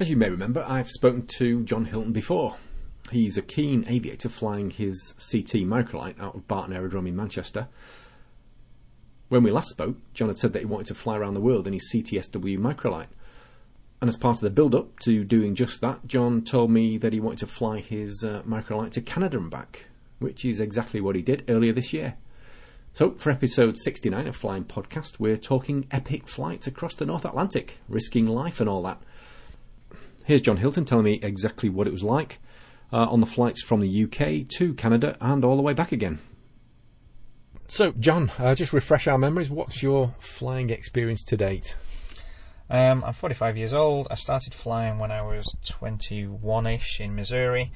[0.00, 2.54] As you may remember, I've spoken to John Hilton before.
[3.10, 7.66] He's a keen aviator flying his CT Microlight out of Barton Aerodrome in Manchester.
[9.28, 11.66] When we last spoke, John had said that he wanted to fly around the world
[11.66, 13.08] in his CTSW Microlight.
[14.00, 17.12] And as part of the build up to doing just that, John told me that
[17.12, 19.86] he wanted to fly his uh, Microlight to Canada and back,
[20.20, 22.14] which is exactly what he did earlier this year.
[22.92, 27.80] So, for episode 69 of Flying Podcast, we're talking epic flights across the North Atlantic,
[27.88, 29.02] risking life and all that.
[30.28, 32.38] Here's John Hilton telling me exactly what it was like
[32.92, 36.18] uh, on the flights from the UK to Canada and all the way back again.
[37.66, 39.48] So, John, uh, just refresh our memories.
[39.48, 41.76] What's your flying experience to date?
[42.68, 44.06] Um, I'm 45 years old.
[44.10, 47.72] I started flying when I was 21 ish in Missouri.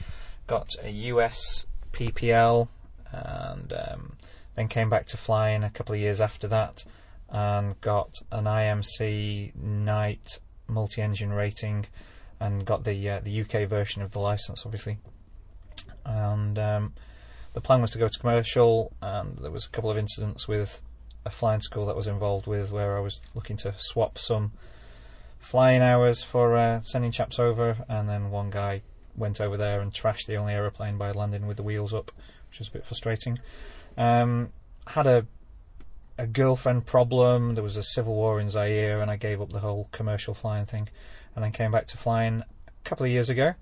[0.46, 2.68] Got a US PPL
[3.12, 4.16] and um,
[4.56, 6.84] then came back to flying a couple of years after that
[7.30, 10.38] and got an IMC night
[10.68, 11.86] multi engine rating
[12.42, 14.98] and got the uh, the UK version of the license, obviously.
[16.04, 16.92] And um,
[17.52, 20.80] the plan was to go to commercial, and there was a couple of incidents with
[21.24, 24.52] a flying school that was involved with where I was looking to swap some
[25.38, 28.82] flying hours for uh, sending chaps over, and then one guy
[29.16, 32.10] went over there and trashed the only aeroplane by landing with the wheels up,
[32.50, 33.38] which was a bit frustrating.
[33.96, 34.50] Um,
[34.88, 35.26] had a
[36.18, 37.54] a girlfriend problem.
[37.54, 40.66] There was a civil war in Zaire, and I gave up the whole commercial flying
[40.66, 40.88] thing
[41.34, 43.54] and then came back to flying a couple of years ago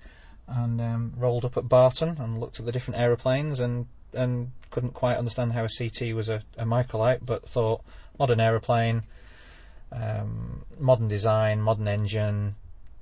[0.46, 4.94] and um, rolled up at Barton and looked at the different aeroplanes and and couldn't
[4.94, 7.82] quite understand how a CT was a, a microlight, but thought
[8.18, 9.02] modern aeroplane,
[9.92, 12.56] um, modern design, modern engine,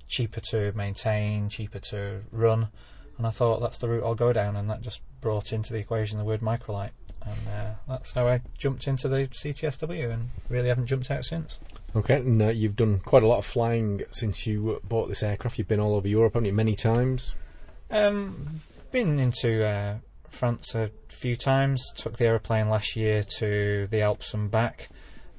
[0.06, 2.68] cheaper to maintain, cheaper to run,
[3.16, 5.78] and I thought that's the route I'll go down, and that just brought into the
[5.78, 6.90] equation the word microlight,
[7.24, 11.58] and uh, that's how I jumped into the CTSW and really haven't jumped out since.
[11.98, 15.58] Okay, and uh, you've done quite a lot of flying since you bought this aircraft.
[15.58, 17.34] You've been all over Europe, haven't you, many times?
[17.90, 18.60] Um,
[18.92, 19.96] been into uh,
[20.30, 21.92] France a few times.
[21.96, 24.90] Took the aeroplane last year to the Alps and back.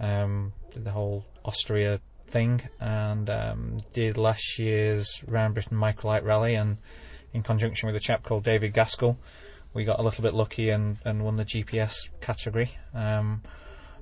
[0.01, 6.55] Um, did the whole Austria thing, and um, did last year's Round Britain Microlight Rally,
[6.55, 6.75] and
[7.33, 9.17] in conjunction with a chap called David Gaskell,
[9.73, 12.77] we got a little bit lucky and, and won the GPS category.
[12.93, 13.43] Um,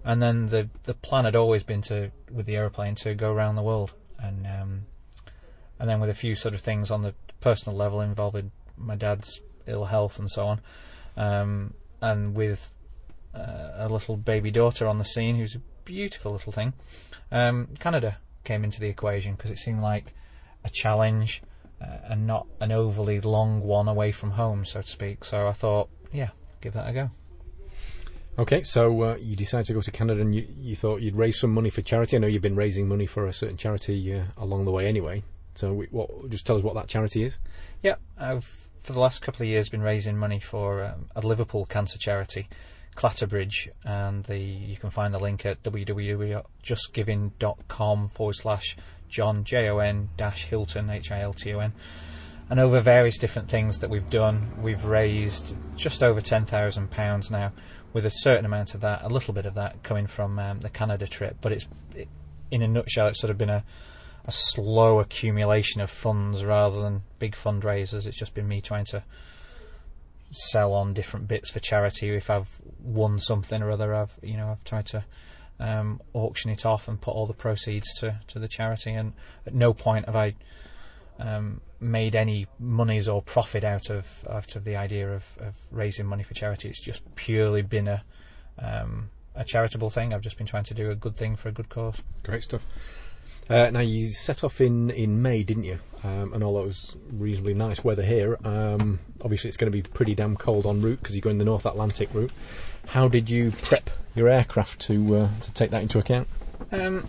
[0.08, 3.56] and then the the plan had always been to with the aeroplane to go around
[3.56, 4.86] the world, and um,
[5.78, 9.42] and then with a few sort of things on the personal level involving my dad's
[9.68, 10.62] ill health and so on,
[11.18, 12.72] um, and with
[13.36, 16.72] uh, a little baby daughter on the scene who's a beautiful little thing,
[17.30, 20.14] um, Canada came into the equation because it seemed like
[20.64, 21.42] a challenge
[21.82, 25.26] uh, and not an overly long one away from home, so to speak.
[25.26, 26.30] So I thought, yeah,
[26.62, 27.12] give that a go.
[28.40, 31.40] Okay, so uh, you decided to go to Canada and you, you thought you'd raise
[31.40, 32.18] some money for charity.
[32.18, 35.24] I know you've been raising money for a certain charity uh, along the way anyway.
[35.56, 37.40] So we, what, just tell us what that charity is.
[37.82, 38.46] Yeah, I've
[38.80, 42.48] for the last couple of years been raising money for um, a Liverpool cancer charity,
[42.96, 48.78] Clatterbridge, and the you can find the link at www.justgiving.com forward slash
[49.10, 51.74] John J O N dash Hilton H I L T O N.
[52.50, 57.32] And over various different things that we've done, we've raised just over ten thousand pounds
[57.32, 57.52] now
[57.98, 60.70] with a certain amount of that, a little bit of that coming from um, the
[60.70, 61.36] Canada trip.
[61.42, 61.66] But it's,
[61.96, 62.08] it,
[62.52, 63.64] in a nutshell, it's sort of been a,
[64.24, 68.06] a slow accumulation of funds rather than big fundraisers.
[68.06, 69.02] It's just been me trying to
[70.30, 72.16] sell on different bits for charity.
[72.16, 75.04] If I've won something or other, I've you know I've tried to
[75.60, 78.94] um, auction it off and put all the proceeds to to the charity.
[78.94, 79.14] And
[79.48, 80.36] at no point have I
[81.18, 86.06] um, made any monies or profit out of out of the idea of, of raising
[86.06, 86.70] money for charity.
[86.70, 88.04] It's just purely been a
[88.60, 90.14] um, a charitable thing.
[90.14, 91.96] I've just been trying to do a good thing for a good cause.
[92.24, 92.62] Great stuff.
[93.50, 95.80] Uh, now you set off in, in May, didn't you?
[96.04, 99.82] Um, and although it was reasonably nice weather here, um, obviously it's going to be
[99.82, 102.32] pretty damn cold en route because you're going the North Atlantic route.
[102.88, 106.28] How did you prep your aircraft to uh, to take that into account?
[106.72, 107.08] Um,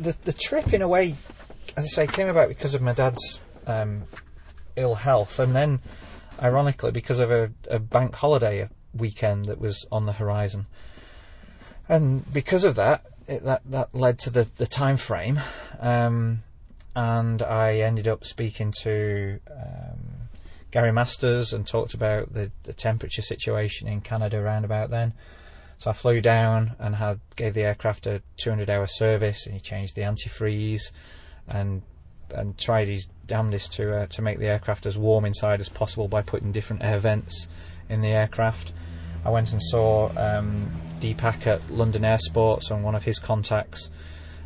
[0.00, 1.16] the the trip, in a way,
[1.76, 4.04] as I say, came about because of my dad's um,
[4.76, 5.80] ill health, and then,
[6.40, 10.66] ironically, because of a, a, bank holiday weekend that was on the horizon,
[11.88, 15.40] and because of that, it, that that led to the the time frame,
[15.80, 16.42] um,
[16.94, 19.40] and I ended up speaking to.
[19.50, 20.28] Um,
[20.72, 25.12] Gary Masters and talked about the, the temperature situation in Canada around about then.
[25.76, 29.60] So I flew down and had gave the aircraft a 200 hour service, and he
[29.60, 30.92] changed the antifreeze,
[31.52, 31.82] and
[32.30, 36.08] and tried his damnedest to uh, to make the aircraft as warm inside as possible
[36.08, 37.46] by putting different air vents
[37.88, 38.72] in the aircraft.
[39.24, 43.88] I went and saw um, Deepak at London Air Sports, and one of his contacts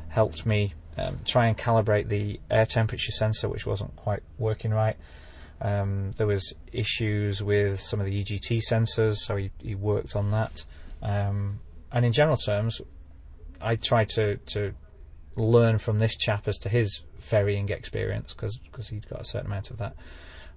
[0.08, 4.96] helped me um, try and calibrate the air temperature sensor, which wasn't quite working right.
[5.62, 10.30] Um, there was issues with some of the EGT sensors, so he, he worked on
[10.32, 10.64] that.
[11.02, 11.60] Um,
[11.90, 12.82] and in general terms,
[13.60, 14.74] I tried to, to
[15.36, 19.70] learn from this chap as to his ferrying experience because he'd got a certain amount
[19.70, 19.94] of that.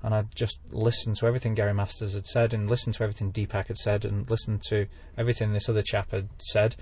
[0.02, 3.68] And I'd just listened to everything Gary Masters had said, and listened to everything Deepak
[3.68, 4.88] had said, and listened to
[5.18, 6.78] everything this other chap had said,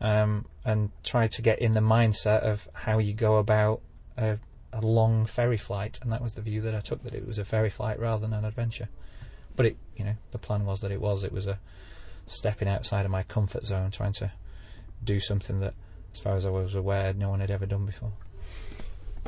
[0.00, 3.82] um, and tried to get in the mindset of how you go about
[4.16, 4.38] a,
[4.72, 5.98] a long ferry flight.
[6.02, 8.22] And that was the view that I took that it was a ferry flight rather
[8.22, 8.88] than an adventure.
[9.54, 11.24] But it, you know, the plan was that it was.
[11.24, 11.58] It was a
[12.26, 14.32] stepping outside of my comfort zone, trying to
[15.04, 15.74] do something that,
[16.12, 18.12] as far as I was aware, no one had ever done before.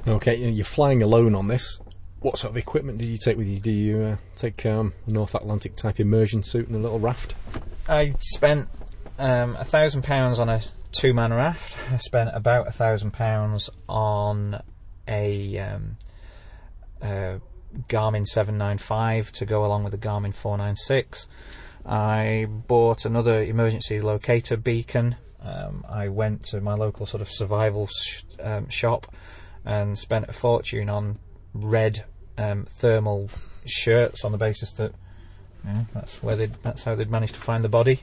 [0.06, 1.80] Okay, you're flying alone on this.
[2.20, 3.60] What sort of equipment did you take with you?
[3.60, 7.34] Do you uh, take um, a North Atlantic type immersion suit and a little raft?
[7.88, 8.68] I spent
[9.18, 11.76] um, a thousand pounds on a two-man raft.
[11.92, 14.62] I spent about a thousand pounds on
[15.06, 15.96] a, um,
[17.02, 17.40] a
[17.88, 21.26] Garmin 795 to go along with the Garmin 496.
[21.84, 25.16] I bought another emergency locator beacon.
[25.44, 29.14] Um, I went to my local sort of survival sh- um, shop
[29.64, 31.18] and spent a fortune on
[31.52, 32.04] red
[32.38, 33.30] um, thermal
[33.66, 34.94] shirts on the basis that
[35.94, 38.02] that's where they that's how they'd managed to find the body.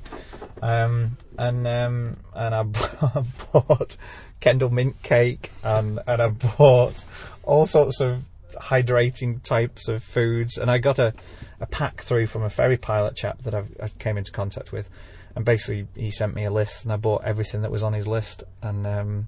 [0.61, 2.63] Um, and um, and I
[3.53, 3.95] bought
[4.39, 7.05] Kendal mint cake and and I bought
[7.43, 8.23] all sorts of
[8.59, 11.13] hydrating types of foods and I got a,
[11.59, 14.89] a pack through from a ferry pilot chap that I've, i came into contact with
[15.35, 18.07] and basically he sent me a list and I bought everything that was on his
[18.07, 19.27] list and um,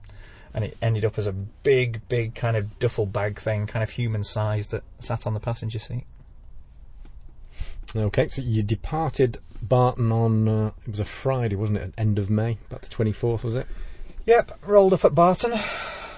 [0.54, 3.90] and it ended up as a big, big kind of duffel bag thing, kind of
[3.90, 6.06] human sized, that sat on the passenger seat.
[7.96, 11.94] Okay, so you departed Barton on uh, it was a Friday, wasn't it?
[11.98, 13.68] End of May, about the twenty fourth, was it?
[14.26, 15.60] Yep, rolled up at Barton.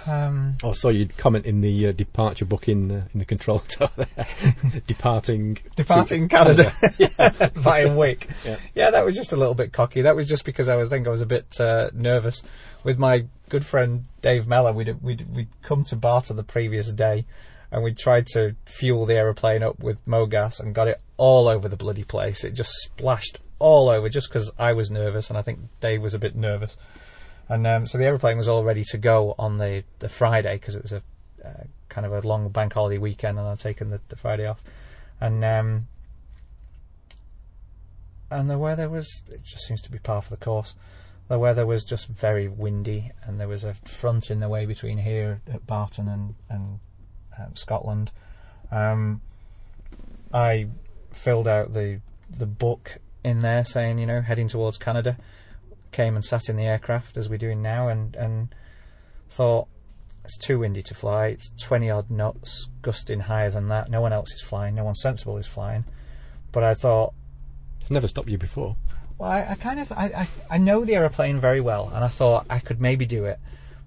[0.08, 3.60] Um, oh, so you'd comment in the uh, departure book in uh, in the control
[3.68, 4.28] tower there,
[4.88, 7.52] departing departing Canada, Canada.
[7.56, 8.30] via Wick.
[8.44, 8.58] Yeah.
[8.76, 10.02] yeah, that was just a little bit cocky.
[10.04, 12.44] That was just because I was think I was a bit uh, nervous
[12.84, 14.74] with my good friend Dave Mellor.
[14.74, 17.26] We'd we'd we'd come to Barton the previous day,
[17.72, 21.68] and we tried to fuel the aeroplane up with Mogas and got it all over
[21.68, 22.44] the bloody place.
[22.44, 26.14] It just splashed all over just because I was nervous, and I think Dave was
[26.14, 26.78] a bit nervous.
[27.48, 30.76] And um, so the aeroplane was all ready to go on the, the Friday because
[30.76, 31.04] it was a
[31.44, 34.62] uh, kind of a long bank holiday weekend, and I'd taken the, the Friday off.
[35.22, 35.88] And um,
[38.32, 40.74] and the weather was it just seems to be par for the course.
[41.28, 45.00] The weather was just very windy, and there was a front in the way between
[45.00, 46.80] here at Barton and and
[47.40, 48.12] um, Scotland.
[48.72, 49.22] Um,
[50.34, 50.68] I
[51.12, 55.18] filled out the the book in there saying, you know, heading towards Canada
[55.96, 58.54] came and sat in the aircraft as we're doing now and, and
[59.30, 59.68] thought
[60.26, 61.28] it's too windy to fly.
[61.28, 63.90] It's 20 odd knots, gusting higher than that.
[63.90, 64.76] No one else is flying.
[64.76, 65.86] No one sensible is flying.
[66.52, 67.14] But I thought.
[67.80, 68.76] It's never stopped you before.
[69.18, 69.92] Well, I, I kind of.
[69.92, 73.26] I, I, I know the aeroplane very well, and I thought I could maybe do
[73.26, 73.40] it.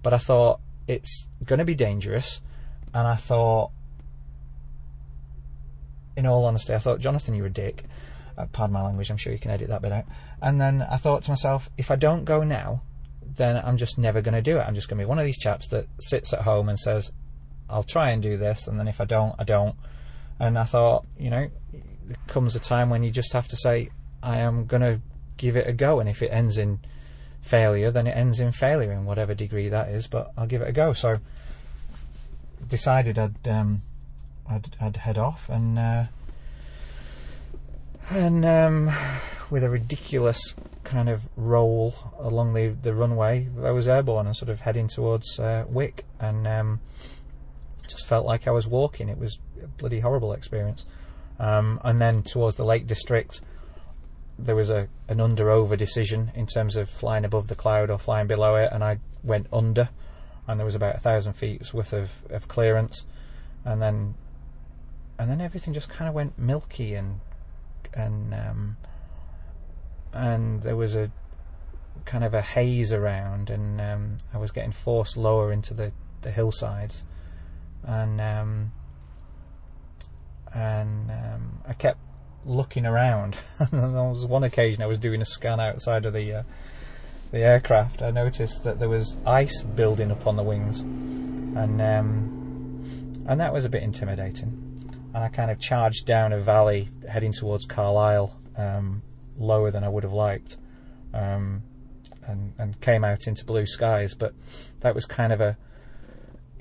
[0.02, 2.40] But I thought it's going to be dangerous.
[2.94, 3.72] And I thought.
[6.16, 7.84] In all honesty, I thought, Jonathan, you're a dick.
[8.38, 10.04] Uh, pardon my language, I'm sure you can edit that bit out.
[10.40, 12.82] And then I thought to myself, if I don't go now,
[13.36, 14.60] then I'm just never going to do it.
[14.60, 17.10] I'm just going to be one of these chaps that sits at home and says,
[17.68, 19.74] I'll try and do this, and then if I don't, I don't.
[20.38, 23.90] And I thought, you know, there comes a time when you just have to say,
[24.22, 25.00] I am going to
[25.36, 26.80] give it a go, and if it ends in
[27.42, 30.68] failure, then it ends in failure in whatever degree that is, but I'll give it
[30.68, 30.92] a go.
[30.92, 31.18] So
[32.68, 33.82] decided I'd um,
[34.48, 36.04] I'd, I'd head off and uh,
[38.10, 38.90] and um,
[39.50, 44.48] with a ridiculous kind of roll along the, the runway, I was airborne and sort
[44.48, 46.80] of heading towards uh, Wick, and um,
[47.86, 49.08] just felt like I was walking.
[49.08, 50.84] It was a bloody horrible experience.
[51.38, 53.40] Um, and then towards the Lake District,
[54.38, 57.98] there was a an under over decision in terms of flying above the cloud or
[57.98, 59.88] flying below it, and I went under,
[60.46, 63.04] and there was about a thousand feet worth of, of clearance,
[63.64, 64.14] and then
[65.18, 67.20] and then everything just kind of went milky and
[67.94, 68.76] and um,
[70.12, 71.10] and there was a
[72.04, 75.92] kind of a haze around, and um, I was getting forced lower into the,
[76.22, 77.04] the hillsides,
[77.84, 78.72] and um,
[80.54, 81.98] and um, I kept
[82.44, 83.36] looking around.
[83.58, 86.42] and there was one occasion I was doing a scan outside of the uh,
[87.30, 88.02] the aircraft.
[88.02, 93.52] I noticed that there was ice building up on the wings, and um, and that
[93.52, 94.67] was a bit intimidating
[95.14, 99.02] and I kind of charged down a valley heading towards Carlisle, um,
[99.38, 100.56] lower than I would have liked,
[101.14, 101.62] um,
[102.26, 104.14] and and came out into blue skies.
[104.14, 104.34] But
[104.80, 105.56] that was kind of a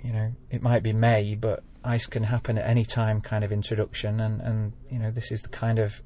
[0.04, 3.52] you know, it might be May, but ice can happen at any time kind of
[3.52, 6.02] introduction, and, and you know, this is the kind of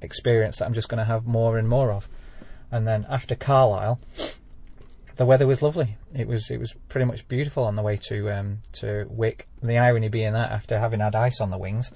[0.00, 2.08] experience that I'm just going to have more and more of.
[2.70, 3.98] And then after Carlisle,
[5.18, 5.96] the weather was lovely.
[6.14, 9.48] It was it was pretty much beautiful on the way to um, to Wick.
[9.62, 11.90] The irony being that after having had ice on the wings,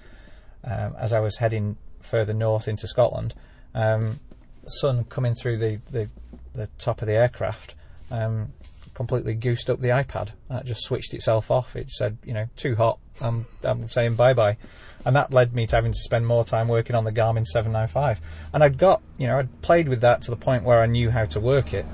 [0.65, 3.35] um, as I was heading further north into Scotland,
[3.75, 4.19] um,
[4.67, 6.09] sun coming through the, the,
[6.53, 7.77] the top of the aircraft
[8.11, 8.53] um,
[8.93, 10.31] completely goosed up the iPad.
[10.51, 11.77] That just switched itself off.
[11.77, 12.99] It said, you know, too hot.
[13.21, 14.57] I'm, I'm saying bye bye.
[15.05, 18.21] And that led me to having to spend more time working on the Garmin 795.
[18.53, 21.11] And I'd got, you know, I'd played with that to the point where I knew
[21.11, 21.87] how to work it.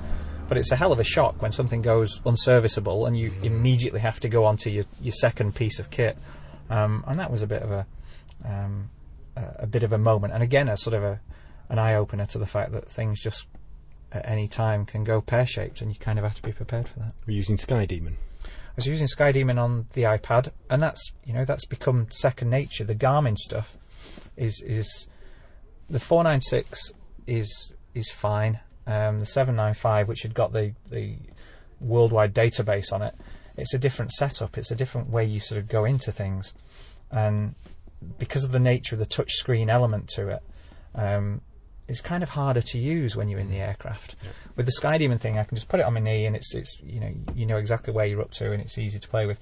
[0.49, 4.19] But it's a hell of a shock when something goes unserviceable and you immediately have
[4.21, 6.17] to go onto your, your second piece of kit.
[6.69, 7.85] Um, and that was a bit of a,
[8.43, 8.89] um,
[9.35, 10.33] a, a bit of a moment.
[10.33, 11.21] And again, a sort of a,
[11.69, 13.45] an eye opener to the fact that things just
[14.11, 16.87] at any time can go pear shaped, and you kind of have to be prepared
[16.87, 17.13] for that.
[17.27, 18.17] We're using Sky Demon.
[18.43, 22.49] I was using Sky Demon on the iPad, and that's you know that's become second
[22.49, 22.83] nature.
[22.83, 23.77] The Garmin stuff
[24.35, 25.07] is is
[25.89, 26.91] the four nine six
[27.27, 28.59] is is fine.
[28.89, 31.17] Um, the seven nine five, which had got the the
[31.79, 33.13] worldwide database on it,
[33.55, 34.57] it's a different setup.
[34.57, 36.55] It's a different way you sort of go into things,
[37.11, 37.53] and
[38.17, 40.43] because of the nature of the touchscreen element to it,
[40.95, 41.41] um,
[41.87, 44.15] it's kind of harder to use when you're in the aircraft.
[44.23, 44.31] Yeah.
[44.55, 46.55] With the Sky Demon thing, I can just put it on my knee, and it's
[46.55, 49.27] it's you know you know exactly where you're up to, and it's easy to play
[49.27, 49.39] with.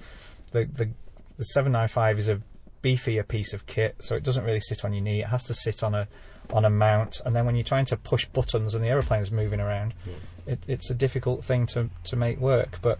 [0.52, 0.90] The the
[1.38, 2.42] the 795 is a
[2.82, 5.22] beefier piece of kit, so it doesn't really sit on your knee.
[5.22, 6.06] It has to sit on a
[6.52, 9.60] on a mount, and then when you're trying to push buttons and the aeroplane's moving
[9.60, 10.12] around, Yeah.
[10.46, 12.78] it, it's a difficult thing to to make work.
[12.82, 12.98] But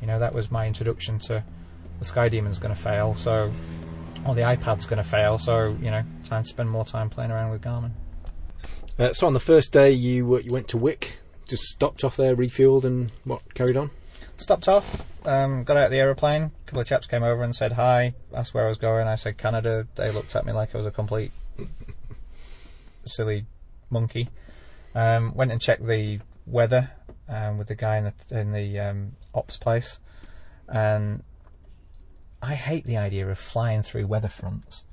[0.00, 1.42] you know that was my introduction to
[1.98, 3.52] the Sky Demon's going to fail, so
[4.26, 7.30] or the iPad's going to fail, so you know time to spend more time playing
[7.30, 7.92] around with Garmin.
[8.98, 11.18] Uh, so on the first day, you uh, you went to Wick,
[11.48, 13.90] just stopped off there, refueled, and what carried on.
[14.36, 16.42] stopped off, um, got out of the aeroplane.
[16.42, 19.06] A couple of chaps came over and said hi, asked where I was going.
[19.08, 19.86] I said Canada.
[19.94, 21.32] They looked at me like I was a complete
[23.04, 23.46] silly
[23.90, 24.28] monkey.
[24.94, 26.90] Um, went and checked the weather
[27.28, 29.98] um, with the guy in the in the um, ops place,
[30.68, 31.22] and
[32.42, 34.84] I hate the idea of flying through weather fronts.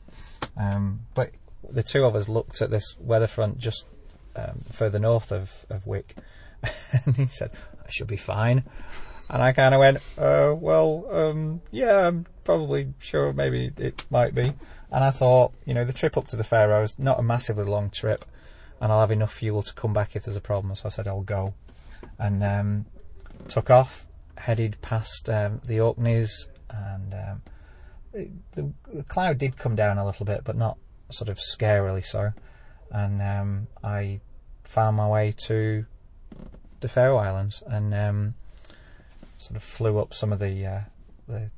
[0.55, 1.31] Um, but
[1.69, 3.85] the two of us looked at this weather front just
[4.35, 6.15] um, further north of, of Wick,
[7.05, 7.51] and he said,
[7.85, 8.63] "I should be fine."
[9.31, 14.33] And I kind of went, uh, well, um, yeah, I'm probably sure maybe it might
[14.33, 14.53] be.
[14.91, 17.89] And I thought, you know, the trip up to the Faroes, not a massively long
[17.89, 18.25] trip,
[18.81, 20.75] and I'll have enough fuel to come back if there's a problem.
[20.75, 21.53] So I said, I'll go.
[22.17, 22.85] And um,
[23.47, 27.41] took off, headed past um, the Orkneys, and um,
[28.13, 30.77] the, the cloud did come down a little bit, but not
[31.11, 32.31] sort of scarily so.
[32.91, 34.21] And um, I
[34.63, 35.85] found my way to
[36.79, 38.33] the Faroe Islands and um,
[39.37, 40.81] sort of flew up some of the uh,
[41.27, 41.51] the,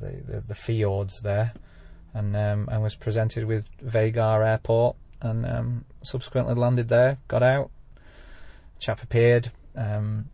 [0.00, 1.52] the, the the fjords there,
[2.14, 7.18] and um, and was presented with Vagar Airport, and um, subsequently landed there.
[7.28, 7.70] Got out.
[8.78, 10.30] Chap appeared um,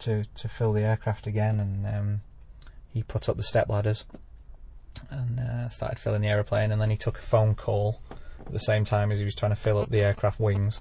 [0.00, 2.20] to to fill the aircraft again, and um,
[2.88, 4.04] he put up the step ladders
[5.10, 6.72] and uh, started filling the aeroplane.
[6.72, 8.00] And then he took a phone call
[8.46, 10.80] at the same time as he was trying to fill up the aircraft wings.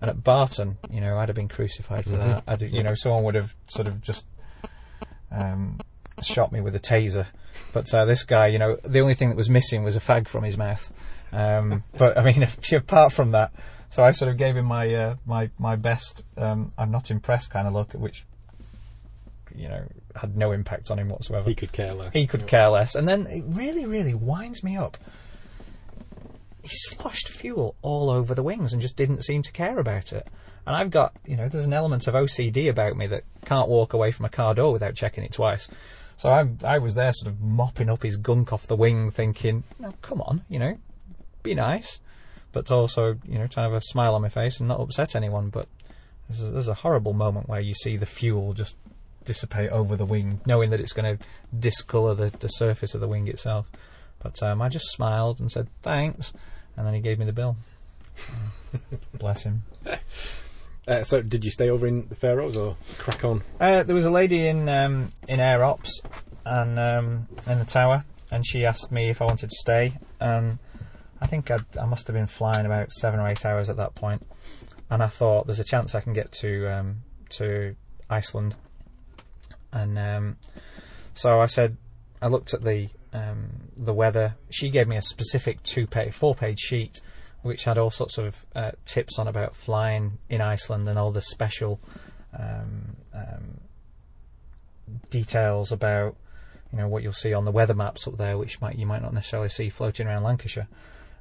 [0.00, 2.42] And at Barton, you know, I'd have been crucified for that.
[2.46, 4.26] I'd, you know, someone would have sort of just
[5.30, 5.78] um,
[6.22, 7.26] shot me with a taser.
[7.72, 10.28] But uh, this guy, you know, the only thing that was missing was a fag
[10.28, 10.92] from his mouth.
[11.32, 13.52] Um, but I mean, apart from that,
[13.90, 16.22] so I sort of gave him my uh, my my best.
[16.36, 18.24] Um, I'm not impressed kind of look, which
[19.54, 19.84] you know
[20.16, 21.48] had no impact on him whatsoever.
[21.48, 22.12] He could care less.
[22.12, 22.94] He could care less.
[22.94, 24.96] And then it really, really winds me up.
[26.62, 30.26] He sloshed fuel all over the wings and just didn't seem to care about it.
[30.66, 33.92] And I've got, you know, there's an element of OCD about me that can't walk
[33.92, 35.68] away from a car door without checking it twice.
[36.16, 39.64] So I, I was there sort of mopping up his gunk off the wing, thinking,
[39.78, 40.78] no, come on, you know,
[41.42, 42.00] be nice.
[42.52, 45.14] But also, you know, trying to have a smile on my face and not upset
[45.14, 45.50] anyone.
[45.50, 45.68] But
[46.28, 48.76] there's a, there's a horrible moment where you see the fuel just
[49.26, 51.24] dissipate over the wing, knowing that it's going to
[51.58, 53.70] discolour the, the surface of the wing itself.
[54.22, 56.32] But um, I just smiled and said thanks,
[56.76, 57.56] and then he gave me the bill.
[59.14, 59.64] Bless him.
[60.86, 63.42] Uh, so, did you stay over in the Faroes or crack on?
[63.60, 66.00] Uh, there was a lady in um, in Air Ops
[66.44, 69.98] and um, in the tower, and she asked me if I wanted to stay.
[70.20, 70.58] And
[71.20, 73.96] I think I'd, I must have been flying about seven or eight hours at that
[73.96, 74.24] point,
[74.88, 76.96] and I thought there's a chance I can get to um,
[77.30, 77.74] to
[78.08, 78.54] Iceland.
[79.72, 80.36] And um,
[81.14, 81.76] so I said,
[82.22, 84.36] I looked at the um, the weather.
[84.50, 87.00] She gave me a specific two page, four page sheet,
[87.46, 91.22] which had all sorts of uh, tips on about flying in Iceland and all the
[91.22, 91.80] special
[92.38, 93.60] um, um,
[95.10, 96.16] details about
[96.72, 99.02] you know what you'll see on the weather maps up there, which might you might
[99.02, 100.68] not necessarily see floating around Lancashire,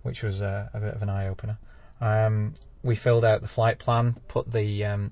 [0.03, 1.57] which was a bit of an eye opener.
[2.01, 5.11] Um, we filled out the flight plan, put the um,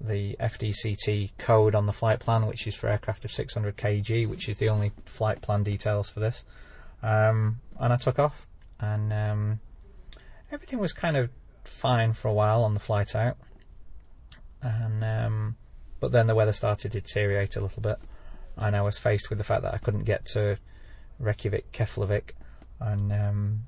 [0.00, 4.48] the FDCT code on the flight plan, which is for aircraft of 600 kg, which
[4.48, 6.44] is the only flight plan details for this.
[7.02, 8.46] Um, and I took off,
[8.80, 9.60] and um,
[10.50, 11.30] everything was kind of
[11.64, 13.36] fine for a while on the flight out.
[14.62, 15.56] And um,
[16.00, 17.98] but then the weather started to deteriorate a little bit,
[18.56, 20.58] and I was faced with the fact that I couldn't get to
[21.18, 22.30] Reykjavik, Keflavik,
[22.80, 23.66] and um,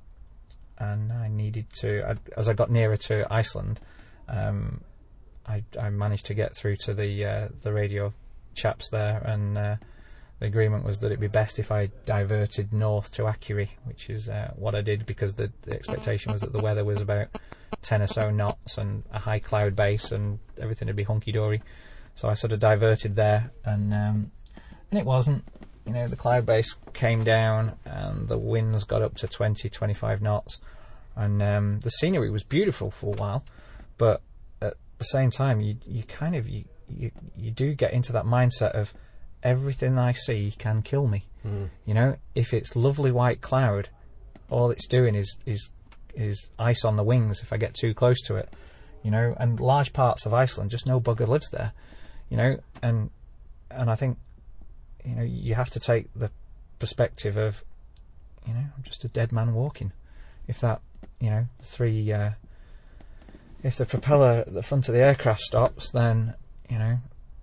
[0.79, 2.11] and I needed to.
[2.11, 3.81] I, as I got nearer to Iceland,
[4.29, 4.81] um,
[5.47, 8.13] I, I managed to get through to the uh, the radio
[8.55, 9.77] chaps there, and uh,
[10.41, 14.29] the agreement was that it'd be best if I diverted north to Akureyri, which is
[14.29, 17.29] uh, what I did because the, the, expectation was that the weather was about
[17.83, 21.61] ten or so knots and a high cloud base, and everything would be hunky dory.
[22.15, 24.33] So I sort of diverted there, and um,
[24.91, 25.45] and it wasn't.
[25.87, 30.21] You know, the cloud base came down, and the winds got up to 20, 25
[30.21, 30.61] knots,
[31.17, 33.43] and um, the scenery was beautiful for a while,
[33.97, 34.21] but
[34.61, 38.25] at the same time, you you kind of you, you you do get into that
[38.25, 38.93] mindset of
[39.43, 41.25] everything I see can kill me.
[41.47, 41.71] Mm.
[41.85, 43.89] You know, if it's lovely white cloud,
[44.51, 45.71] all it's doing is is
[46.15, 48.49] is ice on the wings if I get too close to it.
[49.03, 51.73] You know, and large parts of Iceland just no bugger lives there.
[52.29, 53.11] You know, and
[53.71, 54.19] and I think
[55.05, 56.31] you know you have to take the
[56.79, 57.65] perspective of
[58.47, 59.93] you know I'm just a dead man walking.
[60.47, 60.81] If that
[61.21, 62.31] you know three uh,
[63.63, 66.35] if the propeller at the front of the aircraft stops, then
[66.69, 66.99] you know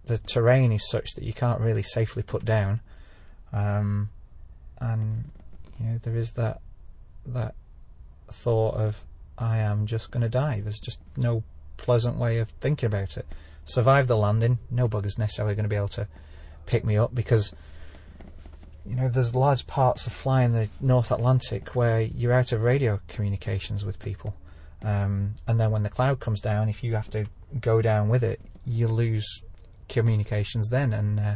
[0.05, 2.81] the terrain is such that you can't really safely put down,
[3.53, 4.09] um,
[4.79, 5.25] and
[5.79, 6.61] you know there is that
[7.25, 7.55] that
[8.31, 9.03] thought of
[9.37, 10.61] I am just going to die.
[10.61, 11.43] There's just no
[11.77, 13.25] pleasant way of thinking about it.
[13.65, 16.07] Survive the landing, no bugger's necessarily going to be able to
[16.65, 17.53] pick me up because
[18.85, 22.99] you know there's large parts of flying the North Atlantic where you're out of radio
[23.07, 24.35] communications with people.
[24.83, 27.25] Um, and then when the cloud comes down, if you have to
[27.59, 29.41] go down with it, you lose
[29.89, 31.35] communications then, and uh,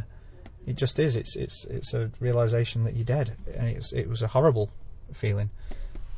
[0.66, 1.16] it just is.
[1.16, 4.70] It's it's it's a realization that you're dead, and it's it was a horrible
[5.12, 5.50] feeling.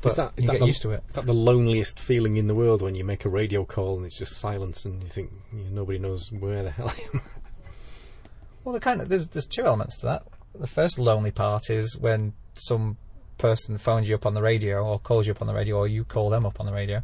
[0.01, 1.05] But is that, is you that get the, used to it.
[1.09, 4.05] Is that the loneliest feeling in the world when you make a radio call and
[4.05, 7.23] it's just silence and you think you know, nobody knows where the hell I am?
[8.65, 10.23] Well, the kind of there's there's two elements to that.
[10.55, 12.97] The first lonely part is when some
[13.39, 15.89] person phones you up on the radio or calls you up on the radio or
[15.89, 17.03] you call them up on the radio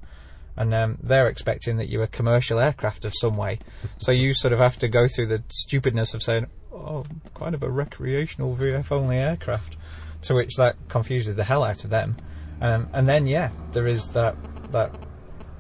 [0.59, 3.61] and um, they're expecting that you're a commercial aircraft of some way.
[3.99, 7.62] So you sort of have to go through the stupidness of saying, "Oh, kind of
[7.62, 9.77] a recreational VFR only aircraft,"
[10.23, 12.16] to which that confuses the hell out of them.
[12.61, 14.35] Um, and then yeah, there is that
[14.73, 14.92] that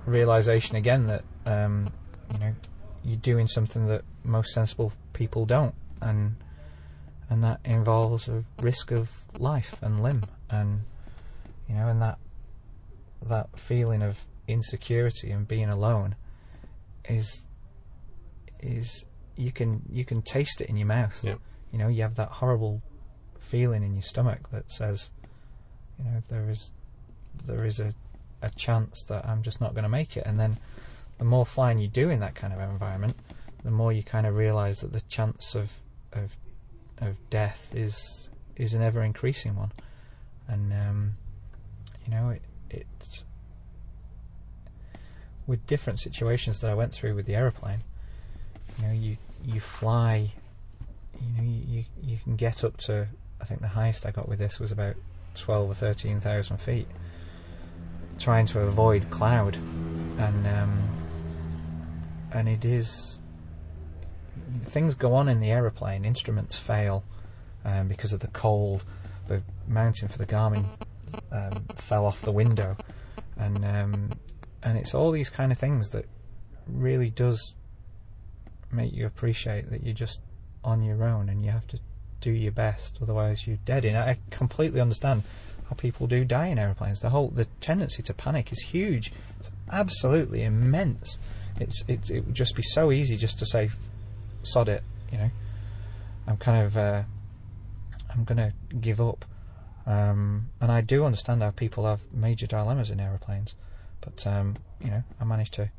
[0.04, 1.92] realization again that um,
[2.32, 2.54] you know
[3.04, 6.34] you're doing something that most sensible people don't, and
[7.30, 10.82] and that involves a risk of life and limb, and
[11.68, 12.18] you know, and that
[13.22, 16.16] that feeling of insecurity and being alone
[17.08, 17.40] is
[18.60, 19.04] is
[19.36, 21.22] you can you can taste it in your mouth.
[21.22, 21.36] Yeah.
[21.72, 22.82] You know, you have that horrible
[23.38, 25.10] feeling in your stomach that says,
[25.98, 26.70] you know, there is
[27.46, 27.94] there is a
[28.42, 30.24] a chance that I'm just not going to make it.
[30.26, 30.58] And then
[31.18, 33.16] the more flying you do in that kind of environment,
[33.64, 35.72] the more you kind of realise that the chance of
[36.12, 36.36] of
[36.98, 39.72] of death is is an ever increasing one.
[40.46, 41.14] And um,
[42.04, 42.86] you know, it it
[45.48, 47.80] with different situations that I went through with the aeroplane.
[48.78, 50.32] You know, you you fly.
[51.20, 53.08] You know, you, you, can get up to.
[53.40, 54.94] I think the highest I got with this was about
[55.34, 56.86] twelve or thirteen thousand feet,
[58.20, 60.88] trying to avoid cloud, and um,
[62.30, 63.18] and it is.
[64.64, 66.04] Things go on in the aeroplane.
[66.04, 67.04] Instruments fail
[67.64, 68.84] um, because of the cold.
[69.26, 70.64] The mounting for the Garmin
[71.32, 72.76] um, fell off the window,
[73.36, 74.10] and um,
[74.62, 76.06] and it's all these kind of things that
[76.66, 77.54] really does
[78.70, 80.20] make you appreciate that you're just
[80.64, 81.78] on your own and you have to
[82.20, 83.84] do your best, otherwise you're dead.
[83.84, 85.22] And I completely understand
[85.68, 87.00] how people do die in aeroplanes.
[87.00, 91.18] The whole the tendency to panic is huge, it's absolutely immense.
[91.60, 93.70] It's it it would just be so easy just to say,
[94.42, 95.30] sod it, you know.
[96.26, 97.02] I'm kind of uh,
[98.10, 99.24] I'm gonna give up.
[99.86, 103.54] Um, and I do understand how people have major dilemmas in aeroplanes,
[104.00, 105.70] but um, you know I managed to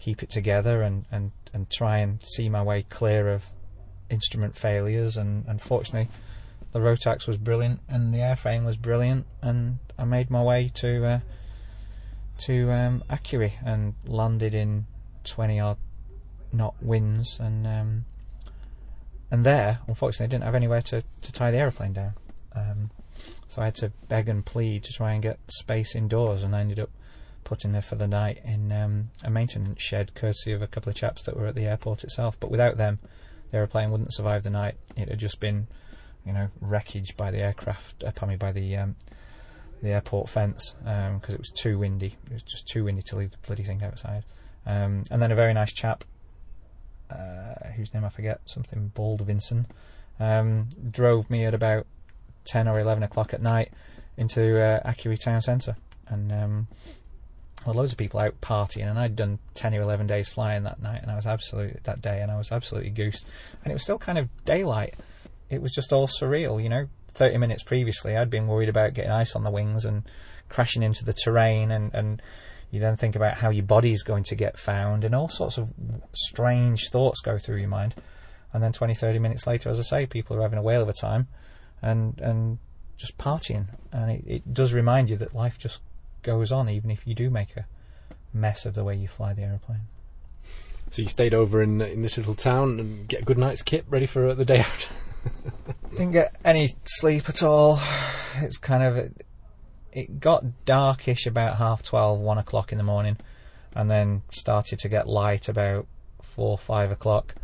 [0.00, 3.44] keep it together and, and, and try and see my way clear of
[4.08, 5.16] instrument failures.
[5.16, 6.08] And, and fortunately,
[6.72, 11.04] the Rotax was brilliant and the airframe was brilliant, and I made my way to
[11.04, 11.20] uh,
[12.38, 13.02] to um,
[13.64, 14.86] and landed in
[15.24, 15.76] 20 odd
[16.52, 18.04] knot winds and um,
[19.30, 22.14] and there, unfortunately, I didn't have anywhere to, to tie the aeroplane down.
[22.52, 22.90] Um,
[23.46, 26.60] so I had to beg and plead to try and get space indoors, and I
[26.60, 26.90] ended up
[27.44, 30.96] putting there for the night in um, a maintenance shed, courtesy of a couple of
[30.96, 32.36] chaps that were at the airport itself.
[32.38, 32.98] But without them,
[33.50, 34.76] the aeroplane wouldn't survive the night.
[34.96, 35.66] It had just been,
[36.24, 38.96] you know, wreckage by the aircraft, uh, me, by the um,
[39.82, 42.16] the airport fence because um, it was too windy.
[42.26, 44.24] It was just too windy to leave the bloody thing outside.
[44.66, 46.04] Um, and then a very nice chap,
[47.10, 49.66] uh, whose name I forget, something Baldwinson,
[50.18, 51.86] um, drove me at about
[52.44, 53.72] 10 or 11 o'clock at night
[54.16, 55.76] into uh, Akureyri town centre.
[56.08, 56.68] And um,
[57.64, 60.80] well, loads of people out partying, and I'd done 10 or 11 days flying that
[60.80, 63.24] night, and I was absolutely, that day, and I was absolutely goosed.
[63.62, 64.94] And it was still kind of daylight.
[65.50, 66.88] It was just all surreal, you know.
[67.14, 70.04] 30 minutes previously, I'd been worried about getting ice on the wings and
[70.48, 72.22] crashing into the terrain, and, and
[72.70, 75.68] you then think about how your body's going to get found, and all sorts of
[76.14, 77.94] strange thoughts go through your mind.
[78.52, 80.88] And then 20, 30 minutes later, as I say, people are having a whale of
[80.88, 81.28] a time
[81.82, 82.58] and, and
[82.96, 83.66] just partying.
[83.92, 85.80] And it, it does remind you that life just
[86.22, 87.66] goes on, even if you do make a
[88.32, 89.82] mess of the way you fly the aeroplane.
[90.90, 93.84] So you stayed over in in this little town and get a good night's kit
[93.88, 94.88] ready for uh, the day out.
[95.90, 97.80] Didn't get any sleep at all.
[98.36, 99.12] It's kind of
[99.92, 103.18] it got darkish about half twelve, one o'clock in the morning,
[103.74, 105.86] and then started to get light about
[106.22, 107.36] four, five o'clock.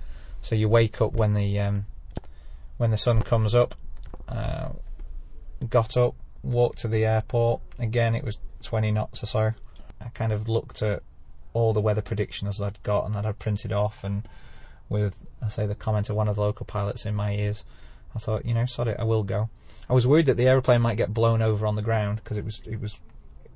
[0.43, 1.87] So you wake up when the um,
[2.79, 3.77] when the sun comes up.
[4.29, 4.71] Uh,
[5.69, 7.61] got up, walked to the airport.
[7.79, 9.53] Again, it was 20 knots or so.
[10.01, 11.03] I kind of looked at
[11.53, 14.29] all the weather predictions I'd got and that I'd printed off, and
[14.89, 17.65] with, I say, the comment of one of the local pilots in my ears,
[18.15, 19.49] I thought, you know, sod it, I will go.
[19.89, 22.45] I was worried that the aeroplane might get blown over on the ground because it
[22.45, 22.99] was, it was,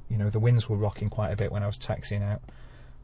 [0.09, 2.41] you know, the winds were rocking quite a bit when I was taxiing out.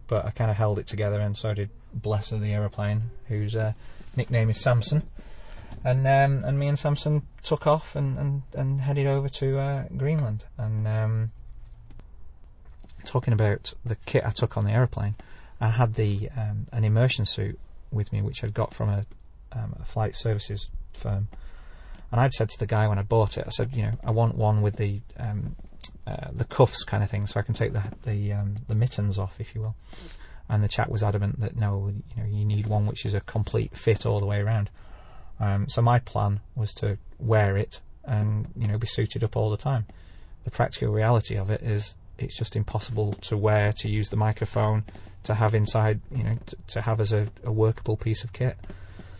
[0.09, 3.57] But I kind of held it together, and so did bless Blesser, the aeroplane, whose
[3.57, 3.73] uh,
[4.15, 5.03] nickname is Samson.
[5.85, 9.85] And um, and me and Samson took off and, and, and headed over to uh,
[9.97, 10.45] Greenland.
[10.59, 11.31] And um,
[13.05, 15.15] talking about the kit I took on the aeroplane,
[15.61, 17.59] I had the um, an immersion suit
[17.91, 19.07] with me, which I'd got from a,
[19.53, 21.29] um, a flight services firm.
[22.11, 24.11] And I'd said to the guy when I bought it, I said, you know, I
[24.11, 25.57] want one with the um,
[26.07, 29.19] uh, the cuffs kind of thing, so I can take the the um, the mittens
[29.19, 29.77] off, if you will.
[30.49, 33.21] And the chap was adamant that no, you know, you need one which is a
[33.21, 34.71] complete fit all the way around.
[35.39, 39.51] Um, so my plan was to wear it and you know be suited up all
[39.51, 39.87] the time.
[40.45, 44.85] The practical reality of it is it's just impossible to wear, to use the microphone,
[45.25, 48.57] to have inside, you know, to, to have as a, a, workable piece of kit.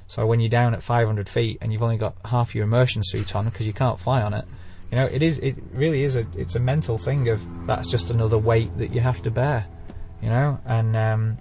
[0.07, 3.35] So when you're down at 500 feet and you've only got half your immersion suit
[3.35, 4.47] on because you can't fly on it,
[4.91, 8.09] you know, it is, it really is a, it's a mental thing of that's just
[8.09, 9.67] another weight that you have to bear,
[10.23, 11.39] you know, and um,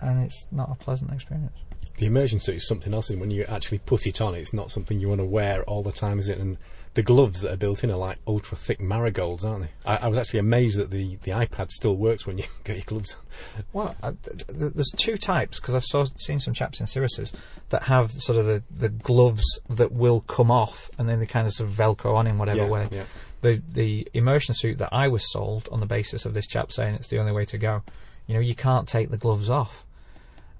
[0.00, 1.56] and it's not a pleasant experience
[1.98, 3.10] the immersion suit is something else.
[3.10, 5.82] And when you actually put it on, it's not something you want to wear all
[5.82, 6.38] the time, is it?
[6.38, 6.58] And
[6.94, 9.70] the gloves that are built in are like ultra thick marigolds, aren't they?
[9.84, 12.84] I, I was actually amazed that the, the iPad still works when you get your
[12.86, 13.64] gloves on.
[13.72, 17.32] Well, uh, th- th- there's two types because I've saw, seen some chaps in Cirruses
[17.68, 21.46] that have sort of the, the gloves that will come off and then they kind
[21.46, 22.88] of sort of velcro on in whatever yeah, way.
[22.90, 23.04] Yeah.
[23.42, 26.94] The the immersion suit that I was sold on the basis of this chap saying
[26.94, 27.82] it's the only way to go.
[28.26, 29.85] You know, you can't take the gloves off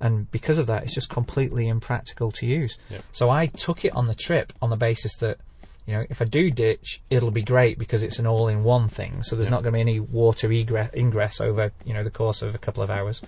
[0.00, 2.76] and because of that, it's just completely impractical to use.
[3.12, 5.38] So I took it on the trip on the basis that
[5.86, 9.22] you know, if I do ditch, it'll be great because it's an all-in-one thing.
[9.22, 12.42] So there's not going to be any water egress, ingress over, you know, the course
[12.42, 13.22] of a couple of hours.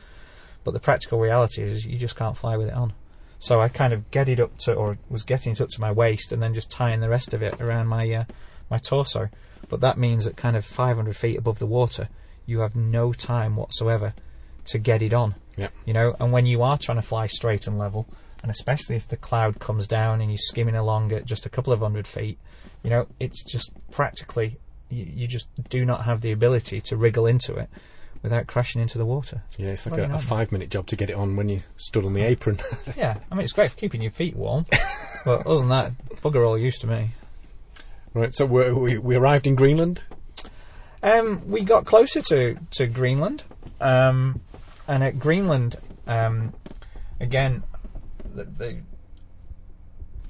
[0.65, 2.95] But the practical reality is you just can't fly with it on.
[3.39, 5.93] So I kind of get it up to, or was getting it up to my
[5.93, 8.25] waist, and then just tying the rest of it around my uh,
[8.69, 9.29] my torso.
[9.69, 12.09] But that means at kind of 500 feet above the water,
[12.45, 14.15] you have no time whatsoever
[14.65, 15.37] to get it on.
[15.59, 15.69] Yeah.
[15.85, 18.07] You know, and when you are trying to fly straight and level,
[18.43, 21.73] and especially if the cloud comes down and you're skimming along at just a couple
[21.73, 22.39] of hundred feet,
[22.83, 27.27] you know, it's just practically you, you just do not have the ability to wriggle
[27.27, 27.69] into it
[28.23, 29.43] without crashing into the water.
[29.57, 32.05] Yeah, it's like a, a five minute job to get it on when you stood
[32.05, 32.59] on the apron.
[32.97, 34.67] yeah, I mean, it's great for keeping your feet warm,
[35.25, 35.93] but other than that,
[36.23, 37.11] bugger all used to me.
[38.15, 40.01] Right, so we we arrived in Greenland.
[41.03, 43.45] Um, we got closer to to Greenland,
[43.81, 44.41] um,
[44.89, 46.55] and at Greenland, um,
[47.21, 47.63] again,
[48.35, 48.81] the, the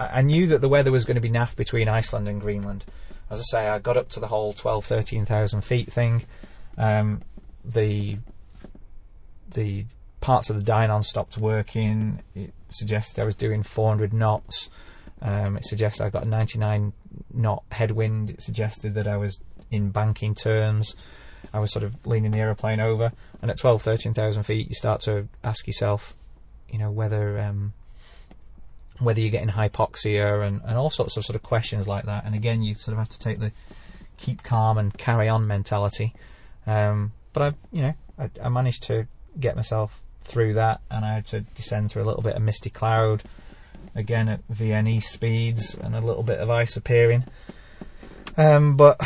[0.00, 2.84] I knew that the weather was going to be naff between Iceland and Greenland.
[3.30, 6.24] As I say, I got up to the whole 12, 13,000 feet thing.
[6.76, 7.22] Um,
[7.64, 8.18] the
[9.54, 9.86] the
[10.20, 12.22] parts of the dynon stopped working.
[12.34, 14.68] It suggested I was doing 400 knots.
[15.20, 16.92] Um, it suggested I got a 99
[17.32, 18.30] knot headwind.
[18.30, 19.40] It suggested that I was
[19.70, 20.94] in banking terms.
[21.52, 23.12] I was sort of leaning the aeroplane over.
[23.40, 26.16] And at 12, 13,000 feet, you start to ask yourself,
[26.68, 27.72] you know, whether um,
[28.98, 32.24] whether you're getting hypoxia and, and all sorts of sort of questions like that.
[32.24, 33.53] And again, you sort of have to take the
[34.16, 36.14] keep calm and carry on mentality.
[36.66, 39.07] Um, but I, you know, I, I managed to
[39.38, 42.70] get myself through that, and I had to descend through a little bit of misty
[42.70, 43.22] cloud,
[43.94, 47.24] again at VNE speeds, and a little bit of ice appearing.
[48.37, 49.01] Um, but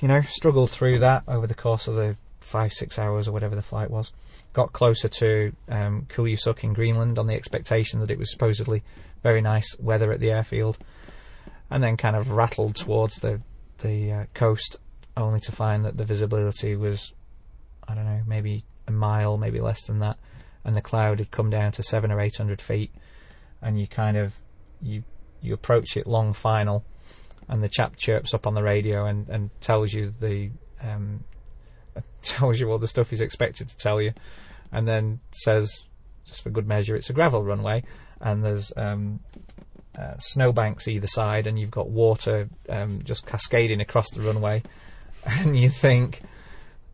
[0.00, 3.56] you know, struggled through that over the course of the five, six hours or whatever
[3.56, 4.12] the flight was.
[4.52, 8.82] Got closer to um, in Greenland on the expectation that it was supposedly
[9.22, 10.78] very nice weather at the airfield,
[11.70, 13.40] and then kind of rattled towards the
[13.78, 14.76] the uh, coast,
[15.16, 17.12] only to find that the visibility was,
[17.86, 20.16] I don't know, maybe a mile, maybe less than that,
[20.64, 22.92] and the cloud had come down to seven or eight hundred feet,
[23.60, 24.34] and you kind of
[24.80, 25.02] you
[25.42, 26.84] you approach it long final,
[27.48, 31.24] and the chap chirps up on the radio and, and tells you the um,
[32.22, 34.12] tells you all the stuff he's expected to tell you,
[34.72, 35.84] and then says,
[36.24, 37.84] just for good measure, it's a gravel runway,
[38.20, 39.20] and there's um,
[39.98, 44.62] uh, snowbanks either side, and you've got water um, just cascading across the runway,
[45.24, 46.22] and you think,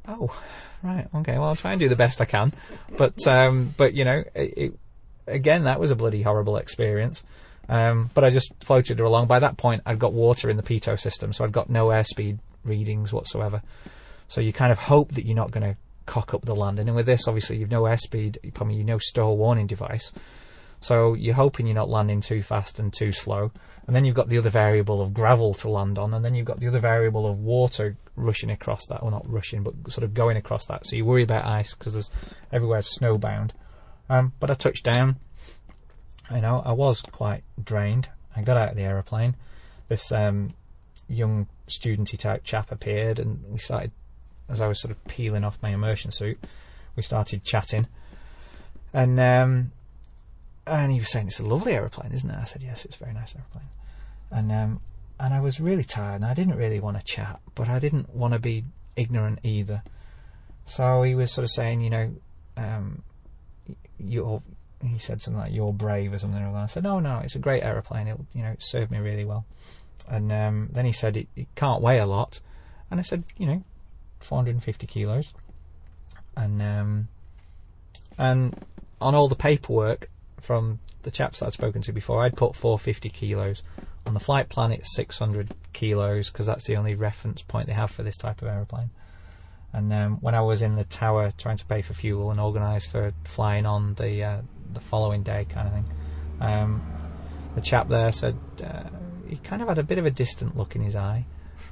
[0.07, 0.35] oh,
[0.83, 2.53] right, okay, well I'll try and do the best I can,
[2.97, 4.79] but um, but you know, it, it,
[5.27, 7.23] again that was a bloody horrible experience.
[7.69, 9.29] Um, but I just floated her along.
[9.29, 12.39] By that point, I'd got water in the pitot system, so I'd got no airspeed
[12.65, 13.63] readings whatsoever.
[14.33, 16.89] So you kind of hope that you're not going to cock up the landing.
[16.89, 20.11] And with this, obviously, you've no airspeed, I mean, you've no stall warning device.
[20.81, 23.53] So you're hoping you're not landing too fast and too slow.
[23.87, 26.47] And then you've got the other variable of gravel to land on, and then you've
[26.47, 30.15] got the other variable of water rushing across that, well, not rushing, but sort of
[30.15, 30.87] going across that.
[30.87, 32.11] So you worry about ice because there's
[32.51, 33.51] everywhere's snowbound.
[34.09, 35.17] Um, but I touched down.
[36.35, 38.09] You know, I was quite drained.
[38.35, 39.37] I got out of the aeroplane.
[39.89, 40.55] This um,
[41.07, 43.93] young studenty type chap appeared, and we started.
[44.53, 46.39] As I was sort of peeling off my immersion suit,
[46.95, 47.87] we started chatting,
[48.93, 49.73] and um,
[50.67, 52.37] and he was saying it's a lovely aeroplane, isn't it?
[52.39, 53.71] I said yes, it's a very nice aeroplane,
[54.31, 54.81] and um,
[55.19, 58.15] and I was really tired, and I didn't really want to chat, but I didn't
[58.15, 59.83] want to be ignorant either.
[60.67, 62.15] So he was sort of saying, you know,
[62.57, 63.03] um,
[63.99, 64.43] you're.
[64.85, 66.63] He said something like "you're brave" or something like that.
[66.63, 68.09] I said, "No, no, it's a great aeroplane.
[68.09, 69.47] It, you know, it served me really well."
[70.09, 72.41] And um, then he said it, it can't weigh a lot,
[72.91, 73.65] and I said, you know,
[74.25, 75.33] 450 kilos,
[76.37, 77.09] and um,
[78.19, 78.65] and
[79.01, 80.09] on all the paperwork
[80.41, 83.63] from the chaps that I'd spoken to before, I'd put 450 kilos.
[84.07, 87.91] On the flight plan, it's 600 kilos because that's the only reference point they have
[87.91, 88.91] for this type of aeroplane.
[89.73, 92.87] And um, when I was in the tower trying to pay for fuel and organise
[92.87, 94.41] for flying on the uh,
[94.73, 95.91] the following day, kind of thing,
[96.41, 96.83] um,
[97.55, 98.85] the chap there said uh,
[99.27, 101.25] he kind of had a bit of a distant look in his eye,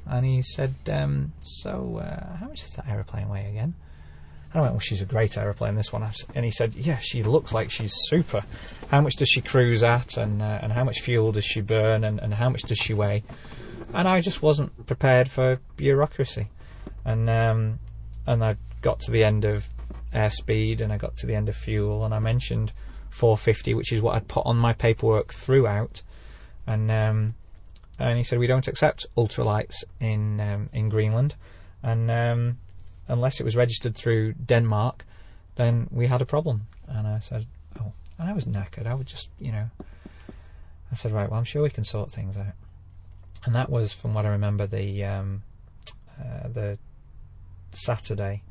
[0.06, 3.74] and he said, um, "So, uh, how much does that aeroplane weigh again?"
[4.52, 6.08] And I went, well, she's a great aeroplane, this one.
[6.34, 8.42] And he said, yeah, she looks like she's super.
[8.88, 10.16] How much does she cruise at?
[10.16, 12.02] And, uh, and how much fuel does she burn?
[12.02, 13.22] And, and how much does she weigh?
[13.94, 16.48] And I just wasn't prepared for bureaucracy.
[17.04, 17.78] And, um,
[18.26, 19.68] and I got to the end of
[20.12, 22.72] airspeed and I got to the end of fuel and I mentioned
[23.10, 26.02] 450, which is what I'd put on my paperwork throughout.
[26.66, 27.34] And, um,
[28.00, 31.34] and he said, we don't accept ultralights in, um, in Greenland.
[31.82, 32.58] And, um,
[33.08, 35.04] unless it was registered through Denmark,
[35.56, 36.66] then we had a problem.
[36.88, 37.46] And I said,
[37.78, 38.86] oh, and I was knackered.
[38.86, 39.70] I would just, you know,
[40.90, 42.54] I said, right, well, I'm sure we can sort things out.
[43.44, 45.42] And that was, from what I remember, the um,
[46.20, 46.78] uh, the
[47.72, 48.42] Saturday.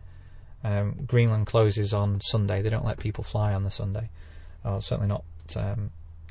[0.63, 2.61] Um, Greenland closes on Sunday.
[2.61, 4.09] They don't let people fly on the Sunday.
[4.65, 5.23] Oh, certainly not.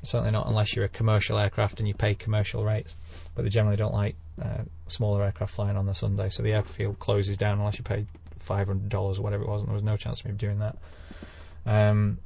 [0.03, 2.95] Certainly not unless you're a commercial aircraft and you pay commercial rates.
[3.35, 6.99] But they generally don't like uh, smaller aircraft flying on the Sunday, so the airfield
[6.99, 8.07] closes down unless you pay
[8.37, 10.61] five hundred dollars or whatever it was, and there was no chance of me doing
[10.61, 10.77] that.
[11.67, 12.19] Um,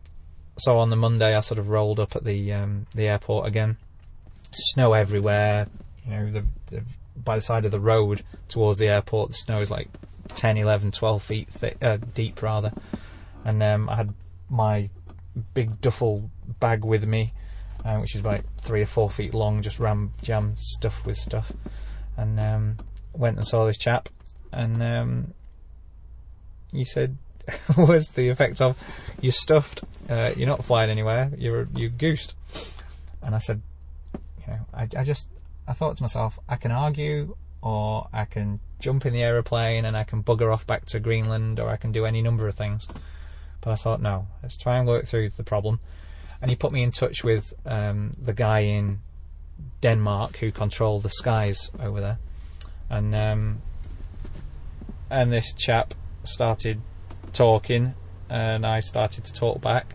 [0.58, 3.76] so on the Monday, I sort of rolled up at the um, the airport again.
[4.52, 5.66] Snow everywhere.
[6.06, 6.82] You know, the, the,
[7.16, 9.88] by the side of the road towards the airport, the snow is like
[10.34, 12.72] 10, 11, 12 feet thick, uh, deep rather.
[13.44, 14.14] And um, I had
[14.50, 14.90] my
[15.54, 16.30] big duffel
[16.60, 17.32] bag with me,
[17.84, 21.52] uh, which is about three or four feet long, just ram jammed stuff with stuff
[22.16, 22.76] and um,
[23.12, 24.08] went and saw this chap,
[24.52, 25.34] and um,
[26.72, 27.16] he said,
[27.76, 28.78] "Was the effect of
[29.20, 32.34] you're stuffed, uh, you're not flying anywhere, you're you goosed,"
[33.22, 33.62] and I said,
[34.46, 35.28] "You know, I, I just
[35.66, 39.96] I thought to myself, I can argue." Or I can jump in the aeroplane and
[39.96, 42.88] I can bugger off back to Greenland, or I can do any number of things.
[43.60, 45.78] But I thought, no, let's try and work through the problem.
[46.42, 48.98] And he put me in touch with um, the guy in
[49.80, 52.18] Denmark who controlled the skies over there,
[52.90, 53.62] and um,
[55.08, 56.82] and this chap started
[57.32, 57.94] talking,
[58.28, 59.94] and I started to talk back,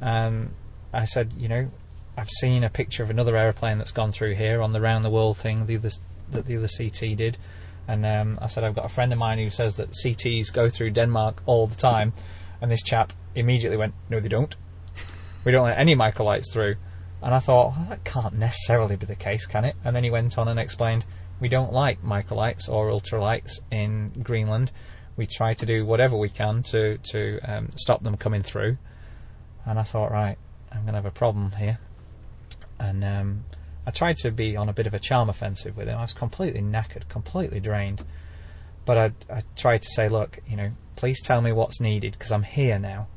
[0.00, 0.50] and
[0.92, 1.70] I said, you know,
[2.16, 5.10] I've seen a picture of another aeroplane that's gone through here on the round the
[5.10, 5.90] world thing the other,
[6.32, 7.38] that the other CT did.
[7.86, 10.68] And um, I said, I've got a friend of mine who says that CTs go
[10.68, 12.12] through Denmark all the time.
[12.60, 14.54] And this chap immediately went, No, they don't.
[15.44, 16.76] We don't let any microlights through.
[17.22, 19.76] And I thought, well, that can't necessarily be the case, can it?
[19.84, 21.04] And then he went on and explained,
[21.40, 24.70] We don't like microlights or ultralights in Greenland.
[25.16, 28.78] We try to do whatever we can to, to um, stop them coming through.
[29.66, 30.38] And I thought, right,
[30.70, 31.78] I'm going to have a problem here.
[32.78, 33.44] And um,
[33.86, 35.98] I tried to be on a bit of a charm offensive with him.
[35.98, 38.04] I was completely knackered, completely drained.
[38.84, 42.30] But I, I tried to say, look, you know, please tell me what's needed because
[42.30, 43.08] I'm here now.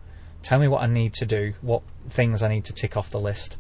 [0.44, 3.20] Tell me what I need to do, what things I need to tick off the
[3.20, 3.58] list,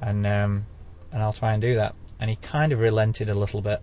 [0.00, 0.66] and um,
[1.12, 1.94] and I'll try and do that.
[2.20, 3.82] And he kind of relented a little bit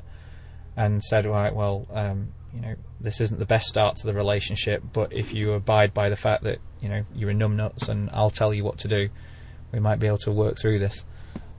[0.75, 4.83] and said, right, well, um, you know, this isn't the best start to the relationship,
[4.93, 8.29] but if you abide by the fact that you know you're a numbnuts and I'll
[8.29, 9.09] tell you what to do,
[9.71, 11.03] we might be able to work through this.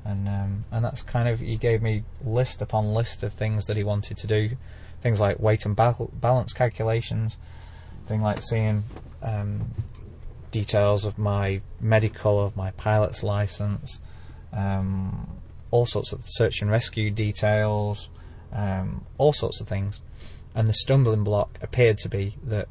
[0.05, 3.77] And um, and that's kind of he gave me list upon list of things that
[3.77, 4.57] he wanted to do,
[5.03, 7.37] things like weight and balance calculations,
[8.07, 8.85] thing like seeing
[9.23, 9.75] um,
[10.51, 14.01] details of my medical, of my pilot's license,
[14.53, 15.39] um,
[15.71, 18.09] all sorts of search and rescue details,
[18.53, 20.01] um, all sorts of things,
[20.55, 22.69] and the stumbling block appeared to be that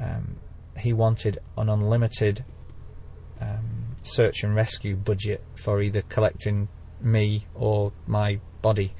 [0.00, 0.36] um,
[0.78, 2.44] he wanted an unlimited
[3.40, 6.68] um, search and rescue budget for either collecting
[7.00, 8.94] me or my body,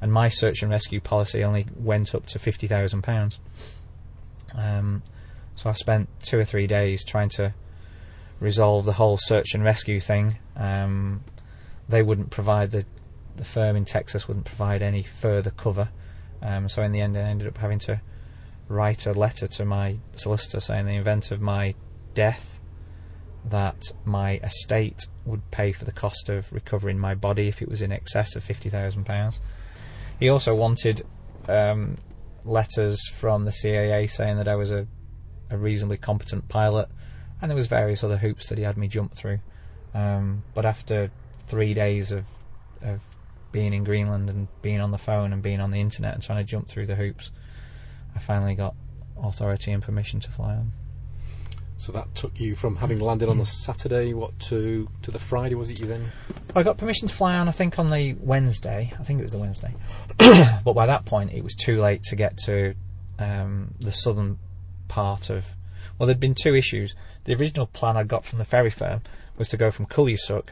[0.00, 3.38] and my search and rescue policy only went up to fifty thousand pounds.
[4.54, 5.02] Um,
[5.60, 7.52] so I spent two or three days trying to
[8.40, 10.38] resolve the whole search and rescue thing.
[10.56, 11.22] Um,
[11.86, 12.86] they wouldn't provide the
[13.36, 15.90] the firm in Texas wouldn't provide any further cover.
[16.42, 18.00] Um, so in the end, I ended up having to
[18.68, 21.74] write a letter to my solicitor saying, in the event of my
[22.14, 22.60] death,
[23.46, 27.80] that my estate would pay for the cost of recovering my body if it was
[27.82, 29.40] in excess of £50,000.
[30.18, 31.06] He also wanted
[31.48, 31.96] um,
[32.44, 34.86] letters from the CAA saying that I was a,
[35.50, 36.88] a, reasonably competent pilot,
[37.40, 39.40] and there was various other hoops that he had me jump through.
[39.94, 41.10] Um, but after
[41.48, 42.24] three days of
[42.82, 43.00] of
[43.52, 46.38] being in Greenland and being on the phone and being on the internet and trying
[46.38, 47.30] to jump through the hoops,
[48.14, 48.74] I finally got
[49.22, 50.72] authority and permission to fly on.
[51.80, 55.54] So that took you from having landed on the Saturday, what to to the Friday?
[55.54, 56.12] Was it you then?
[56.54, 57.48] I got permission to fly on.
[57.48, 58.92] I think on the Wednesday.
[58.98, 59.74] I think it was the Wednesday.
[60.18, 62.74] but by that point, it was too late to get to
[63.18, 64.38] um, the southern
[64.90, 65.46] part of.
[65.98, 66.94] Well, there'd been two issues.
[67.24, 69.00] The original plan I got from the ferry firm
[69.38, 70.48] was to go from Kulusuk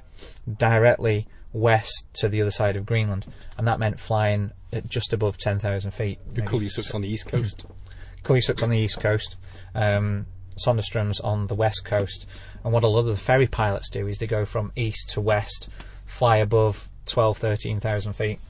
[0.56, 3.26] directly west to the other side of Greenland,
[3.58, 6.18] and that meant flying at just above ten thousand feet.
[6.32, 7.66] The Kulusuk's on the east coast.
[8.24, 9.36] Kulusuk's on the east coast.
[9.74, 10.26] Um,
[10.58, 12.26] Sonderstrom's on the west coast.
[12.64, 15.20] And what a lot of the ferry pilots do is they go from east to
[15.20, 15.68] west,
[16.04, 18.40] fly above 12, 13,000 feet.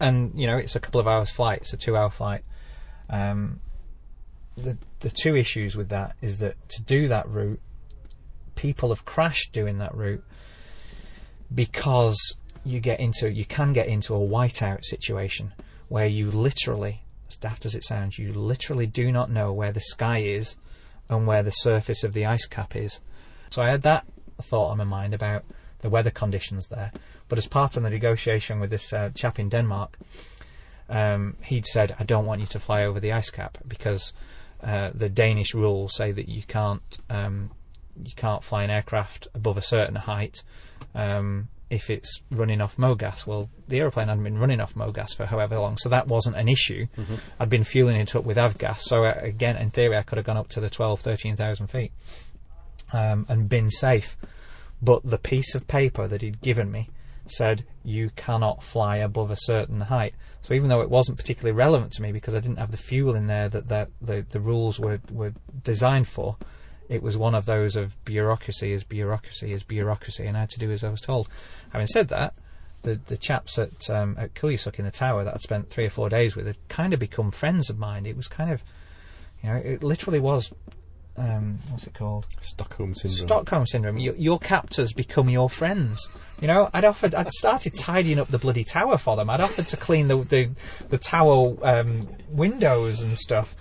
[0.00, 2.42] And, you know, it's a couple of hours flight, it's a two hour flight.
[3.10, 3.60] Um,
[4.58, 7.60] the, the two issues with that is that to do that route,
[8.54, 10.24] people have crashed doing that route
[11.54, 15.54] because you get into you can get into a whiteout situation
[15.88, 19.80] where you literally as daft as it sounds you literally do not know where the
[19.80, 20.56] sky is
[21.08, 23.00] and where the surface of the ice cap is.
[23.50, 24.04] So I had that
[24.42, 25.44] thought on my mind about
[25.80, 26.92] the weather conditions there.
[27.28, 29.98] But as part of the negotiation with this uh, chap in Denmark,
[30.88, 34.12] um, he'd said, "I don't want you to fly over the ice cap because
[34.62, 37.50] uh, the Danish rules say that you can't um,
[38.02, 40.42] you can't fly an aircraft above a certain height."
[40.94, 43.26] Um, if it's running off MOGAS.
[43.26, 46.48] Well, the aeroplane hadn't been running off MOGAS for however long, so that wasn't an
[46.48, 46.86] issue.
[46.96, 47.16] Mm-hmm.
[47.38, 50.24] I'd been fueling it up with avgas, so uh, again, in theory, I could have
[50.24, 51.92] gone up to the 12, 13,000 feet
[52.92, 54.16] um, and been safe.
[54.80, 56.88] But the piece of paper that he'd given me
[57.30, 60.14] said you cannot fly above a certain height.
[60.42, 63.14] So even though it wasn't particularly relevant to me because I didn't have the fuel
[63.14, 63.68] in there that,
[64.00, 66.36] the, the rules were, were designed for,
[66.88, 70.58] it was one of those of bureaucracy is bureaucracy is bureaucracy, and I had to
[70.58, 71.28] do as I was told.
[71.70, 72.34] Having said that,
[72.82, 75.90] the the chaps at um, at Kulusuk in the tower that I'd spent three or
[75.90, 78.06] four days with had kind of become friends of mine.
[78.06, 78.62] It was kind of,
[79.42, 80.52] you know, it literally was.
[81.18, 82.26] Um, what's it called?
[82.40, 83.26] Stockholm syndrome.
[83.26, 83.98] Stockholm syndrome.
[83.98, 86.08] Your, your, captors become your friends.
[86.40, 89.28] You know, I'd offered, I'd started tidying up the bloody tower for them.
[89.28, 90.54] I'd offered to clean the the,
[90.90, 93.56] the tower um, windows and stuff,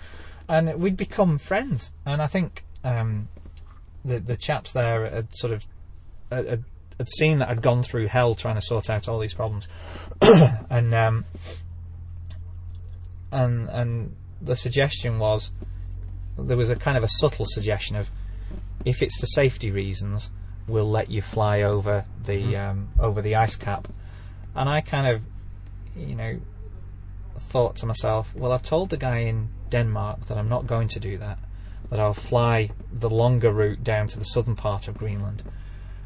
[0.48, 1.92] and we'd become friends.
[2.06, 3.28] And I think um,
[4.06, 5.66] the the chaps there had sort of
[6.32, 6.64] had,
[6.98, 9.68] had seen that I'd gone through hell trying to sort out all these problems,
[10.70, 11.26] and um,
[13.32, 15.50] and and the suggestion was
[16.38, 18.12] there was a kind of a subtle suggestion of
[18.86, 20.30] if it's for safety reasons,
[20.68, 23.88] we'll let you fly over the um, over the ice cap,
[24.56, 25.22] and I kind of,
[25.96, 26.40] you know,
[27.38, 31.00] thought to myself, well, I've told the guy in Denmark that I'm not going to
[31.00, 31.40] do that,
[31.90, 35.44] that I'll fly the longer route down to the southern part of Greenland,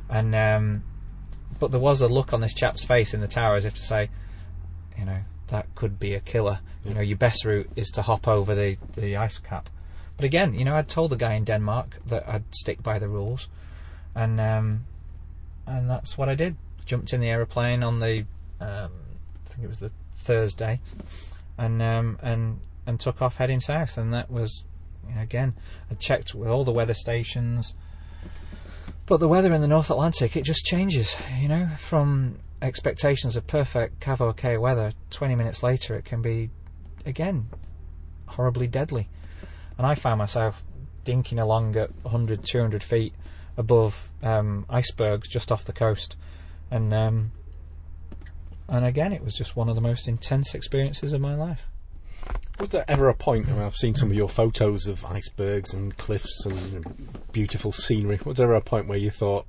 [0.09, 0.83] and um,
[1.59, 3.83] but there was a look on this chap's face in the tower as if to
[3.83, 4.09] say,
[4.97, 6.59] you know, that could be a killer.
[6.83, 9.69] You know, your best route is to hop over the, the ice cap.
[10.21, 13.07] But again, you know, I'd told the guy in Denmark that I'd stick by the
[13.07, 13.47] rules,
[14.13, 14.85] and um,
[15.65, 16.57] and that's what I did.
[16.85, 18.27] Jumped in the aeroplane on the,
[18.59, 18.91] um,
[19.43, 20.79] I think it was the Thursday,
[21.57, 23.97] and um, and and took off heading south.
[23.97, 24.63] And that was,
[25.09, 25.55] you know, again,
[25.89, 27.73] I checked with all the weather stations.
[29.07, 33.47] But the weather in the North Atlantic, it just changes, you know, from expectations of
[33.47, 36.51] perfect CAVOK weather, 20 minutes later it can be,
[37.07, 37.47] again,
[38.27, 39.09] horribly deadly.
[39.81, 40.61] And I found myself
[41.05, 43.15] dinking along at 100, 200 feet
[43.57, 46.15] above um, icebergs just off the coast.
[46.69, 47.31] And, um,
[48.67, 51.63] and again, it was just one of the most intense experiences of my life.
[52.59, 55.73] Was there ever a point, I mean, I've seen some of your photos of icebergs
[55.73, 59.47] and cliffs and beautiful scenery, was there ever a point where you thought,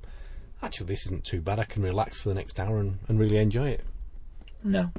[0.63, 3.37] actually, this isn't too bad, I can relax for the next hour and, and really
[3.37, 3.83] enjoy it?
[4.63, 4.89] No.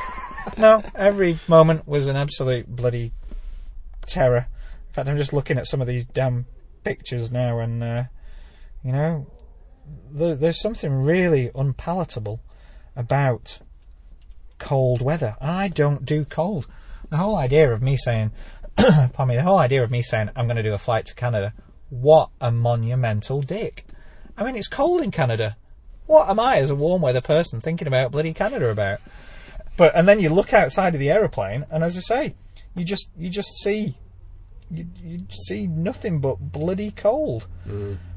[0.56, 3.12] no, every moment was an absolute bloody
[4.06, 4.46] terror.
[4.98, 6.46] Fact, I'm just looking at some of these damn
[6.82, 8.02] pictures now, and, uh,
[8.82, 9.30] you know,
[10.10, 12.40] there, there's something really unpalatable
[12.96, 13.60] about
[14.58, 15.36] cold weather.
[15.40, 16.66] I don't do cold.
[17.10, 18.32] The whole idea of me saying,
[18.76, 21.14] pardon me, the whole idea of me saying I'm going to do a flight to
[21.14, 21.54] Canada,
[21.90, 23.86] what a monumental dick.
[24.36, 25.56] I mean, it's cold in Canada.
[26.06, 28.98] What am I, as a warm weather person, thinking about bloody Canada about?
[29.76, 32.34] But and then you look outside of the aeroplane, and as I say,
[32.74, 33.96] you just you just see
[34.70, 37.46] you, you see nothing but bloody cold.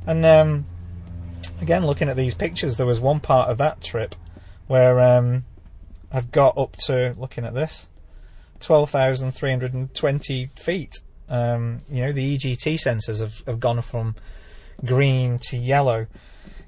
[0.06, 0.66] And um,
[1.62, 4.16] again, looking at these pictures, there was one part of that trip
[4.68, 5.44] where um,
[6.12, 7.88] I've got up to looking at this,
[8.60, 11.00] twelve thousand three hundred and twenty feet.
[11.30, 14.16] Um, you know, the EGT sensors have, have gone from
[14.84, 16.08] green to yellow.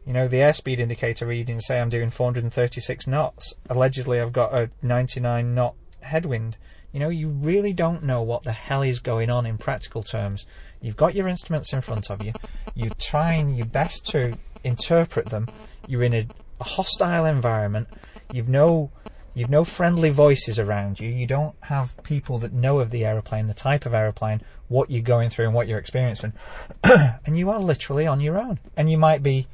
[0.05, 3.53] You know, the airspeed indicator reading say I'm doing 436 knots.
[3.69, 6.57] Allegedly, I've got a 99 knot headwind.
[6.93, 10.45] You know, you really don't know what the hell is going on in practical terms.
[10.79, 12.33] You've got your instruments in front of you.
[12.75, 15.47] You're trying your best to interpret them.
[15.87, 16.27] You're in a,
[16.61, 17.87] a hostile environment.
[18.31, 18.91] You've no
[19.35, 21.09] You've no friendly voices around you.
[21.09, 25.01] You don't have people that know of the aeroplane, the type of aeroplane, what you're
[25.01, 26.33] going through and what you're experiencing.
[26.83, 28.59] and you are literally on your own.
[28.77, 29.47] And you might be,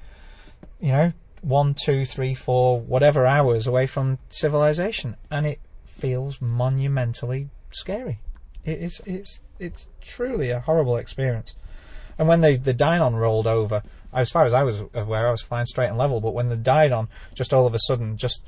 [0.82, 5.16] you know, one, two, three, four, whatever hours away from civilization.
[5.32, 5.60] And it
[6.00, 8.20] feels monumentally scary.
[8.66, 11.56] It is, it's, it's truly a horrible experience.
[12.18, 13.82] And when the, the Dynon rolled over,
[14.12, 16.58] as far as I was aware, I was flying straight and level, but when the
[16.58, 18.42] Dynon just all of a sudden just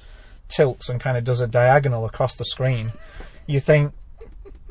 [0.49, 2.91] tilts and kind of does a diagonal across the screen,
[3.47, 3.93] you think,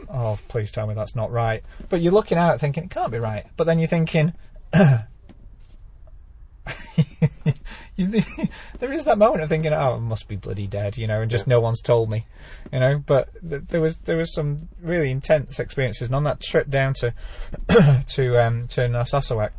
[0.08, 1.62] oh, please tell me that's not right.
[1.88, 3.46] But you're looking out thinking, it can't be right.
[3.56, 4.34] But then you're thinking,
[7.96, 11.30] there is that moment of thinking, oh, it must be bloody dead, you know, and
[11.30, 11.54] just Yeah.
[11.54, 12.26] no one's told me,
[12.72, 12.98] you know.
[13.04, 16.94] But th- there was there was some really intense experiences, and on that trip down
[16.94, 17.12] to
[18.08, 19.50] to um, to Narsarsuaq,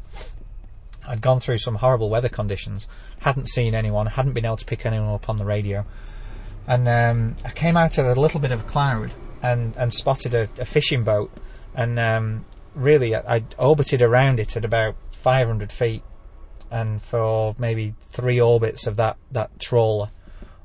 [1.07, 2.87] I'd gone through some horrible weather conditions,
[3.19, 5.85] hadn't seen anyone, hadn't been able to pick anyone up on the radio,
[6.67, 10.33] and um, I came out of a little bit of a cloud and and spotted
[10.33, 11.31] a, a fishing boat,
[11.75, 16.03] and um, really I, I orbited around it at about 500 feet,
[16.71, 20.09] and for maybe three orbits of that that trawler,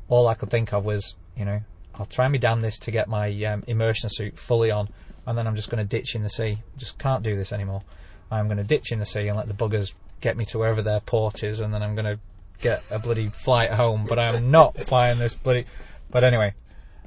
[0.09, 1.61] all I could think of was you know
[1.99, 4.89] I'll try and me damn this to get my um, immersion suit fully on,
[5.27, 6.59] and then I'm just going to ditch in the sea.
[6.77, 7.83] Just can't do this anymore.
[8.31, 10.83] I'm going to ditch in the sea and let the buggers get me to wherever
[10.83, 12.19] their port is, and then I'm going to
[12.61, 14.07] get a bloody flight home.
[14.07, 15.67] But I'm not flying this bloody.
[16.11, 16.55] But anyway,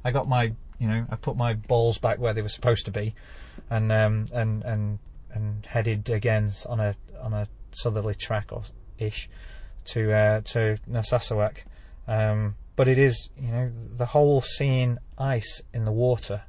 [0.04, 2.92] I got my, you know, I put my balls back where they were supposed to
[2.92, 3.14] be,
[3.70, 5.00] and um, and and
[5.32, 8.64] and headed again on a on a southerly track or
[9.00, 9.30] ish
[9.86, 11.58] to uh, to Narsarsuaq.
[12.08, 16.44] Um, but it is, you know, the whole seeing ice in the water,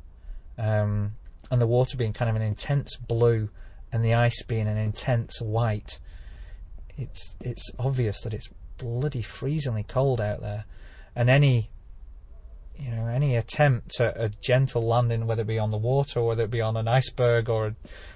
[0.56, 1.14] um,
[1.50, 3.50] and the water being kind of an intense blue,
[3.92, 5.98] and the ice being an intense white.
[6.96, 8.48] It's it's obvious that it's
[8.78, 10.66] bloody freezingly cold out there,
[11.16, 11.70] and any
[12.78, 16.28] you know any attempt at a gentle landing, whether it be on the water or
[16.28, 17.74] whether it be on an iceberg or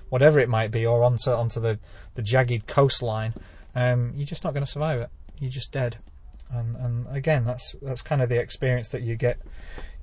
[0.08, 1.78] whatever it might be, or onto onto the
[2.14, 3.34] the jagged coastline,
[3.74, 5.10] um, you're just not going to survive it.
[5.38, 5.98] You're just dead.
[6.50, 9.38] And, and again, that's that's kind of the experience that you get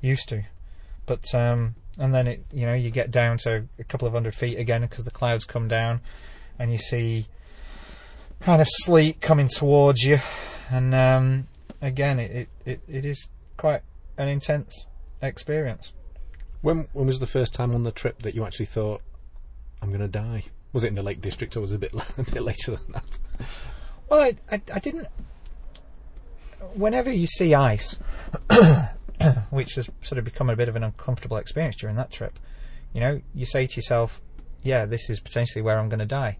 [0.02, 0.44] used to.
[1.06, 4.36] But um, and then it you know you get down to a couple of hundred
[4.36, 6.02] feet again because the clouds come down,
[6.60, 7.28] and you see
[8.42, 10.20] kind of sleet coming towards you,
[10.70, 11.48] and um,
[11.82, 13.82] again, it, it, it, is quite
[14.18, 14.86] an intense
[15.22, 15.94] experience.
[16.62, 19.02] When when was the first time on the trip that you actually thought,
[19.82, 20.46] "I'm going to die"?
[20.74, 22.92] Was it in the Lake District, or was it a bit a bit later than
[22.94, 23.20] that?
[24.10, 25.08] Well, I, I, I didn't.
[26.74, 27.96] Whenever you see ice,
[29.50, 32.40] which has sort of become a bit of an uncomfortable experience during that trip,
[32.94, 34.22] you know, you say to yourself,
[34.62, 36.38] "Yeah, this is potentially where I'm going to die."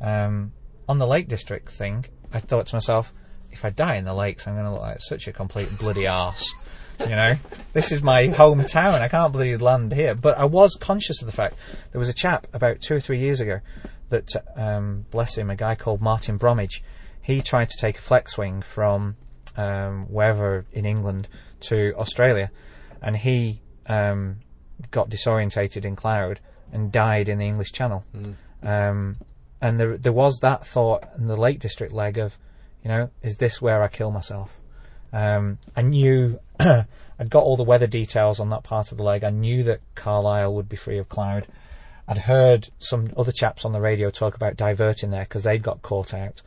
[0.00, 0.52] Um,
[0.88, 3.12] on the Lake District thing, I thought to myself,
[3.50, 6.06] if I die in the lakes, I'm going to look like such a complete bloody
[6.06, 6.52] arse.
[7.00, 7.34] You know,
[7.72, 9.00] this is my hometown.
[9.00, 10.14] I can't believe you'd land here.
[10.14, 11.56] But I was conscious of the fact
[11.92, 13.60] there was a chap about two or three years ago
[14.10, 16.82] that, um, bless him, a guy called Martin Bromwich.
[17.20, 19.16] He tried to take a flex wing from
[19.56, 21.28] um, wherever in England
[21.60, 22.50] to Australia,
[23.00, 24.36] and he um,
[24.90, 26.40] got disorientated in cloud
[26.72, 28.04] and died in the English Channel.
[28.62, 29.16] Um,
[29.60, 32.36] and there, there was that thought in the Lake District leg of,
[32.82, 34.60] you know, is this where I kill myself?
[35.12, 36.40] Um, I knew
[37.18, 39.24] I'd got all the weather details on that part of the leg.
[39.24, 41.46] I knew that Carlisle would be free of cloud.
[42.06, 45.82] I'd heard some other chaps on the radio talk about diverting there because they'd got
[45.82, 46.42] caught out.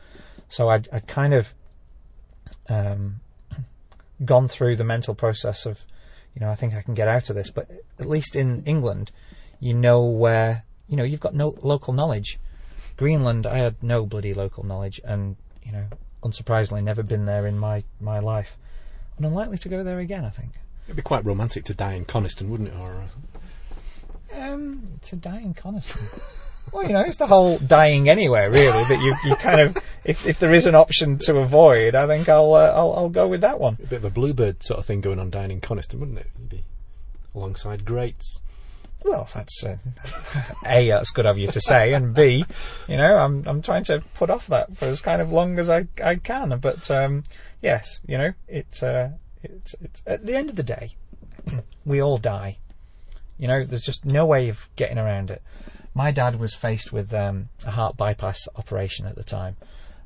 [0.48, 1.52] So I'd, I'd kind of
[2.68, 3.20] um,
[4.24, 5.84] gone through the mental process of,
[6.34, 7.50] you know, I think I can get out of this.
[7.50, 9.10] But at least in England,
[9.60, 12.38] you know where, you know, you've got no local knowledge.
[12.98, 15.86] Greenland, I had no bloody local knowledge, and you know,
[16.24, 18.58] unsurprisingly, never been there in my my life,
[19.18, 20.24] and unlikely to go there again.
[20.24, 20.52] I think.
[20.86, 22.74] It'd be quite romantic to die in Coniston, wouldn't it?
[22.78, 23.04] Or
[24.34, 26.06] uh, Um, to die in Coniston.
[26.72, 28.84] well, you know, it's the whole dying anywhere, really.
[28.84, 32.28] That you you kind of, if if there is an option to avoid, I think
[32.28, 33.76] I'll uh, I'll I'll go with that one.
[33.82, 36.30] a bit of a bluebird sort of thing going on dying in Coniston, wouldn't it?
[36.38, 36.64] You'd be
[37.34, 38.40] alongside greats.
[39.04, 39.76] Well, that's uh,
[40.66, 42.44] a that's good of you to say, and b,
[42.88, 45.70] you know, I'm I'm trying to put off that for as kind of long as
[45.70, 46.58] I I can.
[46.58, 47.22] But um,
[47.62, 49.08] yes, you know, it uh,
[49.42, 50.96] it's it's at the end of the day,
[51.84, 52.58] we all die.
[53.36, 55.42] You know, there's just no way of getting around it.
[55.94, 59.56] My dad was faced with um, a heart bypass operation at the time,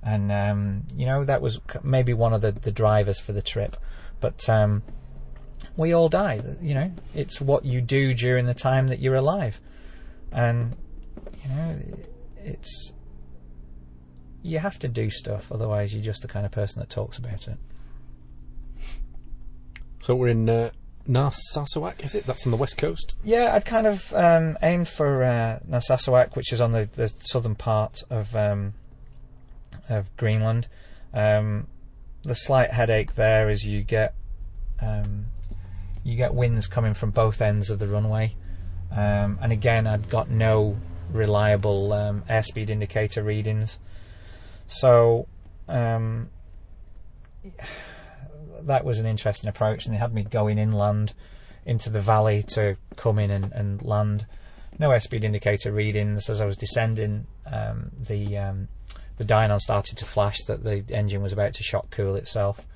[0.02, 3.76] and um, you know that was maybe one of the, the drivers for the trip.
[4.20, 4.82] But um,
[5.76, 6.40] we all die.
[6.60, 9.60] You know, it's what you do during the time that you're alive,
[10.30, 10.76] and
[11.42, 11.80] you know,
[12.44, 12.92] it's
[14.42, 15.50] you have to do stuff.
[15.52, 17.58] Otherwise, you're just the kind of person that talks about it.
[20.00, 20.70] So we're in uh,
[21.08, 22.26] Narsarsuaq, is it?
[22.26, 23.16] That's on the west coast.
[23.22, 27.54] Yeah, I'd kind of um, aimed for uh, Narsarsuaq, which is on the, the southern
[27.54, 28.74] part of um,
[29.88, 30.68] of Greenland.
[31.12, 31.66] Um,
[32.24, 34.14] the slight headache there is you get
[34.80, 35.26] um,
[36.04, 38.36] you get winds coming from both ends of the runway,
[38.90, 40.76] um, and again, I'd got no
[41.10, 43.78] reliable um, airspeed indicator readings,
[44.72, 45.28] so
[45.68, 46.30] um,
[48.62, 51.14] that was an interesting approach, and they had me going inland
[51.64, 54.26] into the valley to come in and, and land.
[54.78, 57.26] No airspeed indicator readings as I was descending.
[57.46, 58.68] Um, the um,
[59.18, 62.66] the Dynon started to flash that the engine was about to shock cool itself.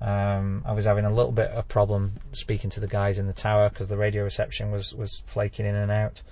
[0.00, 3.32] Um, I was having a little bit of problem speaking to the guys in the
[3.32, 6.22] tower because the radio reception was, was flaking in and out.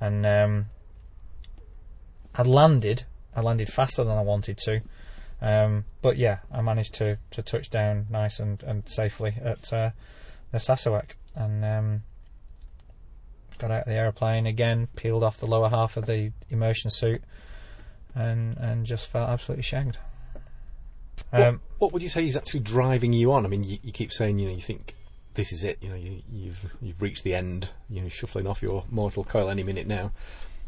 [0.00, 0.66] And um,
[2.34, 3.04] I landed.
[3.34, 4.80] I landed faster than I wanted to.
[5.40, 9.90] Um, but yeah, I managed to, to touch down nice and, and safely at uh,
[10.52, 12.02] the Narsarsuaq and um,
[13.58, 17.22] got out of the aeroplane again, peeled off the lower half of the immersion suit,
[18.14, 19.96] and and just felt absolutely shagged.
[21.30, 23.44] What, Um, what would you say is actually driving you on?
[23.44, 24.94] I mean, you, you keep saying, you know, you think
[25.34, 25.78] this is it.
[25.80, 27.68] You know, you, you've you've reached the end.
[27.88, 30.12] You know, shuffling off your mortal coil any minute now.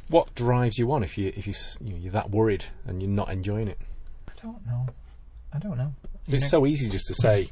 [0.08, 3.02] What drives you on if you if you, s- you know, you're that worried and
[3.02, 3.78] you're not enjoying it?
[4.28, 4.86] I don't know.
[5.52, 5.94] I don't know.
[6.26, 7.50] You It's know- so easy just to say,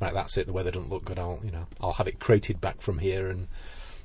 [0.00, 0.46] right, that's it.
[0.46, 1.18] The weather doesn't look good.
[1.18, 3.48] I'll you know I'll have it crated back from here and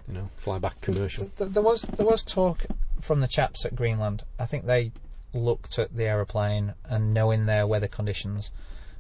[0.08, 1.30] you know fly back commercial.
[1.38, 2.66] Th- there was there was talk
[3.02, 4.24] from the chaps at Greenland.
[4.40, 4.92] I think they
[5.34, 8.50] looked at the aeroplane and knowing their weather conditions,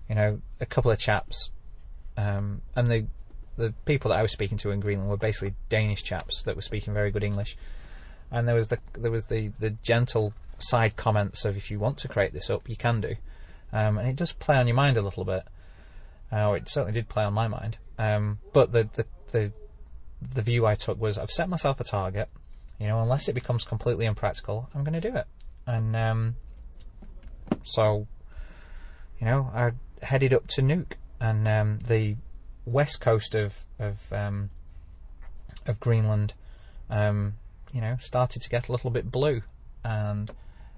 [0.08, 1.50] you know, a couple of chaps,
[2.18, 3.08] um, and the
[3.58, 6.62] the people that I was speaking to in Greenland were basically Danish chaps that were
[6.62, 7.58] speaking very good English,
[8.32, 11.98] and there was the there was the the gentle side comments of if you want
[12.00, 13.16] to create this up, you can do,
[13.74, 15.44] um, and it does play on your mind a little bit.
[16.32, 19.52] Uh, it certainly did play on my mind, um, but the, the the
[20.34, 22.30] the view I took was I've set myself a target.
[22.80, 25.26] You know, unless it becomes completely impractical, I'm going to do it.
[25.68, 26.36] And um,
[27.64, 28.08] so,
[29.20, 29.72] you know, I
[30.02, 32.16] headed up to Nuuk and um, the
[32.66, 34.50] west coast of of um,
[35.66, 36.34] of Greenland,
[36.90, 37.36] um,
[37.74, 39.42] you know, started to get a little bit blue,
[39.84, 40.32] and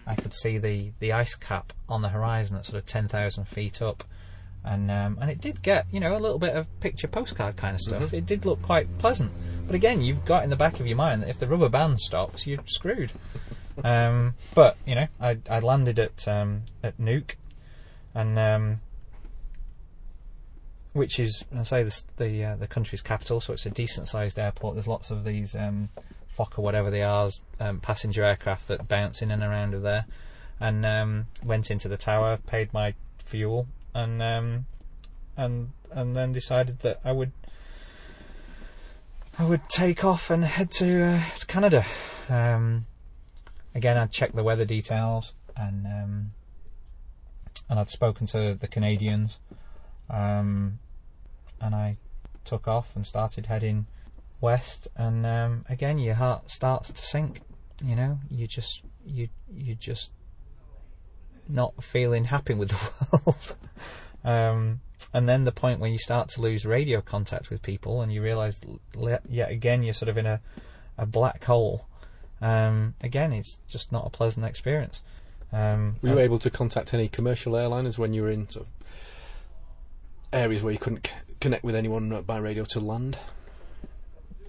[0.05, 3.81] I could see the, the ice cap on the horizon at sort of 10,000 feet
[3.81, 4.03] up.
[4.63, 7.73] And um, and it did get you know a little bit of picture postcard kind
[7.73, 8.13] of stuff.
[8.13, 9.31] It did look quite pleasant,
[9.65, 11.99] but again, you've got in the back of your mind that if the rubber band
[11.99, 13.11] stops, you're screwed.
[13.83, 17.31] um, but you know, I, I landed at um, at Nuuk,
[18.13, 18.81] and um,
[20.93, 24.37] which is I say this, the uh, the country's capital, so it's a decent sized
[24.37, 24.75] airport.
[24.75, 25.89] There's lots of these um,
[26.37, 27.29] Fokker, whatever they are,
[27.59, 30.05] um, passenger aircraft that bounce in and around of there.
[30.59, 32.93] And um, went into the tower, paid my
[33.25, 34.65] fuel, and um,
[35.35, 37.31] and and then decided that I would
[39.39, 41.85] I would take off and head to, uh, to Canada.
[42.29, 42.85] Um,
[43.73, 46.31] again, I'd checked the weather details and um,
[47.69, 49.39] and I'd spoken to the Canadians,
[50.09, 50.79] um,
[51.59, 51.97] and I
[52.43, 53.85] took off and started heading
[54.41, 54.87] west.
[54.95, 57.41] And um, again, your heart starts to sink.
[57.83, 60.11] You know, you just you you just
[61.47, 62.77] not feeling happy with the
[63.25, 63.55] world.
[64.23, 64.81] um,
[65.13, 68.21] and then the point when you start to lose radio contact with people, and you
[68.21, 68.59] realise
[69.27, 70.41] yet again you're sort of in a
[70.97, 71.87] a black hole.
[72.41, 75.01] Um, again, it's just not a pleasant experience.
[75.53, 78.71] Um, Were you able to contact any commercial airliners when you were in sort of
[80.33, 83.17] areas where you couldn't c- connect with anyone by radio to land?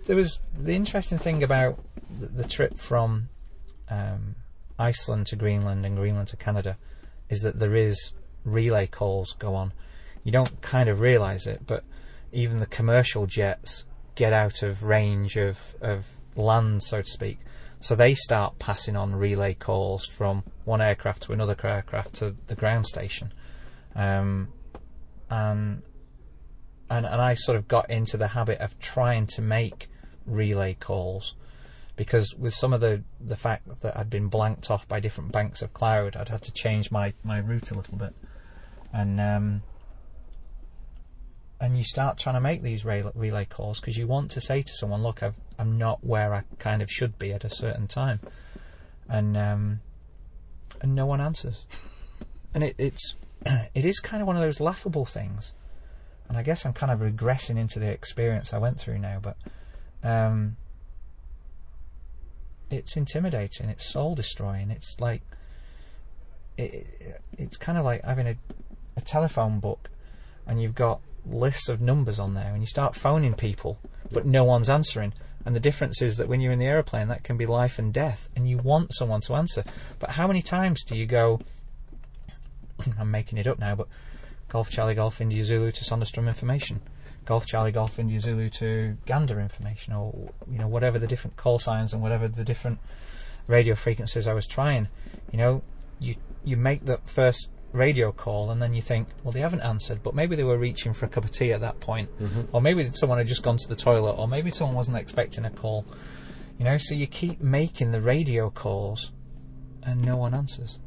[0.07, 1.79] There was the interesting thing about
[2.21, 3.29] the, the trip from
[3.89, 4.37] um,
[4.79, 6.77] Iceland to Greenland and Greenland to Canada
[7.29, 8.13] is that there is
[8.45, 9.73] relay calls go on.
[10.25, 11.85] You don't kind of realise it, but
[12.33, 13.85] even the commercial jets
[14.15, 17.39] get out of range of, of land, so to speak.
[17.81, 22.55] So they start passing on relay calls from one aircraft to another aircraft to the
[22.55, 23.33] ground station.
[23.95, 24.49] Um,
[25.29, 25.83] and
[26.91, 29.89] and and I sort of got into the habit of trying to make
[30.27, 31.35] relay calls.
[31.95, 35.61] Because with some of the the fact that I'd been blanked off by different banks
[35.61, 38.15] of cloud, I'd had to change my my route a little bit,
[38.93, 39.63] and um,
[41.63, 44.73] and you start trying to make these relay, calls because you want to say to
[44.73, 48.19] someone, look, I've, I'm not where I kind of should be at a certain time,
[49.09, 49.81] and um,
[50.81, 51.65] and no one answers,
[52.53, 53.15] and it, it's
[53.47, 55.53] it is kind of one of those laughable things.
[56.29, 59.37] And I guess I'm kind of regressing into the experience I went through now, but
[60.03, 60.57] um,
[62.71, 64.71] it's intimidating, it's soul destroying.
[64.71, 65.23] It's like
[66.57, 68.37] it, it's kind of like having a,
[68.97, 69.91] a telephone book,
[70.47, 73.79] and you've got lists of numbers on there, and you start phoning people,
[74.11, 75.13] but no one's answering.
[75.45, 77.93] And the difference is that when you're in the aeroplane, that can be life and
[77.93, 79.65] death, and you want someone to answer.
[79.99, 81.41] But how many times do you go?
[82.99, 83.89] I'm making it up now, but
[84.49, 86.81] Golf Charlie Golf India Zulu to Sonderstrom information,
[87.25, 91.59] Golf Charlie Golf India Zulu to Gander information, or you know whatever the different call
[91.59, 92.79] signs and whatever the different
[93.47, 94.89] radio frequencies I was trying.
[95.31, 95.63] You know,
[95.99, 100.03] you you make that first radio call and then you think, well, they haven't answered,
[100.03, 102.43] but maybe they were reaching for a cup of tea at that point, mm-hmm.
[102.53, 105.51] or maybe someone had just gone to the toilet, or maybe someone wasn't expecting a
[105.51, 105.87] call.
[106.59, 109.11] You know, so you keep making the radio calls,
[109.83, 110.79] and no one answers,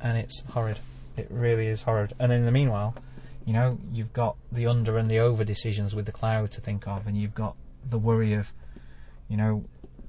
[0.00, 0.78] and it's horrid.
[1.16, 2.14] It really is horrid.
[2.18, 2.94] And in the meanwhile,
[3.44, 6.86] you know, you've got the under and the over decisions with the cloud to think
[6.86, 7.56] of, and you've got
[7.88, 8.52] the worry of,
[9.28, 9.64] you know,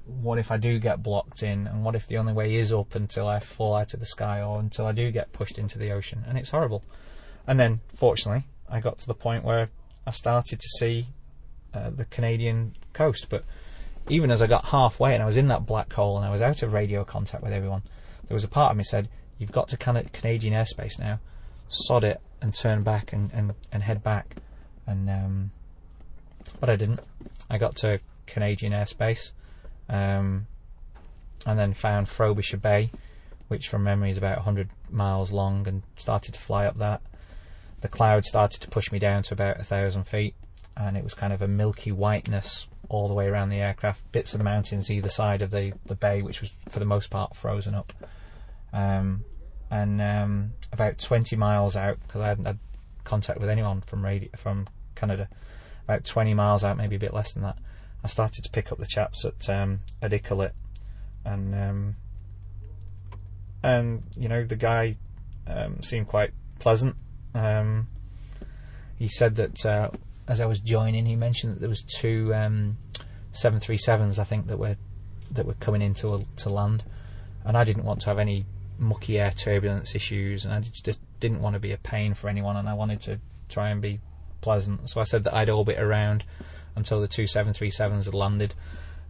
[0.06, 2.94] what if I do get blocked in, and what if the only way is up
[2.94, 5.90] until I fall out of the sky, or until I do get pushed into the
[5.90, 6.84] ocean, and it's horrible.
[7.46, 9.70] And then, fortunately, I got to the point where
[10.06, 11.08] I started to see
[11.72, 13.44] uh, the Canadian coast, but
[14.08, 16.42] even as I got halfway and I was in that black hole and I was
[16.42, 17.82] out of radio contact with everyone,
[18.28, 19.08] there was a part of me said,
[19.38, 21.20] "You've got to Can- Canadian airspace now.
[21.68, 24.36] Sod it and turn back and, and, and head back."
[24.86, 25.50] And um,
[26.60, 27.00] but I didn't.
[27.50, 29.32] I got to Canadian airspace,
[29.88, 30.46] um,
[31.46, 32.90] and then found Frobisher Bay,
[33.48, 37.00] which from memory is about 100 miles long, and started to fly up that.
[37.80, 40.34] The cloud started to push me down to about a thousand feet,
[40.76, 44.00] and it was kind of a milky whiteness all the way around the aircraft.
[44.12, 47.34] Bits of mountains either side of the, the bay, which was for the most part
[47.34, 47.92] frozen up.
[48.72, 49.24] Um,
[49.74, 52.60] and um, about 20 miles out, because I hadn't had
[53.02, 55.28] contact with anyone from radio, from Canada,
[55.82, 57.58] about 20 miles out, maybe a bit less than that,
[58.04, 61.96] I started to pick up the chaps at um, at and um,
[63.64, 64.96] and you know the guy
[65.48, 66.94] um, seemed quite pleasant.
[67.34, 67.88] Um,
[68.96, 69.90] he said that uh,
[70.28, 72.76] as I was joining, he mentioned that there was two um,
[73.32, 74.76] 737s, I think, that were
[75.32, 76.84] that were coming into to land,
[77.44, 78.46] and I didn't want to have any
[78.78, 82.56] mucky air turbulence issues, and I just didn't want to be a pain for anyone,
[82.56, 84.00] and I wanted to try and be
[84.40, 84.90] pleasant.
[84.90, 86.24] So I said that I'd orbit around
[86.76, 88.54] until the two 737s had landed,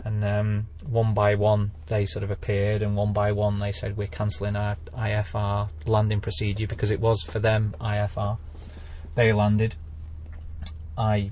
[0.05, 3.97] And um, one by one, they sort of appeared, and one by one, they said,
[3.97, 8.39] We're cancelling our IFR landing procedure because it was for them IFR.
[9.15, 9.77] They landed.
[10.97, 11.31] I,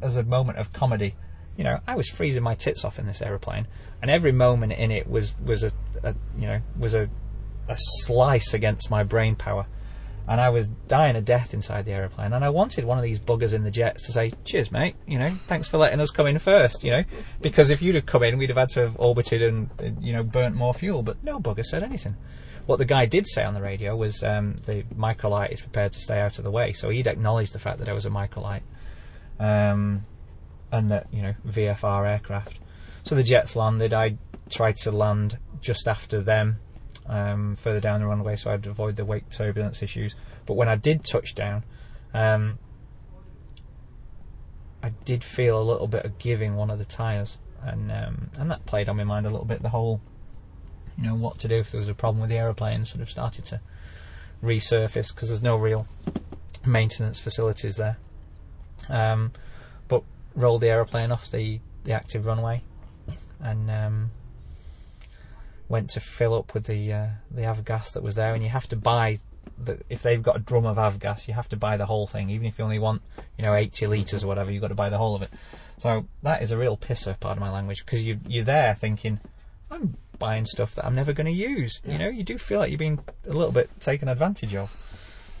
[0.00, 1.14] as a moment of comedy,
[1.58, 3.66] you know, I was freezing my tits off in this aeroplane,
[4.00, 5.72] and every moment in it was was a,
[6.04, 7.10] a you know was a
[7.68, 9.66] a slice against my brain power,
[10.28, 13.18] and I was dying a death inside the aeroplane, and I wanted one of these
[13.18, 16.28] buggers in the jets to say, "Cheers, mate," you know, thanks for letting us come
[16.28, 17.02] in first, you know,
[17.40, 20.22] because if you'd have come in, we'd have had to have orbited and you know
[20.22, 22.16] burnt more fuel, but no bugger said anything.
[22.66, 26.00] What the guy did say on the radio was um, the microlight is prepared to
[26.00, 28.60] stay out of the way, so he'd acknowledged the fact that I was a microlight.
[29.40, 30.04] Um,
[30.70, 32.58] and that you know VFR aircraft.
[33.04, 33.94] So the jets landed.
[33.94, 34.18] I
[34.50, 36.58] tried to land just after them,
[37.06, 40.14] um, further down the runway, so I'd avoid the wake turbulence issues.
[40.46, 41.64] But when I did touch down,
[42.14, 42.58] um,
[44.82, 48.50] I did feel a little bit of giving one of the tyres, and um, and
[48.50, 49.62] that played on my mind a little bit.
[49.62, 50.00] The whole,
[50.96, 53.10] you know, what to do if there was a problem with the aeroplane sort of
[53.10, 53.60] started to
[54.42, 55.86] resurface because there's no real
[56.64, 57.96] maintenance facilities there.
[58.88, 59.32] Um,
[60.38, 62.62] rolled the aeroplane off the, the active runway
[63.40, 64.10] and um,
[65.68, 68.34] went to fill up with the uh, the avgas that was there.
[68.34, 69.18] And you have to buy
[69.58, 72.30] the, if they've got a drum of avgas, you have to buy the whole thing,
[72.30, 73.02] even if you only want
[73.36, 74.50] you know 80 liters or whatever.
[74.50, 75.30] You've got to buy the whole of it.
[75.78, 79.20] So that is a real pisser, part of my language, because you you're there thinking,
[79.70, 81.80] I'm buying stuff that I'm never going to use.
[81.84, 84.74] You know, you do feel like you're being a little bit taken advantage of.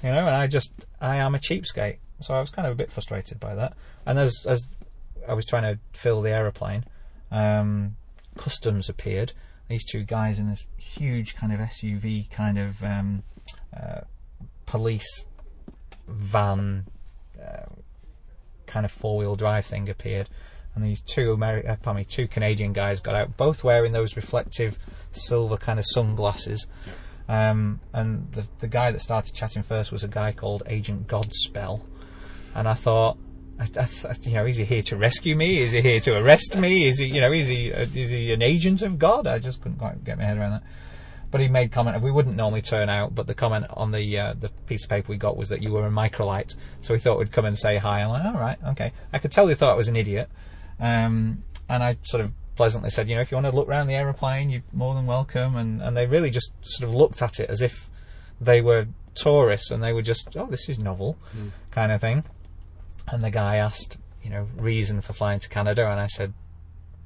[0.02, 0.70] You know, and I just
[1.00, 3.74] I am a cheapskate, so I was kind of a bit frustrated by that.
[4.06, 4.66] And as as
[5.28, 6.84] I was trying to fill the aeroplane,
[7.30, 7.96] um,
[8.36, 9.32] customs appeared.
[9.68, 13.22] These two guys in this huge kind of SUV kind of um,
[13.76, 14.00] uh,
[14.64, 15.24] police
[16.06, 16.86] van
[17.40, 17.66] uh,
[18.66, 20.28] kind of four wheel drive thing appeared.
[20.74, 24.16] And these two Ameri- uh, pardon me, two Canadian guys got out, both wearing those
[24.16, 24.78] reflective
[25.12, 26.66] silver kind of sunglasses.
[27.28, 31.82] Um, and the the guy that started chatting first was a guy called Agent Godspell,
[32.54, 33.18] and I thought,
[33.58, 35.58] I, I, you know, is he here to rescue me?
[35.58, 36.86] Is he here to arrest me?
[36.86, 39.26] Is he, you know, is he uh, is he an agent of God?
[39.26, 40.62] I just couldn't quite get my head around that.
[41.30, 42.00] But he made comment.
[42.00, 45.08] We wouldn't normally turn out, but the comment on the uh, the piece of paper
[45.10, 46.54] we got was that you were a microlight.
[46.80, 48.02] So we thought we'd come and say hi.
[48.02, 48.92] I'm like, all right, okay.
[49.12, 50.30] I could tell they thought I was an idiot,
[50.80, 53.88] um, and I sort of pleasantly said, you know, if you want to look around
[53.88, 55.56] the aeroplane, you're more than welcome.
[55.56, 57.90] And and they really just sort of looked at it as if
[58.40, 61.18] they were tourists and they were just, oh, this is novel,
[61.72, 62.24] kind of thing.
[63.10, 66.32] And the guy asked, you know, reason for flying to Canada, and I said,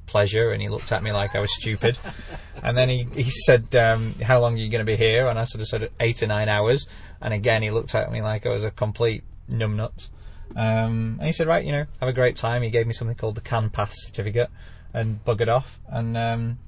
[0.06, 0.50] pleasure.
[0.50, 1.98] And he looked at me like I was stupid.
[2.62, 5.28] and then he, he said, um, how long are you going to be here?
[5.28, 6.86] And I sort of said, eight or nine hours.
[7.20, 10.08] And again, he looked at me like I was a complete numbnut.
[10.54, 12.62] Um, and he said, right, you know, have a great time.
[12.62, 14.50] He gave me something called the CANPASS certificate
[14.92, 15.80] and buggered off.
[15.88, 16.58] And um,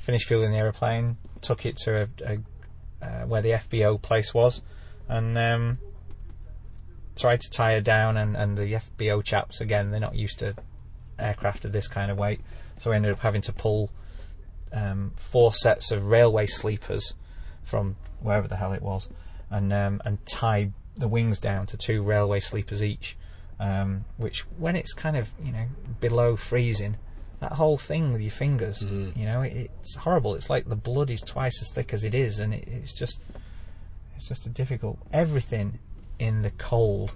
[0.00, 2.38] finished fueling the aeroplane, took it to a, a,
[3.04, 4.60] uh, where the FBO place was,
[5.08, 5.78] and um,
[7.20, 8.16] tried to tie her down.
[8.16, 10.54] And, and the FBO chaps, again, they're not used to
[11.20, 12.40] aircraft of this kind of weight,
[12.78, 13.90] so we ended up having to pull
[14.72, 17.14] um, four sets of railway sleepers
[17.62, 19.08] from wherever the hell it was,
[19.50, 23.16] and um, and tie the wings down to two railway sleepers each.
[23.58, 25.66] Um, which, when it's kind of you know
[26.00, 26.96] below freezing,
[27.40, 30.34] that whole thing with your fingers, you know, it, it's horrible.
[30.34, 33.20] It's like the blood is twice as thick as it is, and it, it's just
[34.16, 34.98] it's just a difficult.
[35.12, 35.78] Everything
[36.20, 37.14] in the cold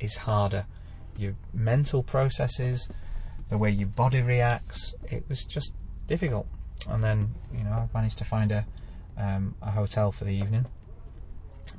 [0.00, 0.66] is harder.
[1.16, 2.88] Your mental processes,
[3.48, 5.72] the way your body reacts, it was just
[6.06, 6.46] difficult.
[6.88, 8.66] And then, you know, I managed to find a
[9.16, 10.66] um, a hotel for the evening,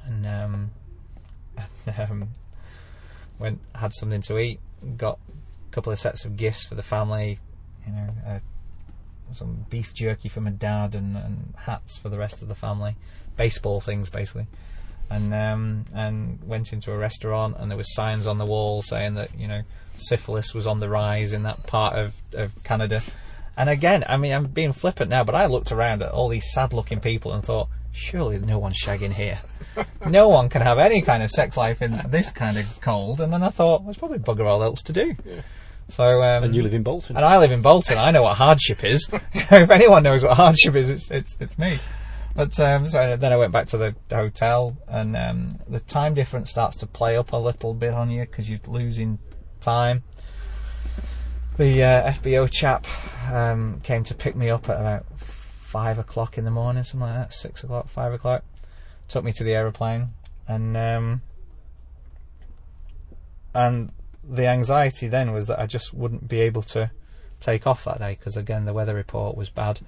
[0.05, 0.71] and um,
[1.97, 2.29] um,
[3.39, 4.59] went had something to eat,
[4.95, 5.19] got
[5.69, 7.39] a couple of sets of gifts for the family,
[7.85, 8.39] you know, uh,
[9.33, 12.95] some beef jerky for my dad, and, and hats for the rest of the family,
[13.35, 14.45] baseball things basically
[15.11, 19.15] and um, and went into a restaurant and there were signs on the wall saying
[19.15, 19.61] that you know
[19.97, 23.01] syphilis was on the rise in that part of, of Canada.
[23.57, 26.51] And again, I mean, I'm being flippant now, but I looked around at all these
[26.51, 29.39] sad-looking people and thought, surely no one's shagging here.
[30.07, 33.19] no one can have any kind of sex life in this kind of cold.
[33.19, 35.15] And then I thought, there's probably bugger all else to do.
[35.89, 37.17] So, um, And you live in Bolton.
[37.17, 37.97] and I live in Bolton.
[37.97, 39.07] I know what hardship is.
[39.33, 41.77] if anyone knows what hardship is, it's it's, it's me.
[42.35, 46.49] But um, so then I went back to the hotel, and um, the time difference
[46.49, 49.19] starts to play up a little bit on you because you're losing
[49.59, 50.03] time.
[51.57, 52.87] The uh, FBO chap
[53.29, 57.15] um, came to pick me up at about five o'clock in the morning, something like
[57.15, 58.43] that, six o'clock, five o'clock.
[59.09, 60.09] Took me to the aeroplane,
[60.47, 61.21] and um,
[63.53, 63.91] and
[64.23, 66.91] the anxiety then was that I just wouldn't be able to
[67.41, 69.81] take off that day because again the weather report was bad.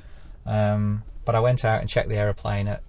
[0.46, 2.84] Um, but I went out and checked the aeroplane at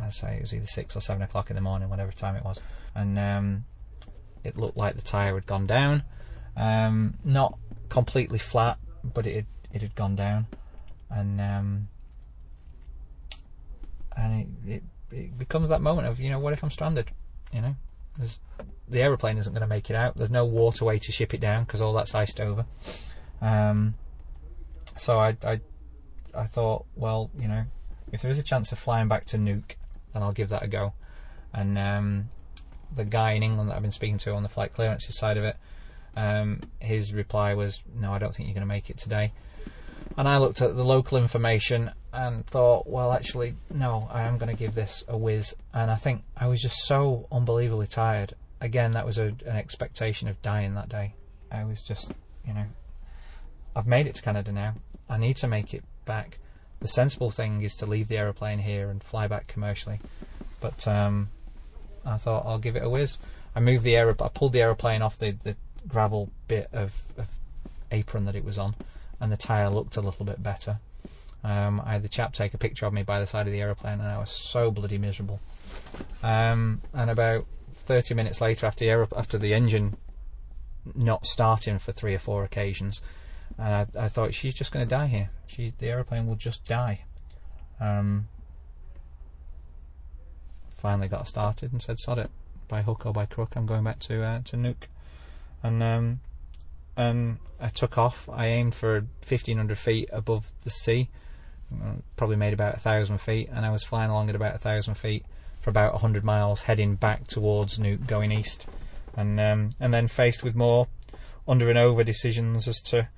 [0.00, 2.44] I say it was either six or seven o'clock in the morning, whatever time it
[2.44, 2.58] was,
[2.94, 3.64] and um,
[4.42, 6.02] it looked like the tire had gone down.
[6.56, 10.46] Um, not completely flat, but it had, it had gone down,
[11.10, 11.88] and um,
[14.16, 14.82] and it, it
[15.12, 17.10] it becomes that moment of you know what if I'm stranded,
[17.52, 17.76] you know,
[18.18, 18.38] There's,
[18.88, 20.16] the aeroplane isn't going to make it out.
[20.16, 22.66] There's no waterway to ship it down because all that's iced over.
[23.40, 23.94] Um,
[24.98, 25.60] so I, I
[26.36, 27.64] I thought, well, you know,
[28.12, 29.76] if there is a chance of flying back to Nuuk,
[30.12, 30.92] then I'll give that a go.
[31.52, 32.28] And um,
[32.94, 35.44] the guy in England that I've been speaking to on the flight clearances side of
[35.44, 35.56] it,
[36.16, 39.32] um, his reply was, "No, I don't think you're going to make it today."
[40.16, 44.48] And I looked at the local information and thought, well, actually, no, I am going
[44.48, 45.54] to give this a whiz.
[45.74, 48.34] And I think I was just so unbelievably tired.
[48.60, 51.14] Again, that was a, an expectation of dying that day.
[51.50, 52.12] I was just,
[52.46, 52.64] you know,
[53.74, 54.74] I've made it to Canada now.
[55.08, 56.38] I need to make it back.
[56.80, 60.00] The sensible thing is to leave the aeroplane here and fly back commercially.
[60.60, 61.28] But um,
[62.04, 63.18] I thought I'll give it a whiz.
[63.54, 65.56] I moved the aer- I pulled the aeroplane off the, the
[65.88, 67.26] gravel bit of, of
[67.90, 68.74] apron that it was on,
[69.20, 70.78] and the tyre looked a little bit better.
[71.44, 73.60] Um, I had the chap take a picture of me by the side of the
[73.60, 75.40] aeroplane, and I was so bloody miserable.
[76.22, 77.46] Um, and about
[77.86, 79.96] 30 minutes later, after the, aer- after the engine
[80.94, 83.00] not starting for three or four occasions,
[83.58, 85.30] and I, I thought she's just going to die here.
[85.46, 87.04] She, the aeroplane will just die.
[87.80, 88.28] Um,
[90.76, 92.30] finally got started and said, "Sod it,
[92.68, 94.88] by hook or by crook, I'm going back to uh, to Nuuk."
[95.62, 96.20] And um,
[96.96, 98.28] and I took off.
[98.28, 101.08] I aimed for 1,500 feet above the sea.
[102.16, 104.94] Probably made about a thousand feet, and I was flying along at about a thousand
[104.94, 105.24] feet
[105.60, 108.66] for about 100 miles, heading back towards Nuuk, going east,
[109.16, 110.86] and um, and then faced with more
[111.48, 113.08] under and over decisions as to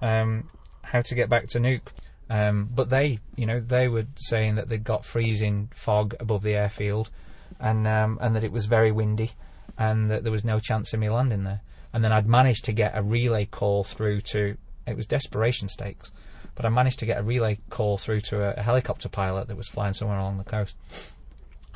[0.00, 0.48] um,
[0.82, 1.82] how to get back to Nuuk.
[2.30, 6.54] Um, but they, you know, they were saying that they'd got freezing fog above the
[6.54, 7.10] airfield,
[7.58, 9.32] and um, and that it was very windy,
[9.78, 11.62] and that there was no chance of me landing there.
[11.92, 14.56] And then I'd managed to get a relay call through to.
[14.86, 16.12] It was desperation stakes,
[16.54, 19.56] but I managed to get a relay call through to a, a helicopter pilot that
[19.56, 20.76] was flying somewhere along the coast.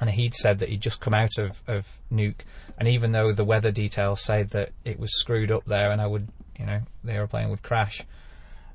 [0.00, 2.40] And he'd said that he'd just come out of, of Nuuk,
[2.78, 6.06] and even though the weather details said that it was screwed up there and I
[6.06, 6.28] would,
[6.62, 8.02] you know, the aeroplane would crash,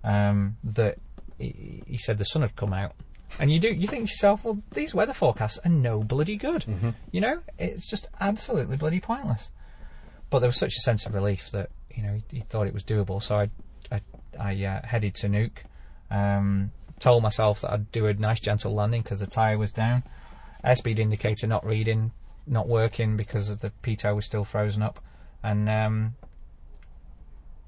[0.04, 0.98] um, that
[1.38, 2.94] he, he said the sun had come out.
[3.40, 6.66] And you do, you think to yourself, well, these weather forecasts are no bloody good.
[7.12, 9.52] You know, it's just absolutely bloody pointless.
[10.30, 12.74] But there was such a sense of relief that you know he, he thought it
[12.74, 13.24] was doable.
[13.24, 13.50] So I,
[13.90, 14.02] I,
[14.38, 15.52] I uh, headed to Nuuk.
[16.12, 20.04] Um, told myself that I'd do a nice gentle landing because the tyre was down.
[20.66, 22.12] Airspeed indicator not reading,
[22.46, 25.00] not working because the pitot was still frozen up,
[25.44, 26.16] and um,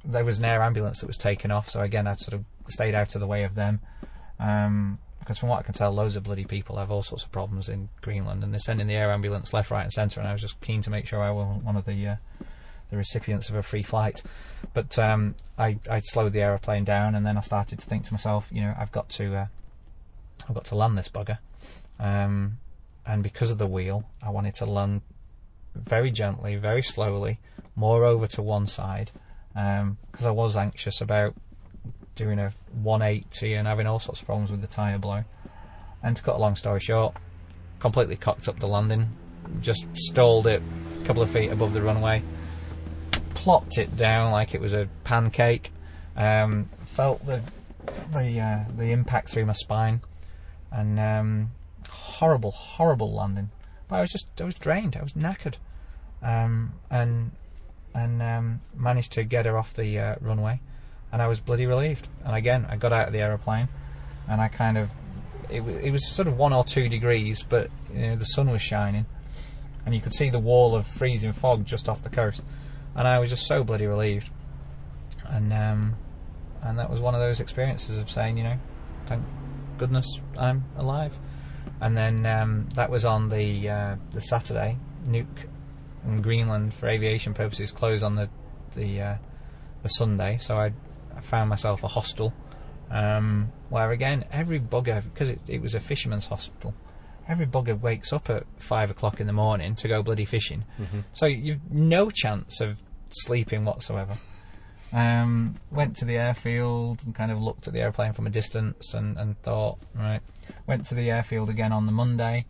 [0.06, 1.70] there was an air ambulance that was taken off.
[1.70, 3.80] So again, I sort of stayed out of the way of them.
[4.40, 7.32] Um, because from what I can tell, loads of bloody people have all sorts of
[7.32, 10.20] problems in Greenland, and they're sending the air ambulance left, right, and centre.
[10.20, 12.16] And I was just keen to make sure I was one of the uh,
[12.90, 14.24] the recipients of a free flight.
[14.74, 18.14] But um, I I slowed the aeroplane down, and then I started to think to
[18.14, 19.48] myself, you know, I've got to uh,
[20.48, 21.38] I've got to land this bugger.
[22.00, 22.58] Um,
[23.06, 25.02] and because of the wheel, I wanted to land
[25.76, 27.40] very gently, very slowly,
[27.76, 29.12] more over to one side,
[29.54, 31.36] because I was anxious about
[32.16, 35.24] doing a 180 and having all sorts of problems with the tyre blow.
[36.04, 37.16] And to cut a long story short,
[37.80, 39.10] completely cocked up the landing,
[39.60, 40.62] just stalled it
[41.02, 42.22] a couple of feet above the runway,
[43.34, 45.72] plopped it down like it was a pancake,
[46.16, 47.42] um, felt the
[48.14, 50.02] the uh, the impact through my spine,
[50.72, 51.52] and um,
[51.88, 53.50] horrible, horrible landing.
[53.88, 55.56] But I was just I was drained, I was knackered,
[56.22, 57.32] um, and
[57.94, 60.62] and um, managed to get her off the uh, runway,
[61.12, 62.08] and I was bloody relieved.
[62.24, 63.70] And again, I got out of the aeroplane,
[64.28, 64.92] and I kind of
[65.50, 68.62] it, it was sort of one or two degrees, but you know, the sun was
[68.62, 69.06] shining,
[69.86, 72.42] and you could see the wall of freezing fog just off the coast,
[72.96, 74.30] and I was just so bloody relieved.
[75.26, 75.96] And um,
[76.62, 78.60] and that was one of those experiences of saying, you know,
[79.06, 79.24] thank
[79.78, 81.18] goodness I'm alive.
[81.82, 84.78] And then um, that was on the uh, the Saturday.
[85.08, 85.28] Nuuk
[86.04, 88.30] and Greenland, for aviation purposes, closed on the
[88.76, 89.16] the uh,
[89.84, 90.38] the Sunday.
[90.40, 90.74] So I,
[91.16, 92.34] I found myself a hostel,
[92.92, 96.74] um, where again every bugger because it, it was a fisherman's hospital.
[97.28, 100.66] Every bugger wakes up at five o'clock in the morning to go bloody fishing.
[101.14, 102.78] So you've no chance of
[103.10, 104.18] sleeping whatsoever.
[104.92, 108.96] Um, went to the airfield and kind of looked at the airplane from a distance
[108.96, 110.22] and, and thought, right.
[110.66, 112.48] Went to the airfield again on the Monday,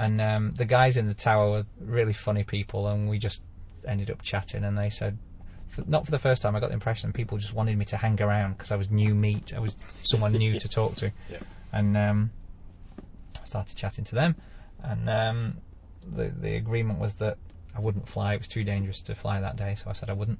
[0.00, 3.42] and um, the guys in the tower were really funny people, and we just
[3.86, 4.64] ended up chatting.
[4.64, 5.18] And they said,
[5.68, 7.96] for, not for the first time, I got the impression people just wanted me to
[7.96, 9.52] hang around because I was new meat.
[9.54, 11.38] I was someone new to talk to, Yeah.
[11.72, 12.30] and um,
[13.40, 14.36] I started chatting to them,
[14.82, 15.56] and um,
[16.16, 17.36] the the agreement was that
[17.76, 18.34] I wouldn't fly.
[18.34, 20.38] It was too dangerous to fly that day, so I said I wouldn't,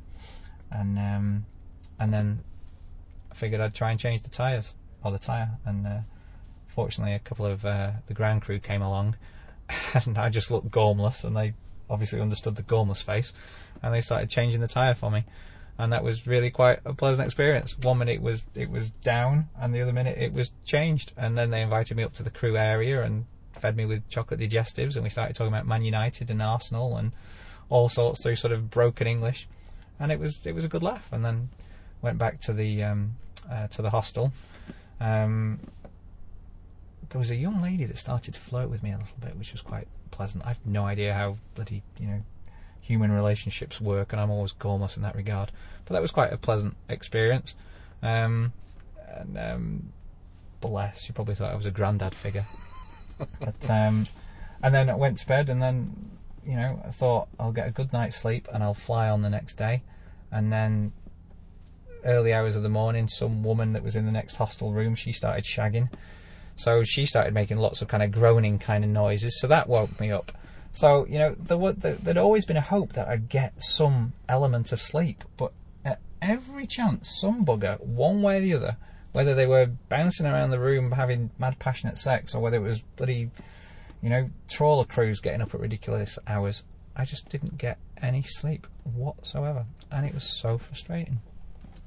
[0.70, 1.44] and um,
[1.98, 2.40] and then
[3.30, 5.98] I figured I'd try and change the tyres or the tyre, and uh,
[6.66, 9.16] fortunately, a couple of uh, the ground crew came along,
[9.94, 11.54] and I just looked gormless, and they
[11.88, 13.32] obviously understood the gormless face,
[13.82, 15.24] and they started changing the tyre for me,
[15.78, 17.76] and that was really quite a pleasant experience.
[17.78, 21.36] One minute it was it was down, and the other minute it was changed, and
[21.36, 23.26] then they invited me up to the crew area and
[23.58, 27.12] fed me with chocolate digestives, and we started talking about Man United and Arsenal and
[27.68, 29.48] all sorts through sort of broken English,
[29.98, 31.50] and it was it was a good laugh, and then
[32.02, 33.16] went back to the um,
[33.50, 34.32] uh, to the hostel.
[35.00, 35.60] Um,
[37.10, 39.52] there was a young lady that started to flirt with me a little bit, which
[39.52, 40.44] was quite pleasant.
[40.46, 42.22] I've no idea how bloody you know
[42.80, 45.50] human relationships work, and I'm always gormless in that regard.
[45.84, 47.54] But that was quite a pleasant experience.
[48.02, 48.52] Um,
[49.08, 49.92] and um,
[50.60, 52.46] bless, you probably thought I was a granddad figure.
[53.40, 54.06] but um,
[54.62, 56.10] and then I went to bed, and then
[56.46, 59.30] you know I thought I'll get a good night's sleep, and I'll fly on the
[59.30, 59.82] next day.
[60.30, 60.92] And then
[62.04, 65.12] early hours of the morning, some woman that was in the next hostel room, she
[65.12, 65.88] started shagging.
[66.56, 69.40] So she started making lots of kind of groaning kind of noises.
[69.40, 70.32] So that woke me up.
[70.72, 74.12] So you know, there, were, there, there'd always been a hope that I'd get some
[74.28, 75.52] element of sleep, but
[75.84, 78.76] at every chance, some bugger, one way or the other,
[79.12, 82.82] whether they were bouncing around the room having mad passionate sex, or whether it was
[82.96, 83.30] bloody,
[84.00, 86.62] you know, trawler crews getting up at ridiculous hours,
[86.94, 91.20] I just didn't get any sleep whatsoever, and it was so frustrating.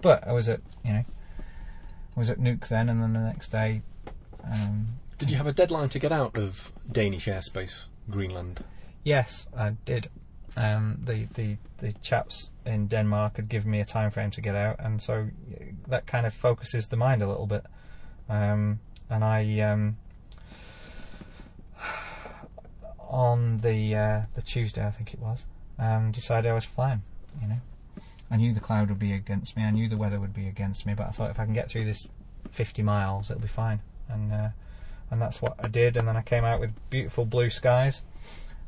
[0.01, 1.05] But I was at, you know,
[1.39, 3.81] I was at Nuuk then, and then the next day.
[4.43, 8.63] Um, Did you have a deadline to get out of Danish airspace, Greenland?
[9.03, 10.09] Yes, I did.
[10.55, 14.55] Um, the, the the chaps in Denmark had given me a time frame to get
[14.55, 15.29] out, and so
[15.87, 17.65] that kind of focuses the mind a little bit.
[18.29, 18.79] Um,
[19.09, 19.97] and I, um,
[22.99, 25.45] on the uh, the Tuesday, I think it was,
[25.79, 27.01] um, decided I was flying.
[27.41, 27.61] You know,
[28.29, 29.63] I knew the cloud would be against me.
[29.63, 31.69] I knew the weather would be against me, but I thought if I can get
[31.69, 32.07] through this
[32.51, 33.81] 50 miles, it'll be fine.
[34.09, 34.49] And uh,
[35.11, 35.97] and that's what I did.
[35.97, 38.01] And then I came out with beautiful blue skies,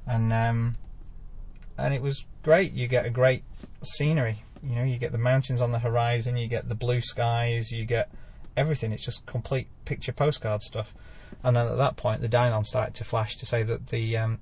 [0.06, 0.78] and um,
[1.78, 2.74] and it was great.
[2.74, 3.44] You get a great
[3.84, 4.44] scenery.
[4.64, 7.86] You know, you get the mountains on the horizon, you get the blue skies, you
[7.86, 8.10] get
[8.58, 8.92] everything.
[8.92, 10.94] It's just complete picture postcard stuff.
[11.44, 14.40] And then at that point, the Dynon started to flash to say that the um,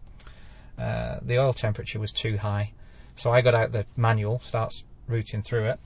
[0.77, 2.71] uh, the oil temperature was too high.
[3.15, 5.79] So I got out the manual, starts routing through it,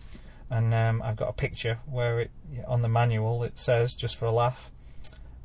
[0.49, 2.31] and um, I've got a picture where it
[2.67, 4.71] on the manual it says just for a laugh.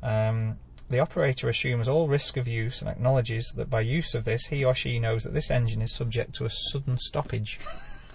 [0.03, 0.57] Um,
[0.89, 4.63] the operator assumes all risk of use and acknowledges that by use of this, he
[4.63, 7.59] or she knows that this engine is subject to a sudden stoppage.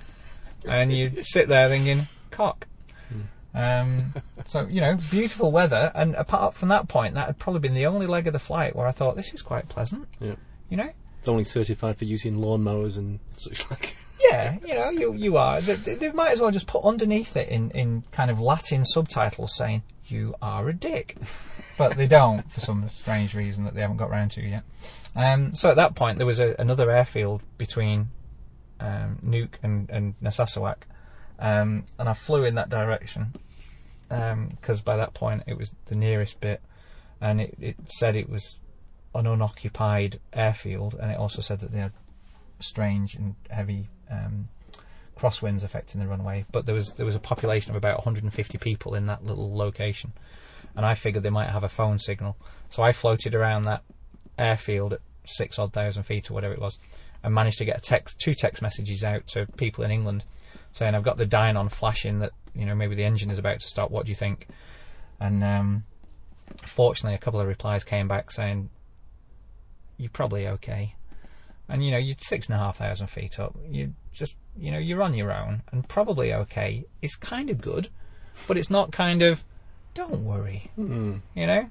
[0.64, 2.66] and you sit there thinking, cock.
[3.54, 4.14] Um,
[4.46, 5.90] so, you know, beautiful weather.
[5.94, 8.76] And apart from that point, that had probably been the only leg of the flight
[8.76, 10.06] where I thought, this is quite pleasant.
[10.20, 10.34] Yeah.
[10.68, 10.90] You know?
[11.18, 13.96] It's only certified for using lawnmowers and such like.
[14.20, 15.60] Yeah, you know, you you are.
[15.60, 18.84] They, they- they might as well just put underneath it in, in kind of Latin
[18.84, 21.16] subtitles saying, you are a dick.
[21.76, 24.64] But they don't for some strange reason that they haven't got round to yet.
[25.14, 28.08] Um, so at that point, there was a, another airfield between
[28.80, 30.76] um, Nuuk and, and Narsarsuaq.
[31.38, 33.34] Um, and I flew in that direction
[34.08, 36.62] because by that point it was the nearest bit
[37.20, 38.56] and it, it said it was
[39.14, 41.92] an unoccupied airfield and it also said that they had
[42.60, 44.48] strange and heavy um,
[45.18, 46.44] crosswinds affecting the runway.
[46.52, 50.12] But there was there was a population of about 150 people in that little location,
[50.76, 52.36] and I figured they might have a phone signal.
[52.70, 53.82] So I floated around that
[54.38, 56.78] airfield at six odd thousand feet or whatever it was,
[57.22, 60.24] and managed to get a text two text messages out to people in England
[60.72, 63.68] saying I've got the Dynon flashing that you know maybe the engine is about to
[63.68, 63.90] stop.
[63.90, 64.48] What do you think?
[65.20, 65.84] And um,
[66.62, 68.70] fortunately, a couple of replies came back saying
[69.96, 70.94] you're probably okay
[71.68, 73.54] and you know you're six and a half thousand feet up.
[73.68, 76.84] You just you know you're on your own and probably okay.
[77.02, 77.88] It's kind of good,
[78.46, 79.44] but it's not kind of
[79.94, 81.22] don't worry, Mm.
[81.34, 81.70] you know.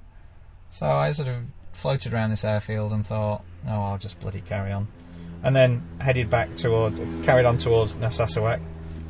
[0.70, 1.42] So I sort of
[1.72, 4.88] floated around this airfield and thought, oh, I'll just bloody carry on,
[5.42, 6.94] and then headed back toward,
[7.24, 8.60] carried on towards Narsarsuaq.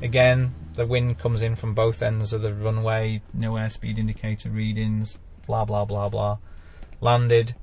[0.03, 3.23] Again, the wind comes in from both ends of the runway.
[3.35, 5.19] No airspeed indicator readings.
[5.47, 6.39] Blah blah blah blah.
[7.01, 7.55] Landed.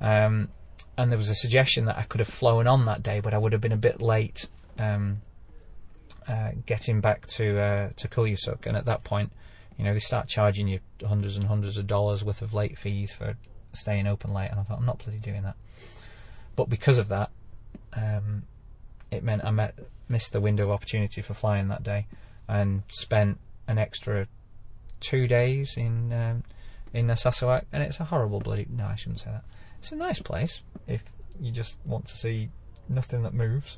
[0.00, 0.48] Um,
[0.96, 3.38] and there was a suggestion that I could have flown on that day, but I
[3.38, 4.46] would have been a bit late
[4.78, 5.22] um,
[6.28, 8.66] uh, getting back to uh, to Kulusuk.
[8.66, 9.32] And at that point,
[9.76, 13.12] you know, they start charging you hundreds and hundreds of dollars worth of late fees
[13.12, 13.36] for
[13.72, 14.50] staying open late.
[14.50, 15.56] And I thought, I'm not bloody doing that.
[16.56, 17.30] But because of that,
[17.92, 18.44] um,
[19.10, 19.76] it meant I met,
[20.08, 22.06] missed the window of opportunity for flying that day,
[22.48, 24.28] and spent an extra
[25.00, 26.44] two days in um,
[26.92, 28.66] in Narsarsuaq, and it's a horrible bloody.
[28.70, 29.44] No, I shouldn't say that.
[29.84, 31.04] It's a nice place if
[31.38, 32.48] you just want to see
[32.88, 33.76] nothing that moves.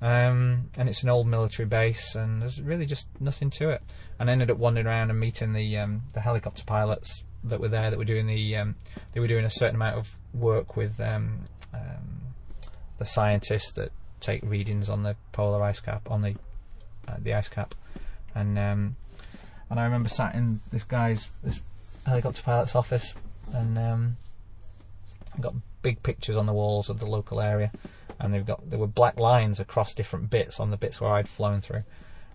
[0.00, 3.82] Um, and it's an old military base, and there's really just nothing to it.
[4.18, 7.68] And I ended up wandering around and meeting the um, the helicopter pilots that were
[7.68, 8.76] there that were doing the um,
[9.12, 11.40] they were doing a certain amount of work with um,
[11.74, 12.22] um,
[12.96, 16.34] the scientists that take readings on the polar ice cap on the
[17.06, 17.74] uh, the ice cap,
[18.34, 18.96] and um,
[19.68, 21.60] and I remember sat in this guy's this
[22.06, 23.12] helicopter pilot's office,
[23.52, 23.76] and
[25.40, 27.72] got big pictures on the walls of the local area,
[28.18, 31.28] and they've got there were black lines across different bits on the bits where I'd
[31.28, 31.84] flown through,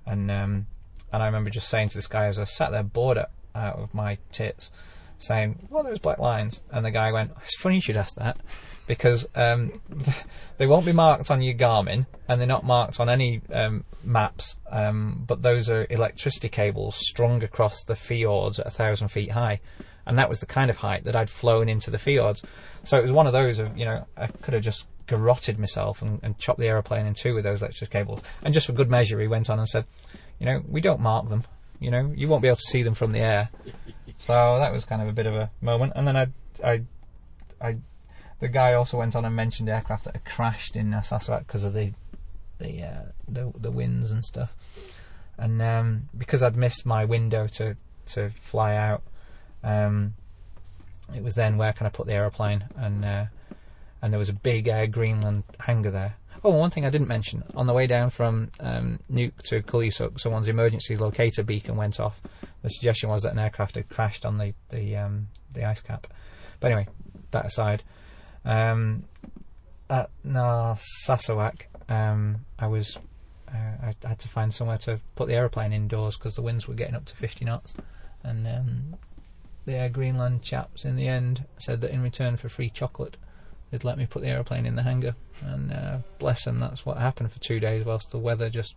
[0.05, 0.67] and um,
[1.11, 3.93] and I remember just saying to this guy as I sat there bored out of
[3.93, 4.71] my tits,
[5.17, 8.37] saying, "Well, there's black lines," and the guy went, "It's funny you should ask that."
[8.87, 9.81] Because um,
[10.57, 14.57] they won't be marked on your Garmin, and they're not marked on any um, maps.
[14.69, 19.59] Um, but those are electricity cables strung across the fjords at a thousand feet high,
[20.05, 22.43] and that was the kind of height that I'd flown into the fjords.
[22.83, 26.01] So it was one of those of you know I could have just garroted myself
[26.01, 28.21] and, and chopped the aeroplane in two with those electric cables.
[28.41, 29.85] And just for good measure, he went on and said,
[30.39, 31.43] you know, we don't mark them.
[31.79, 33.49] You know, you won't be able to see them from the air.
[34.17, 35.93] so that was kind of a bit of a moment.
[35.95, 36.27] And then I,
[36.63, 36.81] I,
[37.61, 37.77] I,
[38.39, 41.63] the guy also went on and mentioned aircraft that had crashed in uh, Narsarsuaq because
[41.63, 41.93] of the,
[42.57, 44.55] the, uh, the, the winds and stuff.
[45.37, 47.75] And um, because I'd missed my window to
[48.07, 49.03] to fly out,
[49.65, 50.13] um,
[51.13, 53.25] it was then where can I put the aeroplane and uh,
[54.01, 56.15] and there was a big Air Greenland hangar there.
[56.43, 60.19] Oh, one thing I didn't mention on the way down from um, Nuuk to Kulusuk,
[60.19, 62.21] someone's emergency locator beacon went off.
[62.61, 66.07] The suggestion was that an aircraft had crashed on the the um, the ice cap.
[66.59, 66.87] But anyway,
[67.31, 67.83] that aside,
[68.43, 69.05] um,
[69.89, 72.97] at Narsarsuaq, um, I was
[73.47, 76.75] uh, I had to find somewhere to put the aeroplane indoors because the winds were
[76.75, 77.73] getting up to 50 knots,
[78.23, 78.95] and um,
[79.65, 83.17] the Air Greenland chaps in the end said that in return for free chocolate,
[83.71, 85.15] they'd let me put the aeroplane in the hangar.
[85.41, 88.75] And uh, bless them, that's what happened for two days whilst the weather just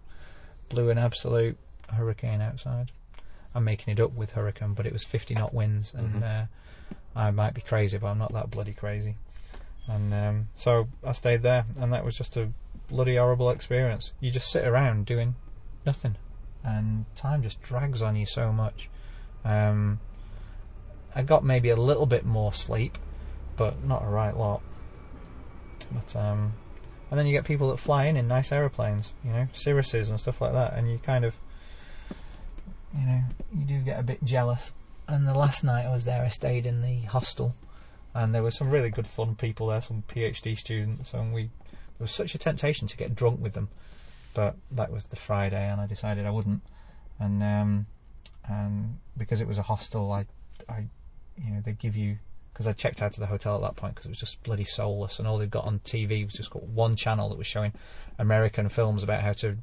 [0.69, 1.57] blew an absolute
[1.91, 2.91] hurricane outside.
[3.55, 6.45] I'm making it up with hurricane, but it was 50 knot winds, and uh,
[7.17, 9.17] I might be crazy, but I'm not that bloody crazy.
[9.87, 12.51] And um, so I stayed there, and that was just a
[12.89, 14.13] bloody horrible experience.
[14.21, 15.35] You just sit around doing
[15.87, 16.17] nothing,
[16.63, 18.91] and time just drags on you so much.
[19.45, 20.01] Um,
[21.15, 22.99] I got maybe a little bit more sleep,
[23.57, 24.63] but not a right lot.
[25.93, 26.55] But um,
[27.11, 30.21] and then you get people that fly in in nice aeroplanes, you know, Cirruses and
[30.21, 31.35] stuff like that, and you kind of,
[32.99, 33.21] you know,
[33.55, 34.73] you do get a bit jealous.
[35.07, 37.55] And the last night I was there, I stayed in the hostel,
[38.15, 41.51] and there were some really good fun people there, some PhD students, and we
[41.99, 43.71] there was such a temptation to get drunk with them,
[44.35, 46.63] but that was the Friday, and I decided I wouldn't,
[47.19, 47.87] and um,
[48.47, 50.27] and because it was a hostel, I,
[50.69, 50.85] I,
[51.45, 52.19] you know, they give you
[52.53, 54.65] because I checked out of the hotel at that point because it was just bloody
[54.65, 57.73] soulless, and all they've got on TV was just got one channel that was showing
[58.19, 59.57] American films about how to,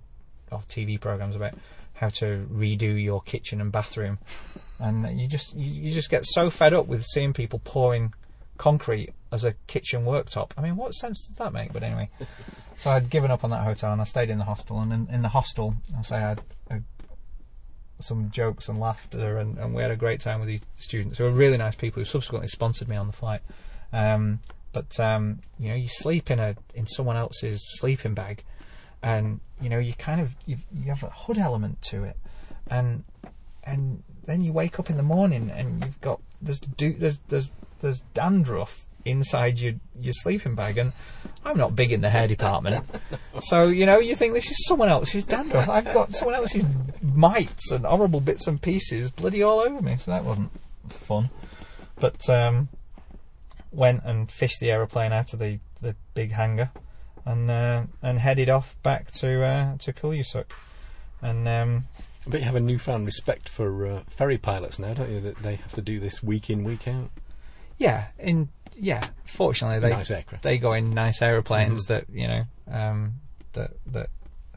[0.51, 1.53] or TV programs about
[1.95, 4.19] how to redo your kitchen and bathroom,
[4.79, 8.13] and you just you, you just get so fed up with seeing people pouring
[8.57, 10.51] concrete as a kitchen worktop.
[10.57, 11.73] I mean, what sense does that make?
[11.73, 12.09] But anyway,
[12.77, 14.79] so I'd given up on that hotel and I stayed in the hostel.
[14.79, 16.79] And in, in the hostel, I say I had a,
[17.99, 21.23] some jokes and laughter, and, and we had a great time with these students who
[21.23, 23.41] were really nice people who subsequently sponsored me on the flight.
[23.93, 24.39] Um,
[24.73, 28.43] but um, you know, you sleep in a in someone else's sleeping bag,
[29.01, 32.17] and you know, you kind of you you have a hood element to it,
[32.67, 33.03] and
[33.63, 37.49] and then you wake up in the morning and you've got there's do, there's there's
[37.81, 40.91] there's dandruff inside your your sleeping bag, and
[41.45, 42.85] I'm not big in the hair department,
[43.41, 45.69] so you know you think this is someone else's dandruff.
[45.69, 46.65] I've got someone else's
[47.01, 50.49] mites and horrible bits and pieces bloody all over me, so that wasn't
[50.89, 51.29] fun.
[51.97, 52.67] But um,
[53.71, 56.71] went and fished the aeroplane out of the, the big hangar,
[57.25, 60.45] and uh, and headed off back to uh, to Kulusuk,
[61.21, 61.85] and um,
[62.27, 65.21] But you have a newfound respect for uh, ferry pilots now, don't you?
[65.21, 67.11] That they have to do this week in, week out.
[67.77, 70.11] yeah, in yeah, fortunately they nice
[70.41, 73.15] they go in nice aeroplanes that you know um,
[73.53, 74.09] that that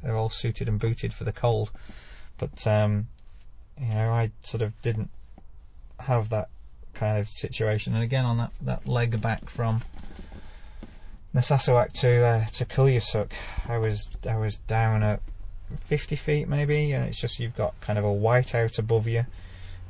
[0.04, 1.70] are all suited and booted for the cold.
[2.38, 3.08] But um,
[3.80, 5.10] you know, I sort of didn't
[6.00, 6.48] have that
[6.94, 7.94] kind of situation.
[7.94, 9.82] And again, on that, that leg back from
[11.34, 13.32] Narsarsuaq to uh, to Kulusuk,
[13.68, 15.20] I was I was down at
[15.84, 19.26] 50 feet maybe, and it's just you've got kind of a whiteout above you.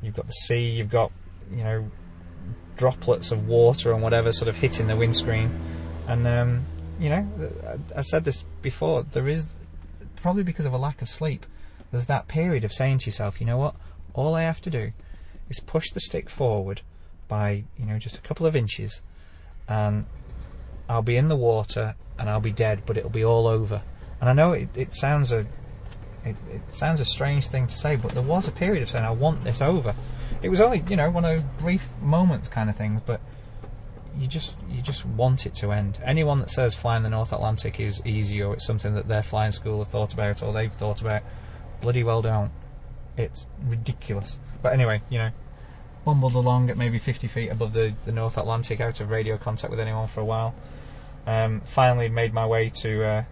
[0.02, 0.70] You've got the sea.
[0.70, 1.12] You've got
[1.50, 1.90] you know
[2.78, 5.50] droplets of water and whatever sort of hitting the windscreen,
[6.06, 6.64] and um,
[6.98, 7.28] you know,
[7.66, 9.02] I, I said this before.
[9.02, 9.48] There is
[10.16, 11.44] probably because of a lack of sleep.
[11.90, 13.74] There's that period of saying to yourself, you know what?
[14.14, 14.92] All I have to do
[15.50, 16.82] is push the stick forward
[17.28, 19.02] by you know just a couple of inches,
[19.68, 20.06] and
[20.88, 23.82] I'll be in the water and I'll be dead, but it'll be all over.
[24.20, 25.46] And I know it, it sounds a
[26.24, 29.04] it, it sounds a strange thing to say, but there was a period of saying
[29.04, 29.94] I want this over.
[30.42, 33.20] It was only you know one of those brief moments kind of things, but
[34.16, 35.98] you just you just want it to end.
[36.04, 39.52] Anyone that says flying the North Atlantic is easy or it's something that their flying
[39.52, 41.22] school have thought about or they've thought about,
[41.80, 42.50] bloody well don't.
[43.16, 44.38] It's ridiculous.
[44.62, 45.30] But anyway, you know,
[46.04, 49.70] bumbled along at maybe 50 feet above the, the North Atlantic, out of radio contact
[49.70, 50.54] with anyone for a while.
[51.26, 53.24] Um, finally made my way to uh,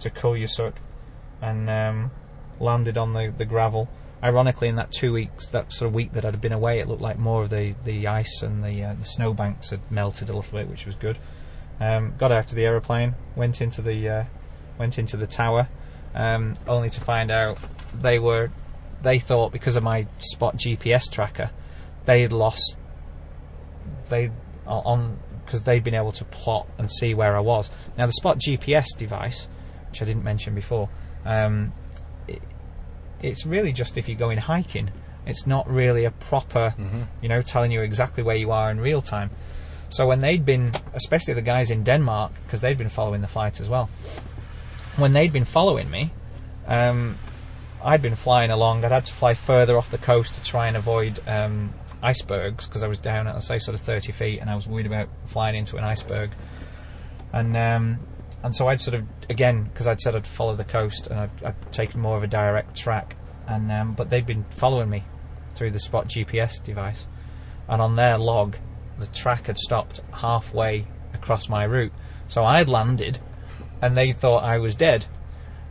[0.00, 0.74] to Kulusuk
[1.40, 2.10] and um,
[2.58, 3.88] landed on the, the gravel.
[4.22, 7.02] Ironically, in that two weeks, that sort of week that I'd been away, it looked
[7.02, 10.52] like more of the, the ice and the uh, the snowbanks had melted a little
[10.52, 11.18] bit, which was good.
[11.80, 14.24] Um, got out of the aeroplane, went into the uh,
[14.78, 15.68] went into the tower,
[16.14, 17.58] um, only to find out
[18.00, 18.50] they were
[19.02, 21.50] they thought because of my spot GPS tracker,
[22.06, 22.76] they had lost
[24.08, 24.30] they
[24.66, 27.70] on because they'd been able to plot and see where I was.
[27.98, 29.46] Now the spot GPS device,
[29.90, 30.88] which I didn't mention before,
[31.24, 31.72] um,
[33.24, 34.90] it's really just if you're going hiking.
[35.26, 36.74] It's not really a proper,
[37.22, 39.30] you know, telling you exactly where you are in real time.
[39.88, 43.60] So when they'd been, especially the guys in Denmark, because they'd been following the flight
[43.60, 43.88] as well,
[44.96, 46.12] when they'd been following me,
[46.66, 47.18] um,
[47.82, 48.84] I'd been flying along.
[48.84, 52.82] I'd had to fly further off the coast to try and avoid um, icebergs because
[52.82, 55.54] I was down at, say, sort of 30 feet, and I was worried about flying
[55.54, 56.30] into an iceberg.
[57.32, 57.98] And um,
[58.44, 61.44] and so I'd sort of again because I'd said I'd follow the coast and I'd,
[61.44, 63.16] I'd taken more of a direct track,
[63.48, 65.02] and um, but they'd been following me
[65.54, 67.08] through the spot GPS device,
[67.68, 68.56] and on their log,
[68.98, 71.92] the track had stopped halfway across my route.
[72.28, 73.18] So I'd landed,
[73.80, 75.06] and they thought I was dead.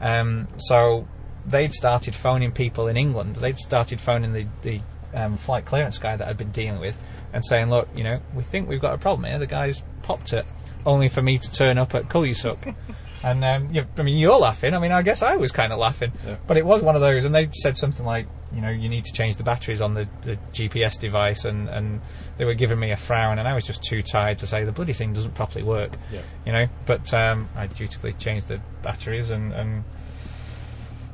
[0.02, 1.08] Um, so
[1.46, 3.36] they'd started phoning people in England.
[3.36, 4.82] They'd started phoning the, the
[5.14, 6.96] um, flight clearance guy that I'd been dealing with
[7.34, 9.40] and saying, look, you know, we think we've got a problem here.
[9.40, 10.46] The guy's popped it,
[10.86, 12.76] only for me to turn up at Kulusuk.
[13.24, 14.74] and um, you, I mean, you're laughing.
[14.74, 16.12] I mean, I guess I was kind of laughing.
[16.26, 16.36] Yeah.
[16.46, 19.06] But it was one of those, and they said something like, you know, you need
[19.06, 22.02] to change the batteries on the, the GPS device, and, and
[22.38, 24.72] they were giving me a frown, and I was just too tired to say the
[24.72, 25.94] bloody thing doesn't properly work.
[26.12, 26.22] Yeah.
[26.46, 29.84] You know, but um, I dutifully changed the batteries, and, and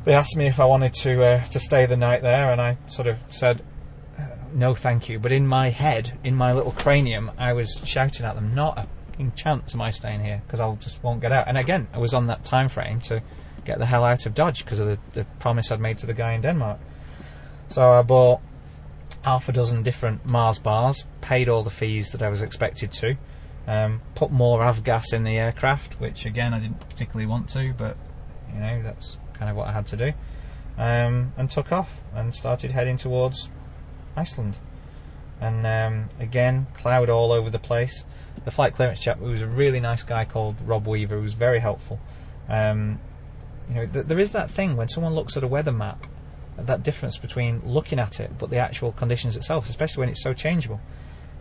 [0.04, 2.78] they asked me if I wanted to uh, to stay the night there, and I
[2.88, 3.64] sort of said
[4.54, 5.20] no, thank you.
[5.20, 8.88] But in my head, in my little cranium, I was shouting at them, "Not a
[9.20, 11.98] fucking chance am I staying here because I'll just won't get out." And again, I
[11.98, 13.22] was on that time frame to
[13.66, 16.14] get the hell out of Dodge because of the, the promise I'd made to the
[16.14, 16.80] guy in Denmark.
[17.70, 18.40] So I bought
[19.24, 23.18] half a dozen different Mars bars, paid all the fees that I was expected to,
[23.68, 27.98] um, put more avgas in the aircraft, which again I didn't particularly want to, but
[28.54, 30.14] you know that's kind of what I had to do,
[30.78, 33.50] um, and took off and started heading towards
[34.16, 34.58] Iceland.
[35.42, 38.04] And um, again, cloud all over the place.
[38.46, 41.34] The flight clearance chap, who was a really nice guy called Rob Weaver, who was
[41.34, 42.00] very helpful.
[42.48, 43.00] Um,
[43.70, 46.08] you know, th- there is that thing when someone looks at a weather map,
[46.58, 50.34] that difference between looking at it but the actual conditions itself, especially when it's so
[50.34, 50.82] changeable.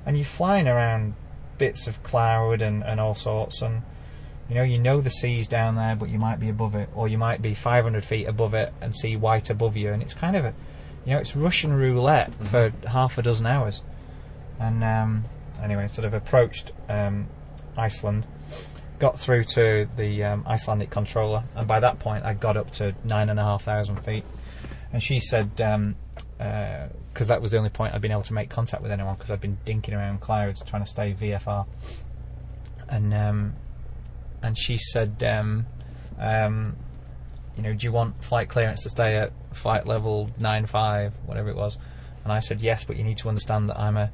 [0.07, 1.15] And you're flying around
[1.59, 3.83] bits of cloud and, and all sorts, and
[4.49, 7.09] you know, you know the sea's down there, but you might be above it, or
[7.09, 10.37] you might be 500 feet above it and see white above you, and it's kind
[10.37, 10.55] of a,
[11.05, 13.83] you know, it's Russian roulette for half a dozen hours.
[14.59, 15.25] And um,
[15.63, 17.29] anyway, sort of approached um,
[17.77, 18.27] Iceland,
[18.99, 22.95] got through to the um, Icelandic controller, and by that point I got up to
[23.05, 24.25] nine and a half thousand feet.
[24.93, 28.83] And she said, because that was the only point I'd been able to make contact
[28.83, 31.67] with anyone, because I'd been dinking around clouds trying to stay VFR.
[32.89, 33.55] And um,
[34.43, 35.67] and she said, um,
[36.19, 36.77] um,
[37.57, 41.51] you know, do you want flight clearance to stay at flight level nine five, whatever
[41.51, 41.77] it was?
[42.25, 44.11] And I said yes, but you need to understand that I'm a,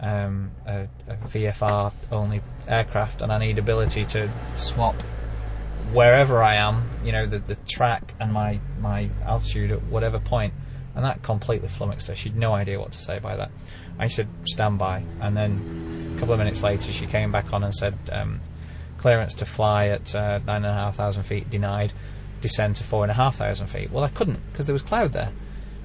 [0.00, 5.00] um, a, a VFR only aircraft, and I need ability to swap
[5.92, 10.54] wherever I am, you know, the, the track and my, my altitude at whatever point.
[10.94, 12.16] And that completely flummoxed her.
[12.16, 13.50] She'd no idea what to say by that.
[13.98, 15.04] I said, stand by.
[15.20, 18.40] And then a couple of minutes later, she came back on and said, um,
[18.98, 21.92] clearance to fly at uh, 9,500 feet denied,
[22.40, 23.90] descend to 4,500 feet.
[23.90, 25.32] Well, I couldn't because there was cloud there.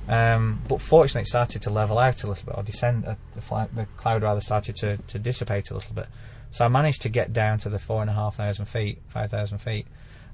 [0.07, 3.05] Um, but fortunately, it started to level out a little bit, or descend.
[3.05, 6.07] Uh, the, fly, the cloud rather started to, to dissipate a little bit.
[6.51, 9.31] So I managed to get down to the four and a half thousand feet, five
[9.31, 9.87] thousand feet,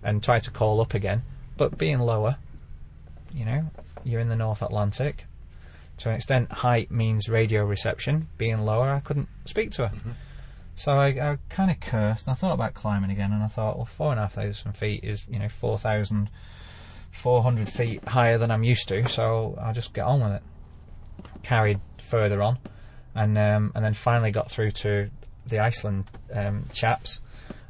[0.04, 1.24] and try to call up again.
[1.56, 2.38] But being lower,
[3.34, 3.70] you know,
[4.04, 5.26] you're in the North Atlantic.
[6.00, 8.30] To an extent, height means radio reception.
[8.38, 9.94] Being lower, I couldn't speak to her.
[10.76, 13.76] So I, I kind of cursed, and I thought about climbing again, and I thought,
[13.76, 16.30] well, four and a half thousand feet is, you know, four thousand
[17.12, 20.44] four hundred feet higher than I'm used to, so I'll just get on with it.
[21.44, 21.80] Carried
[22.10, 22.60] further on,
[23.16, 25.10] and um, and then finally got through to
[25.46, 27.20] the Iceland um, chaps,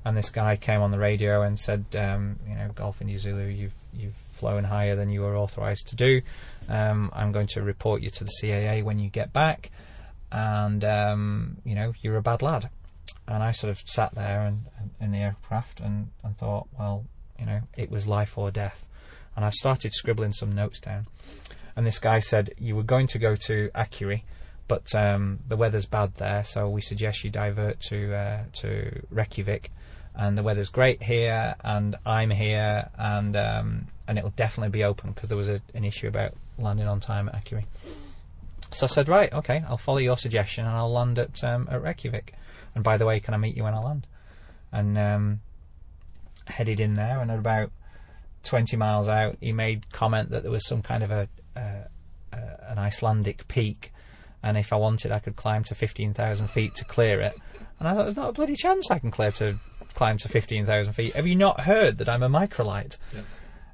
[0.05, 3.47] and this guy came on the radio and said, um, you know, Golf India Zulu,
[3.47, 6.21] you've you've flown higher than you were authorised to do.
[6.67, 9.71] Um, I'm going to report you to the CAA when you get back,
[10.31, 12.69] and um, you know, you're a bad lad.
[13.27, 14.65] And I sort of sat there and,
[14.99, 17.05] in the aircraft and, and thought, well,
[17.37, 18.88] you know, it was life or death.
[19.39, 21.07] And I started scribbling some notes down.
[21.73, 24.23] And this guy said, you were going to go to Akureyri,
[24.67, 29.71] but um, the weather's bad there, so we suggest you divert to uh, to Reykjavik.
[30.13, 35.13] And the weather's great here, and I'm here, and um, and it'll definitely be open
[35.13, 37.63] because there was a, an issue about landing on time at Akureyri.
[38.73, 41.81] So I said, right, okay, I'll follow your suggestion and I'll land at um, at
[41.81, 42.33] Reykjavik.
[42.75, 44.05] And by the way, can I meet you when I land?
[44.73, 45.39] And um,
[46.43, 47.71] headed in there, and at about
[48.43, 51.27] 20 miles out, he made comment that there was some kind of a,
[52.69, 53.91] an Icelandic peak,
[54.43, 57.35] and if I wanted, I could climb to 15,000 feet to clear it.
[57.79, 59.57] And I thought, there's not a bloody chance I can clear to
[59.93, 61.13] climb to 15,000 feet.
[61.15, 62.97] Have you not heard that I'm a microlight?
[63.13, 63.21] Yeah.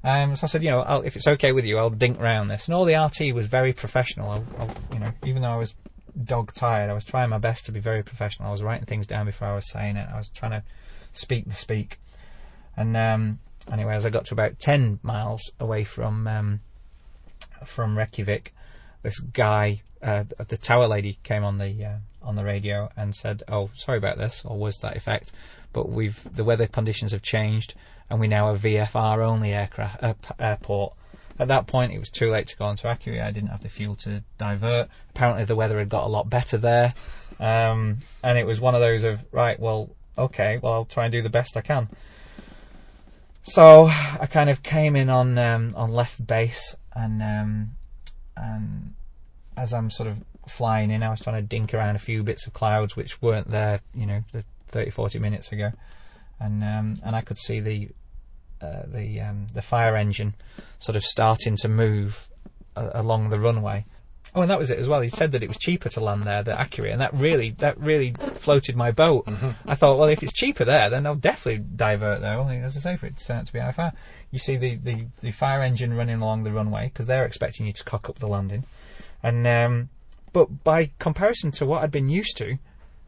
[0.04, 2.50] Um, so I said, you know, I'll, if it's okay with you, I'll dink round
[2.50, 2.68] this.
[2.68, 4.30] And all the RT was very professional.
[4.30, 5.74] I'll, I'll, you know, even though I was
[6.24, 8.50] dog tired, I was trying my best to be very professional.
[8.50, 10.08] I was writing things down before I was saying it.
[10.12, 10.64] I was trying to
[11.14, 12.00] speak the speak.
[12.78, 13.40] And um,
[13.72, 16.60] anyway, as I got to about ten miles away from um,
[17.66, 18.54] from Reykjavik,
[19.04, 23.44] this guy, uh, the tower lady, came on the uh, on the radio and said,
[23.48, 25.32] "Oh, sorry about this," or was that effect?
[25.74, 27.74] But we've the weather conditions have changed
[28.10, 30.94] and we now have VFR only aircraft uh, airport.
[31.38, 33.22] At that point, it was too late to go on to Akureyri.
[33.22, 34.88] I didn't have the fuel to divert.
[35.10, 36.94] Apparently, the weather had got a lot better there,
[37.40, 39.60] um, and it was one of those of right.
[39.60, 40.60] Well, okay.
[40.62, 41.90] Well, I'll try and do the best I can.
[43.46, 47.76] So I kind of came in on um, on left base, and um,
[48.36, 48.96] and
[49.56, 52.46] as I'm sort of flying in, I was trying to dink around a few bits
[52.46, 55.72] of clouds which weren't there, you know, the 30, 40 minutes ago
[56.40, 57.90] and um, and I could see the
[58.62, 60.36] uh, the um, the fire engine
[60.80, 62.30] sort of starting to move
[62.76, 63.86] uh, along the runway.
[64.36, 65.00] Oh, and that was it as well.
[65.00, 67.80] He said that it was cheaper to land there than Akureyri, and that really that
[67.80, 69.26] really floated my boat.
[69.28, 69.52] Mm-hmm.
[69.66, 72.38] I thought, well, if it's cheaper there, then I'll definitely divert there.
[72.38, 73.94] Only as I say, for it turned out to be IFR.
[74.32, 77.72] You see the, the, the fire engine running along the runway because they're expecting you
[77.74, 78.66] to cock up the landing,
[79.24, 79.90] and um,
[80.34, 82.58] but by comparison to what I'd been used to,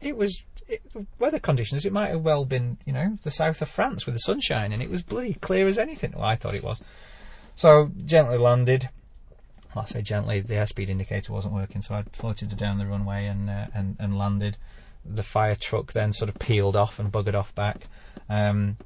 [0.00, 0.82] it was it,
[1.18, 4.20] weather conditions, it might have well been, you know, the south of France with the
[4.20, 6.12] sunshine, and it was bloody clear as anything.
[6.14, 6.80] Well, I thought it was.
[7.54, 8.88] So gently landed.
[9.78, 10.40] Well, I say gently.
[10.40, 14.18] The airspeed indicator wasn't working, so I floated down the runway and uh, and and
[14.18, 14.56] landed.
[15.04, 17.86] The fire truck then sort of peeled off and buggered off back.
[18.28, 18.78] Um,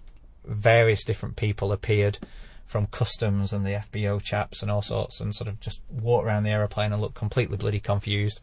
[0.44, 2.18] various different people appeared
[2.66, 6.42] from customs and the FBO chaps and all sorts, and sort of just walked around
[6.42, 8.40] the aeroplane and looked completely bloody confused.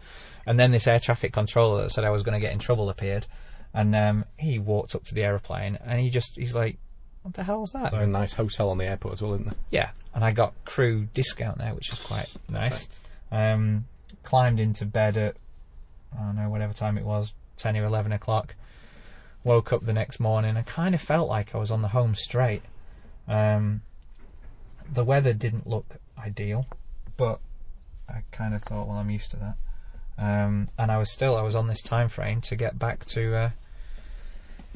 [0.47, 2.89] And then this air traffic controller that said I was going to get in trouble
[2.89, 3.27] appeared,
[3.75, 6.79] and um, he walked up to the aeroplane and he just he's like,
[7.29, 9.55] "What the hell's that?" There's a nice hotel on the airport as well, isn't there?
[9.69, 12.87] Yeah, and I got crew discount there, which is quite nice.
[13.31, 13.85] Um,
[14.23, 15.35] climbed into bed at
[16.17, 18.55] I don't know whatever time it was, ten or eleven o'clock.
[19.43, 22.15] Woke up the next morning and kind of felt like I was on the home
[22.15, 22.63] straight.
[23.27, 23.83] Um,
[24.91, 26.65] the weather didn't look ideal,
[27.15, 27.39] but
[28.09, 29.55] I kind of thought, well, I'm used to that.
[30.17, 33.35] Um, and I was still I was on this time frame to get back to
[33.35, 33.49] uh,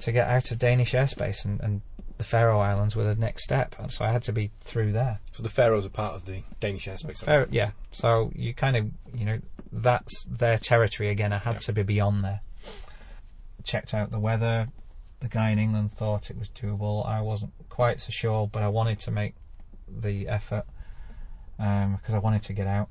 [0.01, 1.81] to get out of Danish airspace and, and
[2.23, 5.19] the Faroe Islands were the next step, and so I had to be through there.
[5.33, 7.23] So the Faroes are part of the Danish airspace.
[7.23, 7.71] Faroe, yeah.
[7.91, 9.39] So you kind of you know
[9.73, 11.33] that's their territory again.
[11.33, 11.59] I had yeah.
[11.59, 12.39] to be beyond there.
[13.65, 14.69] Checked out the weather.
[15.19, 17.05] The guy in England thought it was doable.
[17.05, 19.35] I wasn't quite so sure, but I wanted to make
[19.87, 20.65] the effort
[21.57, 22.89] because um, I wanted to get out.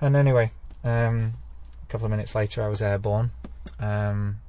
[0.00, 0.52] And anyway,
[0.84, 1.34] um,
[1.82, 3.32] a couple of minutes later, I was airborne.
[3.80, 4.40] Um,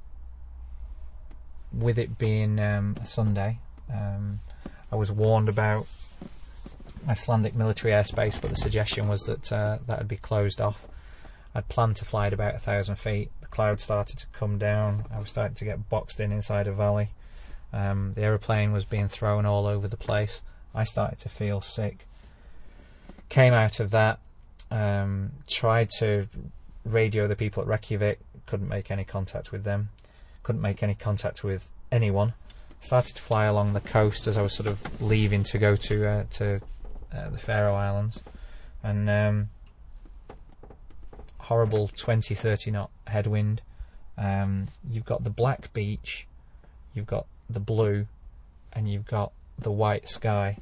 [1.72, 3.58] with it being um, a Sunday,
[3.92, 4.40] um,
[4.90, 5.86] I was warned about
[7.08, 10.86] Icelandic military airspace, but the suggestion was that uh, that would be closed off.
[11.54, 13.30] I'd planned to fly at about a thousand feet.
[13.40, 15.04] The clouds started to come down.
[15.14, 17.10] I was starting to get boxed in inside a valley.
[17.72, 20.42] Um, the aeroplane was being thrown all over the place.
[20.74, 22.06] I started to feel sick.
[23.28, 24.18] Came out of that,
[24.70, 26.28] um, tried to
[26.84, 29.88] radio the people at Reykjavik, couldn't make any contact with them,
[30.42, 32.34] couldn't make any contact with anyone.
[32.82, 36.06] Started to fly along the coast as I was sort of leaving to go to
[36.06, 36.60] uh, to
[37.14, 38.20] uh, the Faroe Islands,
[38.82, 39.48] and um,
[41.38, 43.62] horrible 20, 30 knot headwind,
[44.18, 46.26] Um, you've got the black beach,
[46.94, 48.06] you've got the blue,
[48.72, 50.58] and you've got the white sky.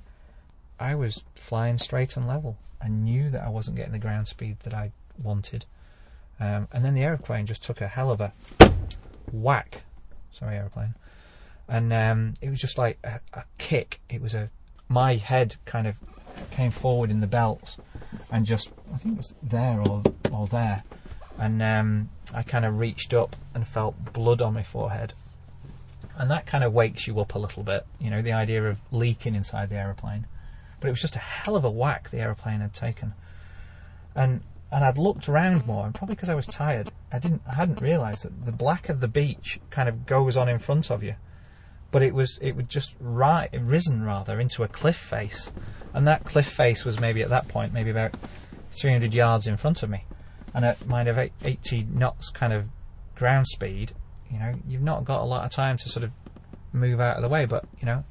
[0.78, 2.56] I was flying straight and level.
[2.80, 4.92] I knew that I wasn't getting the ground speed that I
[5.22, 5.64] wanted.
[6.38, 8.32] Um, and then the aeroplane just took a hell of a
[9.30, 9.82] whack.
[10.32, 10.94] Sorry, aeroplane.
[11.70, 14.00] And um, it was just like a, a kick.
[14.10, 14.50] It was a
[14.88, 15.94] my head kind of
[16.50, 17.76] came forward in the belts
[18.30, 20.02] and just I think it was there or
[20.32, 20.82] or there,
[21.38, 25.14] and um, I kind of reached up and felt blood on my forehead,
[26.16, 27.86] and that kind of wakes you up a little bit.
[27.98, 30.26] You know, the idea of leaking inside the aeroplane,
[30.80, 33.14] but it was just a hell of a whack the aeroplane had taken,
[34.14, 34.40] and
[34.72, 37.80] and I'd looked around more, and probably because I was tired, I didn't I hadn't
[37.80, 41.14] realised that the black of the beach kind of goes on in front of you
[41.90, 45.52] but it was it would just ri- risen rather into a cliff face,
[45.92, 48.14] and that cliff face was maybe at that point maybe about
[48.72, 50.04] 300 yards in front of me,
[50.54, 52.66] and at mind of 80 knots kind of
[53.16, 53.92] ground speed,
[54.30, 56.10] you know, you've not got a lot of time to sort of
[56.72, 58.04] move out of the way, but you know.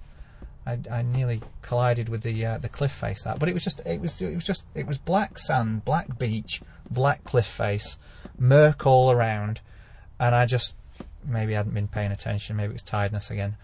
[0.65, 3.81] I, I nearly collided with the uh, the cliff face that, but it was just
[3.85, 6.61] it was it was just it was black sand, black beach,
[6.91, 7.97] black cliff face,
[8.37, 9.61] murk all around,
[10.19, 10.73] and I just
[11.29, 13.55] maybe I hadn't been paying attention, maybe it was tiredness again.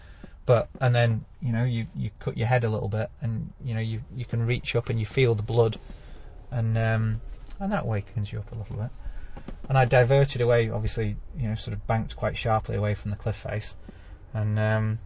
[0.46, 3.74] But and then you know you, you cut your head a little bit, and you
[3.74, 5.78] know you you can reach up and you feel the blood,
[6.50, 7.20] and um,
[7.58, 8.90] and that wakens you up a little bit.
[9.68, 13.16] And I diverted away, obviously, you know, sort of banked quite sharply away from the
[13.16, 13.74] cliff face,
[14.32, 15.00] and um,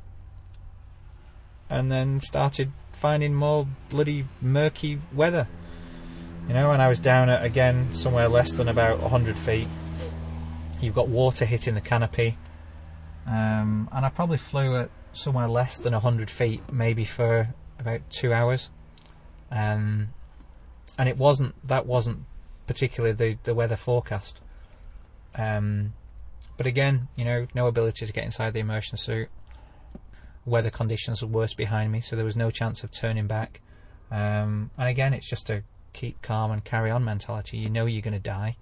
[1.71, 5.49] and then started finding more bloody murky weather.
[6.49, 9.69] You know, and I was down at again somewhere less than about hundred feet.
[10.81, 12.37] You've got water hitting the canopy,
[13.27, 18.33] um, and I probably flew at somewhere less than 100 feet, maybe for about two
[18.33, 18.71] hours.
[19.51, 20.09] Um,
[20.99, 22.25] and it wasn't, that wasn't
[22.67, 24.41] particularly the, the weather forecast.
[25.35, 25.95] Um,
[26.57, 29.29] but again, you know, no ability to get inside the immersion suit.
[30.45, 33.61] Weather conditions were worse behind me, so there was no chance of turning back.
[34.11, 37.57] Um, and again, it's just a keep calm and carry on mentality.
[37.57, 38.57] You know you're going to die.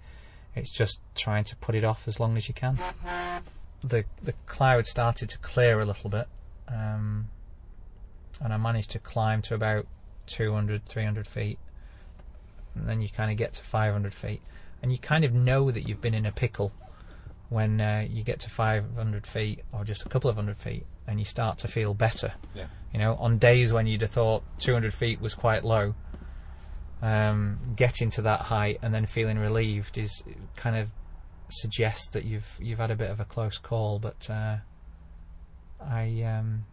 [0.55, 2.79] It's just trying to put it off as long as you can.
[3.81, 6.27] The the cloud started to clear a little bit,
[6.67, 7.29] um,
[8.41, 9.87] and I managed to climb to about
[10.27, 11.59] 200, 300 feet.
[12.75, 14.41] And then you kind of get to 500 feet.
[14.81, 16.71] And you kind of know that you've been in a pickle
[17.49, 21.19] when uh, you get to 500 feet or just a couple of hundred feet and
[21.19, 22.33] you start to feel better.
[22.53, 22.67] Yeah.
[22.93, 25.95] You know, on days when you'd have thought 200 feet was quite low,
[27.01, 30.21] um, getting to that height and then feeling relieved is
[30.55, 30.89] kind of
[31.51, 33.99] suggests that you've you've had a bit of a close call.
[33.99, 34.57] But uh,
[35.81, 36.65] I um,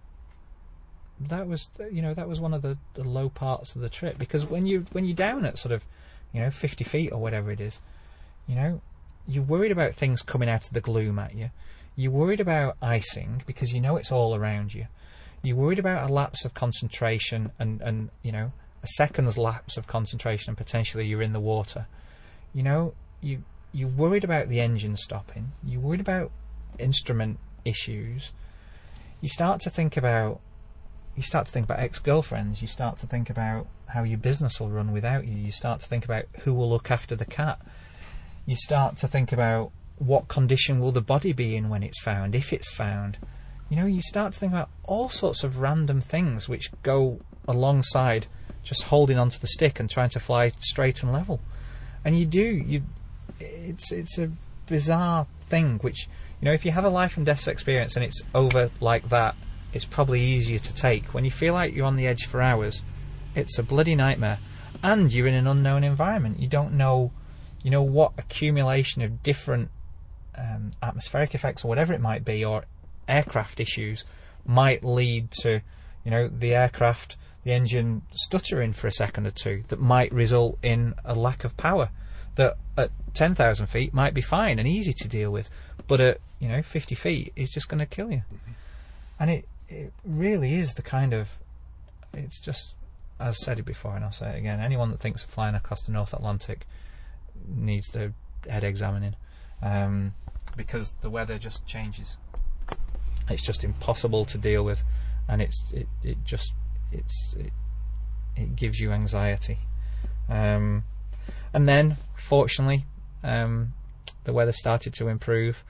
[1.20, 4.19] that was you know that was one of the, the low parts of the trip
[4.19, 5.85] because when you when you're down at sort of
[6.32, 7.81] you know 50 feet or whatever it is,
[8.47, 8.81] you know
[9.27, 11.51] you're worried about things coming out of the gloom at you.
[11.97, 14.86] You're worried about icing because you know it's all around you.
[15.43, 19.86] You're worried about a lapse of concentration and, and you know a second's lapse of
[19.86, 21.86] concentration and potentially you're in the water.
[22.53, 23.43] You know you
[23.77, 25.53] you're worried about the engine stopping.
[25.62, 26.31] You're worried about
[26.78, 28.32] instrument issues
[29.20, 30.40] you start to think about
[31.16, 34.69] you start to think about ex-girlfriends you start to think about how your business will
[34.69, 37.59] run without you you start to think about who will look after the cat
[38.44, 42.35] you start to think about what condition will the body be in when it's found
[42.35, 43.16] if it's found
[43.69, 48.27] you know you start to think about all sorts of random things which go alongside
[48.62, 51.40] just holding onto the stick and trying to fly straight and level
[52.05, 52.82] and you do you
[53.40, 54.30] it's it's a
[54.66, 56.08] bizarre thing which
[56.40, 59.36] you know, if you have a life and death experience and it's over like that,
[59.72, 61.14] it's probably easier to take.
[61.14, 62.82] When you feel like you're on the edge for hours,
[63.34, 64.38] it's a bloody nightmare.
[64.82, 66.38] And you're in an unknown environment.
[66.38, 67.10] You don't know,
[67.62, 69.70] you know, what accumulation of different
[70.36, 72.66] um, atmospheric effects or whatever it might be, or
[73.08, 74.04] aircraft issues
[74.44, 75.62] might lead to,
[76.04, 80.58] you know, the aircraft, the engine stuttering for a second or two that might result
[80.62, 81.88] in a lack of power
[82.36, 85.50] that at 10,000 feet might be fine and easy to deal with,
[85.86, 88.22] but at you know 50 feet is just going to kill you.
[88.32, 88.52] Mm-hmm.
[89.18, 91.28] And it it really is the kind of
[92.12, 92.74] it's just
[93.18, 94.60] as I said it before and I'll say it again.
[94.60, 96.66] Anyone that thinks of flying across the North Atlantic
[97.48, 98.12] needs their
[98.48, 99.16] head examining
[99.62, 100.14] um,
[100.56, 102.16] because the weather just changes.
[103.28, 104.82] It's just impossible to deal with,
[105.28, 106.52] and it's it, it just
[106.92, 107.52] it's it,
[108.36, 109.58] it gives you anxiety.
[110.28, 110.84] Um,
[111.52, 112.85] and then, fortunately,
[113.23, 113.73] um,
[114.24, 115.64] the weather started to improve,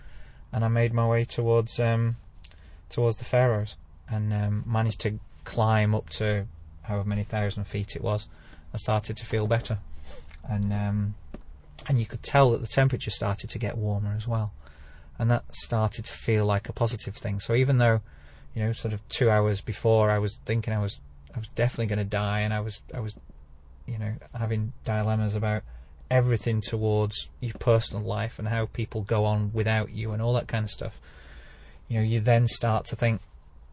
[0.52, 2.16] and I made my way towards um,
[2.88, 3.76] towards the Faroes,
[4.08, 6.46] and um, managed to climb up to
[6.82, 8.28] however many thousand feet it was.
[8.74, 9.78] I started to feel better,
[10.48, 11.14] and um,
[11.88, 14.52] and you could tell that the temperature started to get warmer as well.
[15.18, 17.40] and that started to feel like a positive thing.
[17.40, 18.00] So even though,
[18.54, 20.98] you know, sort of two hours before, I was thinking I was
[21.34, 23.14] I was definitely going to die, and I was I was,
[23.86, 25.62] you know, having dilemmas about
[26.10, 30.48] everything towards your personal life and how people go on without you and all that
[30.48, 31.00] kind of stuff.
[31.88, 33.20] You know, you then start to think,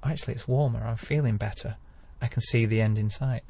[0.03, 0.83] actually, it's warmer.
[0.83, 1.77] I'm feeling better.
[2.21, 3.43] I can see the end in sight.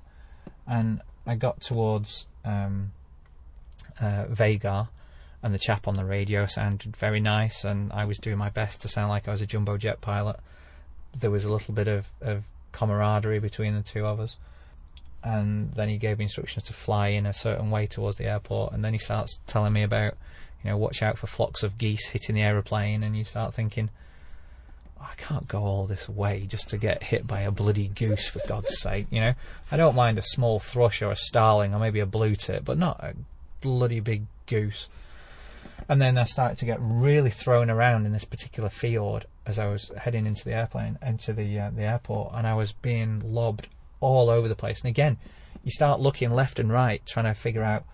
[0.68, 2.92] And I got towards um,
[4.00, 4.90] uh, Vagar,
[5.42, 8.82] and the chap on the radio sounded very nice, and I was doing my best
[8.82, 10.38] to sound like I was a jumbo jet pilot.
[11.18, 14.38] There was a little bit of, of camaraderie between the two of us.
[15.24, 18.74] And then he gave me instructions to fly in a certain way towards the airport,
[18.74, 20.16] and then he starts telling me about,
[20.64, 23.90] you know, watch out for flocks of geese hitting the aeroplane, and you start thinking,
[25.00, 28.42] I can't go all this way just to get hit by a bloody goose, for
[28.48, 29.34] God's sake, you know.
[29.72, 32.78] I don't mind a small thrush or a starling or maybe a blue tit, but
[32.78, 33.14] not a
[33.62, 34.88] bloody big goose.
[35.90, 39.68] And then I started to get really thrown around in this particular fjord as I
[39.68, 43.68] was heading into the airplane, into the uh, the airport, and I was being lobbed
[44.04, 44.82] all over the place.
[44.82, 45.18] And again,
[45.64, 47.86] you start looking left and right, trying to figure out,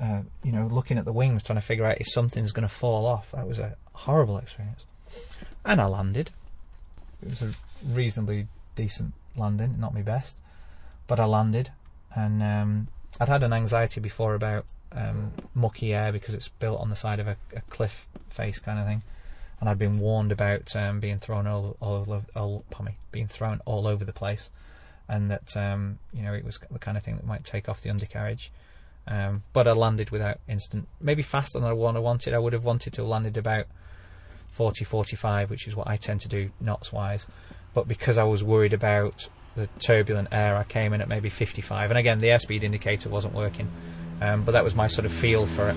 [0.00, 2.74] uh, you know, looking at the wings, trying to figure out if something's going to
[2.74, 3.32] fall off.
[3.32, 4.84] That was a horrible experience.
[5.64, 6.30] And I landed.
[7.22, 7.52] It was a
[7.84, 10.36] reasonably decent landing, not my best,
[11.06, 11.70] but I landed,
[12.14, 12.88] and um,
[13.20, 17.20] I'd had an anxiety before about um, mucky air because it's built on the side
[17.20, 19.02] of a, a, cliff face kind of thing,
[19.60, 23.60] and I'd been warned about um, being thrown all, all, all, all me, being thrown
[23.64, 24.50] all over the place,
[25.08, 27.80] and that um, you know it was the kind of thing that might take off
[27.80, 28.50] the undercarriage.
[29.06, 32.34] Um, but I landed without incident, maybe faster than I wanted.
[32.34, 33.66] I would have wanted to have landed about
[34.50, 37.26] 40, 45, which is what I tend to do knots wise.
[37.72, 41.90] But because I was worried about the turbulent air, I came in at maybe 55.
[41.90, 43.70] And again, the airspeed indicator wasn't working,
[44.20, 45.76] um, but that was my sort of feel for it.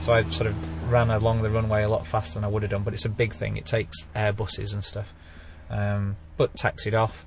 [0.00, 2.70] So I sort of ran along the runway a lot faster than I would have
[2.70, 2.82] done.
[2.82, 5.12] But it's a big thing; it takes Airbuses and stuff.
[5.68, 7.26] Um, but taxied off,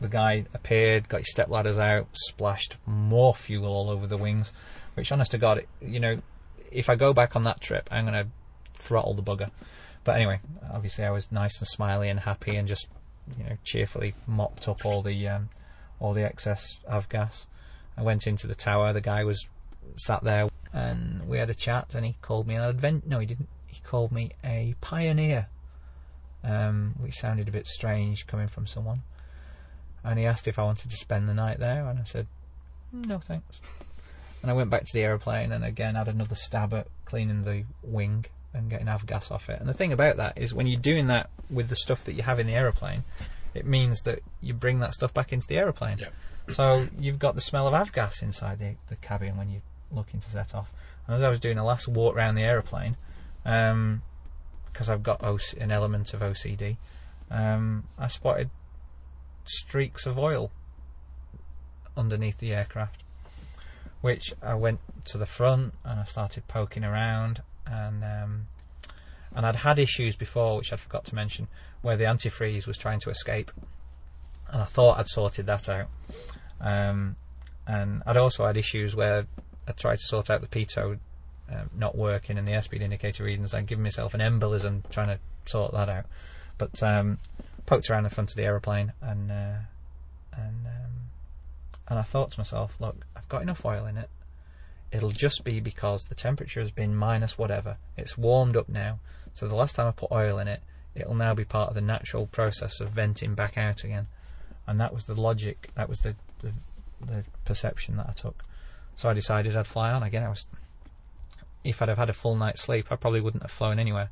[0.00, 4.52] the guy appeared, got his step ladders out, splashed more fuel all over the wings.
[4.94, 6.20] Which, honest to God, you know,
[6.70, 8.30] if I go back on that trip, I'm going to
[8.74, 9.50] throttle the bugger.
[10.04, 10.40] But anyway,
[10.72, 12.88] obviously, I was nice and smiley and happy, and just
[13.36, 15.48] you know cheerfully mopped up all the um,
[15.98, 17.46] all the excess of gas.
[17.96, 18.92] I went into the tower.
[18.92, 19.48] The guy was
[19.96, 21.94] sat there, and we had a chat.
[21.94, 23.06] And he called me an advent.
[23.06, 23.48] No, he didn't.
[23.66, 25.48] He called me a pioneer,
[26.44, 29.02] um, which sounded a bit strange coming from someone
[30.06, 32.26] and he asked if I wanted to spend the night there, and I said,
[32.92, 33.60] no thanks.
[34.40, 37.64] And I went back to the aeroplane and again had another stab at cleaning the
[37.82, 39.58] wing and getting avgas off it.
[39.58, 42.22] And the thing about that is when you're doing that with the stuff that you
[42.22, 43.04] have in the aeroplane,
[43.54, 45.98] it means that you bring that stuff back into the aeroplane.
[45.98, 46.12] Yep.
[46.50, 50.30] So you've got the smell of avgas inside the, the cabin when you're looking to
[50.30, 50.72] set off.
[51.06, 52.96] And as I was doing a last walk around the aeroplane,
[53.42, 54.02] because um,
[54.88, 55.22] I've got
[55.58, 56.76] an element of OCD,
[57.30, 58.50] um, I spotted
[59.48, 60.50] streaks of oil
[61.96, 63.02] underneath the aircraft.
[64.00, 68.46] Which I went to the front and I started poking around and um,
[69.34, 71.48] and I'd had issues before, which I'd forgot to mention,
[71.82, 73.50] where the antifreeze was trying to escape,
[74.50, 75.88] and I thought I'd sorted that out.
[76.60, 77.16] Um,
[77.66, 79.26] and I'd also had issues where
[79.68, 80.98] I tried to sort out the pitot
[81.52, 83.54] um, not working and the airspeed indicator readings.
[83.54, 86.06] I'd given myself an embolism trying to sort that out,
[86.56, 87.18] but um,
[87.66, 89.58] poked around the front of the aeroplane and uh,
[90.32, 90.92] and um,
[91.88, 94.08] and I thought to myself, look, I've got enough oil in it.
[94.90, 97.76] It'll just be because the temperature has been minus whatever.
[97.96, 98.98] It's warmed up now.
[99.34, 100.62] So the last time I put oil in it,
[100.94, 104.06] it'll now be part of the natural process of venting back out again.
[104.66, 105.70] And that was the logic.
[105.74, 106.52] That was the the,
[107.04, 108.42] the perception that I took.
[108.96, 110.24] So I decided I'd fly on again.
[110.24, 110.46] I was,
[111.62, 114.10] if I'd have had a full night's sleep, I probably wouldn't have flown anywhere.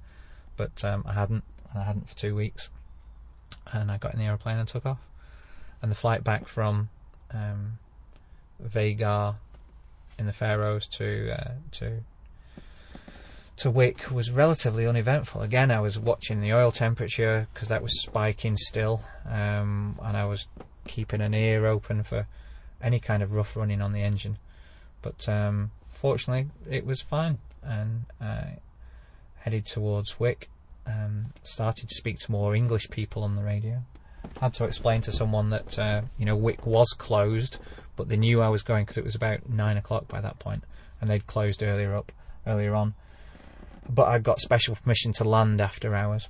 [0.57, 2.69] But um, I hadn't, and I hadn't for two weeks
[3.73, 5.01] and I got in the aeroplane and took off.
[5.83, 6.89] And the flight back from
[7.33, 7.79] um,
[10.19, 12.05] in the Faroes to uh, to
[13.57, 15.43] to Wick was relatively uneventful.
[15.43, 20.25] Again, I was watching the oil temperature because that was spiking still, um, and I
[20.25, 20.47] was
[20.87, 22.27] keeping an ear open for
[22.83, 24.39] any kind of rough running on the engine.
[25.03, 28.59] But um, fortunately, it was fine, and I
[29.41, 30.49] headed towards Wick
[30.87, 33.83] um, started to speak to more English people on the radio.
[34.41, 37.59] Had to explain to someone that uh, you know Wick was closed,
[37.97, 40.65] but they knew I was going because it was about nine o'clock by that point,
[41.01, 42.13] and they'd closed earlier up
[42.47, 42.95] earlier on.
[43.89, 46.29] But I got special permission to land after hours.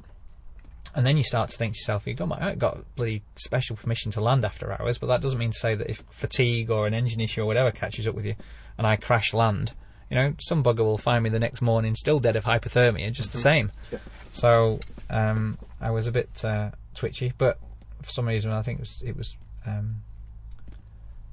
[0.95, 3.75] And then you start to think to yourself, you got my, I got bloody special
[3.75, 6.87] permission to land after hours, but that doesn't mean to say that if fatigue or
[6.87, 8.35] an engine issue or whatever catches up with you,
[8.79, 9.73] and I crash land,
[10.11, 13.33] You know, some bugger will find me the next morning still dead of hypothermia, just
[13.33, 13.73] the same.
[13.91, 13.99] Yeah.
[14.33, 17.59] So um, I was a bit uh, twitchy, but
[18.03, 19.37] for some reason I think it was, it was
[19.67, 20.03] um,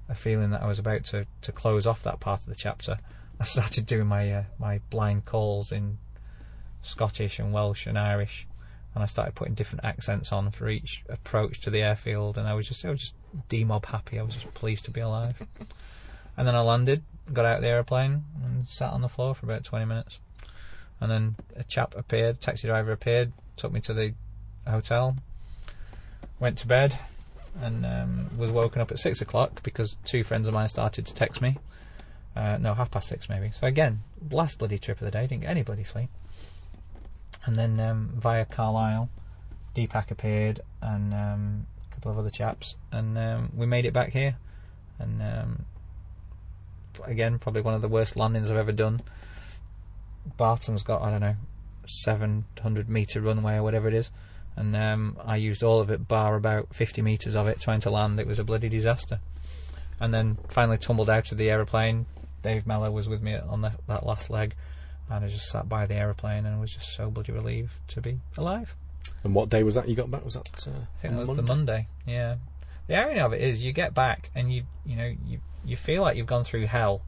[0.10, 2.98] a feeling that I was about to, to close off that part of the chapter.
[3.40, 5.98] I started doing my uh, my blind calls in
[6.84, 8.46] Scottish and Welsh and Irish,
[8.94, 12.54] and I started putting different accents on for each approach to the airfield, and I
[12.54, 13.16] was just I was just
[13.50, 14.20] demob happy.
[14.20, 15.42] I was just pleased to be alive.
[16.38, 19.46] and then I landed, got out of the aeroplane, and sat on the floor for
[19.46, 20.20] about twenty minutes.
[21.00, 24.14] And then a chap appeared, taxi driver appeared, took me to the
[24.68, 25.18] hotel,
[26.40, 27.00] went to bed,
[27.60, 31.14] and um, was woken up at six o'clock because two friends of mine started to
[31.14, 31.58] text me.
[32.36, 33.52] Uh, no, half past six maybe.
[33.52, 36.10] So again, last bloody trip of the day, didn't get any bloody sleep.
[37.46, 39.10] And then um, via Carlisle,
[39.76, 44.12] Deepak appeared and um, a couple of other chaps, and um, we made it back
[44.12, 44.36] here.
[45.00, 45.66] And um,
[47.04, 49.02] again, probably one of the worst landings I've ever done.
[50.38, 51.36] Barton's got I don't know,
[51.88, 54.12] 700 meter runway or whatever it is,
[54.56, 57.90] and um, I used all of it, bar about 50 meters of it, trying to
[57.90, 58.20] land.
[58.20, 59.20] It was a bloody disaster.
[60.00, 62.08] And then finally tumbled out of the aeroplane.
[62.42, 64.56] Dave Mellor was with me on the, that last leg,
[65.10, 68.20] and I just sat by the aeroplane and was just so bloody relieved to be
[68.36, 68.76] alive.
[69.24, 70.26] And what day was that you got back?
[70.26, 70.50] Was that?
[70.68, 71.88] Uh, I think that was the Monday.
[72.08, 72.38] Yeah.
[72.88, 76.02] The irony of it is, you get back and you you know you you feel
[76.02, 77.02] like you've gone through hell,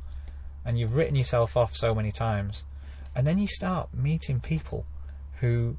[0.66, 2.64] and you've written yourself off so many times,
[3.16, 4.86] and then you start meeting people
[5.40, 5.76] who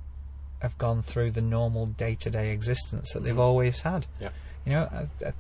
[0.61, 4.07] have gone through the normal day to day existence that they've always had.
[4.21, 4.31] Yeah.
[4.65, 5.33] You know, I, I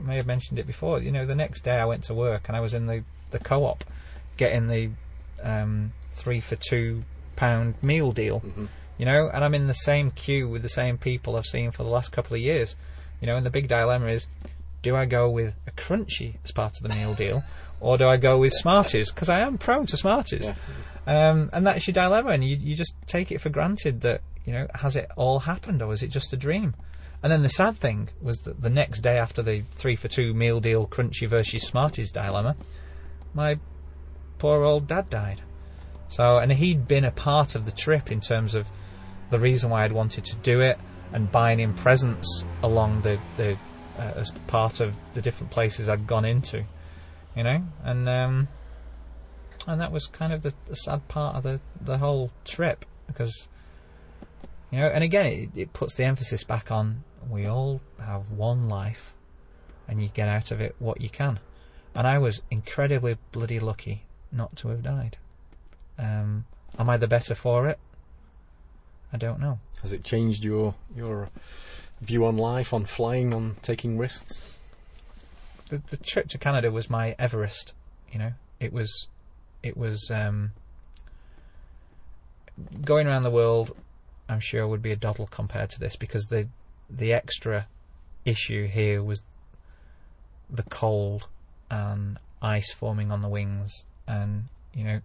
[0.00, 1.00] may have mentioned it before.
[1.00, 3.38] You know, the next day I went to work and I was in the the
[3.38, 3.84] co-op
[4.36, 4.90] getting the
[5.42, 7.04] um, three for two
[7.36, 8.42] pound meal deal.
[8.98, 11.84] You know, and I'm in the same queue with the same people I've seen for
[11.84, 12.76] the last couple of years.
[13.20, 14.26] You know, and the big dilemma is,
[14.86, 17.42] do I go with a crunchy as part of the meal deal,
[17.80, 19.10] or do I go with Smarties?
[19.10, 20.48] Because I am prone to Smarties,
[21.08, 24.52] um, and that's your dilemma, and you you just take it for granted that you
[24.52, 26.76] know has it all happened or is it just a dream?
[27.20, 30.32] And then the sad thing was that the next day after the three for two
[30.34, 32.54] meal deal crunchy versus Smarties dilemma,
[33.34, 33.58] my
[34.38, 35.42] poor old dad died.
[36.08, 38.68] So, and he'd been a part of the trip in terms of
[39.30, 40.78] the reason why I'd wanted to do it
[41.12, 43.58] and buying him presents along the the
[43.98, 46.64] as part of the different places I'd gone into,
[47.34, 48.48] you know, and um,
[49.66, 53.48] and that was kind of the, the sad part of the the whole trip because
[54.70, 58.68] you know, and again it, it puts the emphasis back on we all have one
[58.68, 59.12] life,
[59.88, 61.40] and you get out of it what you can,
[61.94, 65.16] and I was incredibly bloody lucky not to have died.
[65.98, 66.44] Um,
[66.78, 67.78] am I the better for it?
[69.12, 69.58] I don't know.
[69.82, 71.30] Has it changed your your
[72.00, 74.56] view on life, on flying, on taking risks?
[75.68, 77.72] the, the trip to Canada was my Everest.
[78.12, 79.06] You know, it was,
[79.62, 80.52] it was um,
[82.84, 83.76] going around the world.
[84.28, 86.48] I'm sure would be a doddle compared to this because the
[86.88, 87.66] the extra
[88.24, 89.22] issue here was
[90.48, 91.26] the cold
[91.70, 94.44] and ice forming on the wings, and
[94.74, 95.00] you know,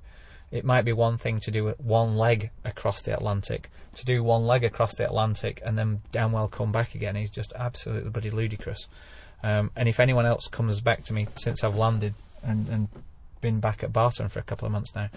[0.52, 3.70] it might be one thing to do one leg across the Atlantic.
[3.96, 7.30] To do one leg across the Atlantic and then damn well come back again is
[7.30, 8.88] just absolutely bloody ludicrous.
[9.44, 12.14] Um, and if anyone else comes back to me since I've landed
[12.44, 12.88] and, and
[13.40, 15.10] been back at Barton for a couple of months now,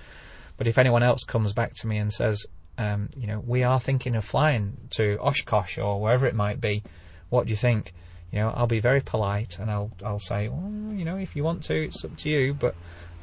[0.57, 2.47] but if anyone else comes back to me and says,
[2.79, 6.83] um, you know, we are thinking of flying to Oshkosh or wherever it might be,
[7.29, 7.93] what do you think?
[8.31, 11.45] You know, I'll be very polite and I'll I'll say, well, you know, if you
[11.45, 12.55] want to, it's up to you.
[12.55, 12.75] But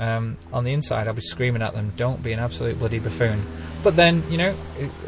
[0.02, 3.46] um, on the inside, I'll be screaming at them, "Don't be an absolute bloody buffoon."
[3.84, 4.56] But then, you know,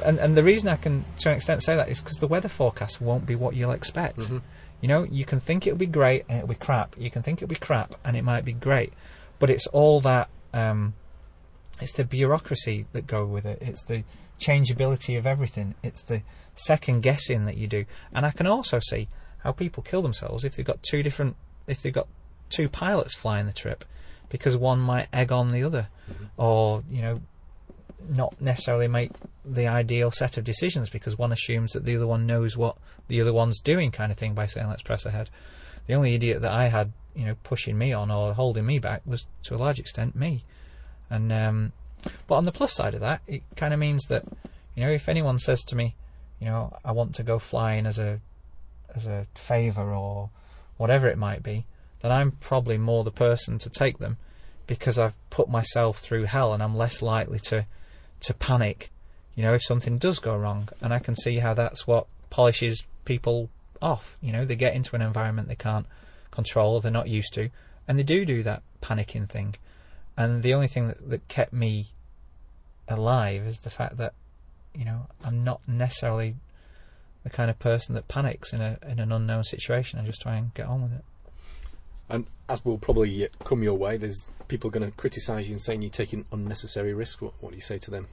[0.04, 2.48] and and the reason I can to an extent say that is because the weather
[2.48, 4.20] forecast won't be what you'll expect.
[4.82, 6.96] You know, you can think it'll be great and it'll be crap.
[6.96, 8.94] You can think it'll be crap and it might be great,
[9.40, 10.30] but it's all that.
[10.54, 10.94] Um,
[11.82, 13.58] it's the bureaucracy that go with it.
[13.62, 14.04] It's the
[14.38, 15.74] changeability of everything.
[15.82, 16.22] It's the
[16.56, 17.86] second guessing that you do.
[18.14, 19.08] And I can also see
[19.40, 22.08] how people kill themselves if they've got two different, if they've got
[22.50, 23.86] two pilots flying the trip,
[24.34, 25.88] because one might egg on the other,
[26.38, 27.22] or you know,
[28.10, 29.12] not necessarily make
[29.46, 32.76] the ideal set of decisions because one assumes that the other one knows what
[33.08, 35.30] the other one's doing, kind of thing, by saying let's press ahead.
[35.86, 39.04] The only idiot that I had, you know, pushing me on or holding me back
[39.06, 40.44] was to a large extent me.
[41.12, 41.72] And um,
[42.26, 44.26] but on the plus side of that, it kind of means that
[44.76, 45.94] you know if anyone says to me,
[46.40, 48.20] you know, I want to go flying as a
[48.96, 50.32] as a favour or
[50.78, 51.68] whatever it might be,
[52.02, 54.18] then I'm probably more the person to take them
[54.68, 57.66] because I've put myself through hell and I'm less likely to
[58.22, 58.90] to panic,
[59.36, 60.70] you know, if something does go wrong.
[60.80, 63.50] And I can see how that's what polishes people
[63.82, 64.18] off.
[64.22, 65.86] You know, they get into an environment they can't
[66.32, 67.50] control, they're not used to,
[67.88, 69.56] and they do do that panicking thing.
[70.16, 71.88] and the only thing that, that kept me
[72.88, 74.14] alive is the fact that
[74.76, 76.36] you know I'm not necessarily
[77.24, 80.00] the kind of person that panics in a in an unknown situation.
[80.00, 81.04] I just try and get on with it.
[82.14, 85.82] And as will probably come your way, there's people going to criticise you and saying
[85.82, 87.24] you're taking unnecessary risk.
[87.24, 88.08] What, what do you say to them?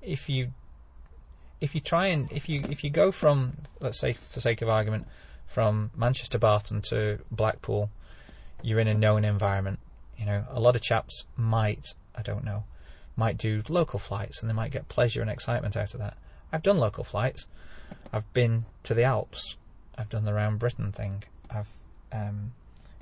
[0.00, 0.54] If you
[1.60, 4.70] if you try and if you if you go from let's say for sake of
[4.70, 5.06] argument
[5.46, 7.90] from Manchester Barton to Blackpool,
[8.62, 9.80] you're in a known environment.
[10.16, 12.64] You know, a lot of chaps might I don't know
[13.16, 16.16] might do local flights and they might get pleasure and excitement out of that.
[16.50, 17.46] I've done local flights.
[18.14, 19.56] I've been to the Alps.
[20.00, 21.24] I've done the round Britain thing.
[21.50, 21.68] I've
[22.10, 22.52] um,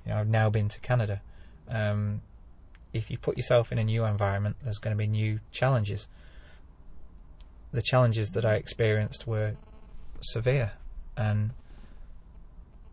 [0.05, 1.23] you know I've now been to Canada.
[1.69, 2.23] Um,
[2.93, 6.09] if you put yourself in a new environment, there's going to be new challenges.
[7.71, 9.55] The challenges that I experienced were
[10.21, 10.73] severe,
[11.17, 11.51] and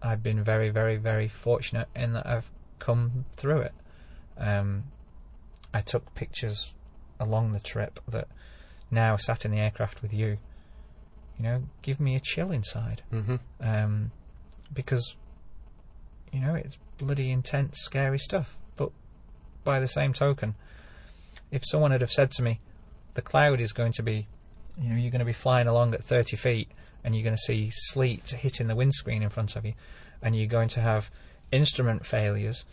[0.04, 3.74] I've been very, very, very fortunate in that I've come through it.
[4.38, 4.84] Um,
[5.74, 6.74] I took pictures
[7.20, 8.28] along the trip that
[8.92, 10.38] now sat in the aircraft with you,
[11.38, 13.04] you know, give me a chill inside.
[13.12, 13.36] Mm-hmm.
[13.62, 14.12] Um,
[14.74, 15.16] because,
[16.32, 18.58] you know, it's bloody intense, scary stuff.
[18.76, 18.92] But
[19.64, 20.56] by the same token,
[21.52, 22.60] if someone had have said to me,
[23.14, 24.28] the cloud is going to be,
[24.80, 26.70] you know, you're going to be flying along at 30 feet
[27.04, 29.74] and you're going to see sleet hitting the windscreen in front of you
[30.22, 31.12] and you're going to have
[31.52, 32.66] instrument failures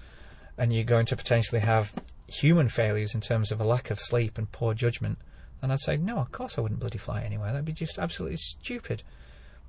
[0.57, 1.93] and you're going to potentially have
[2.27, 5.19] human failures in terms of a lack of sleep and poor judgment,
[5.63, 7.53] then I'd say, no, of course I wouldn't bloody fly anywhere.
[7.53, 9.03] That'd be just absolutely stupid.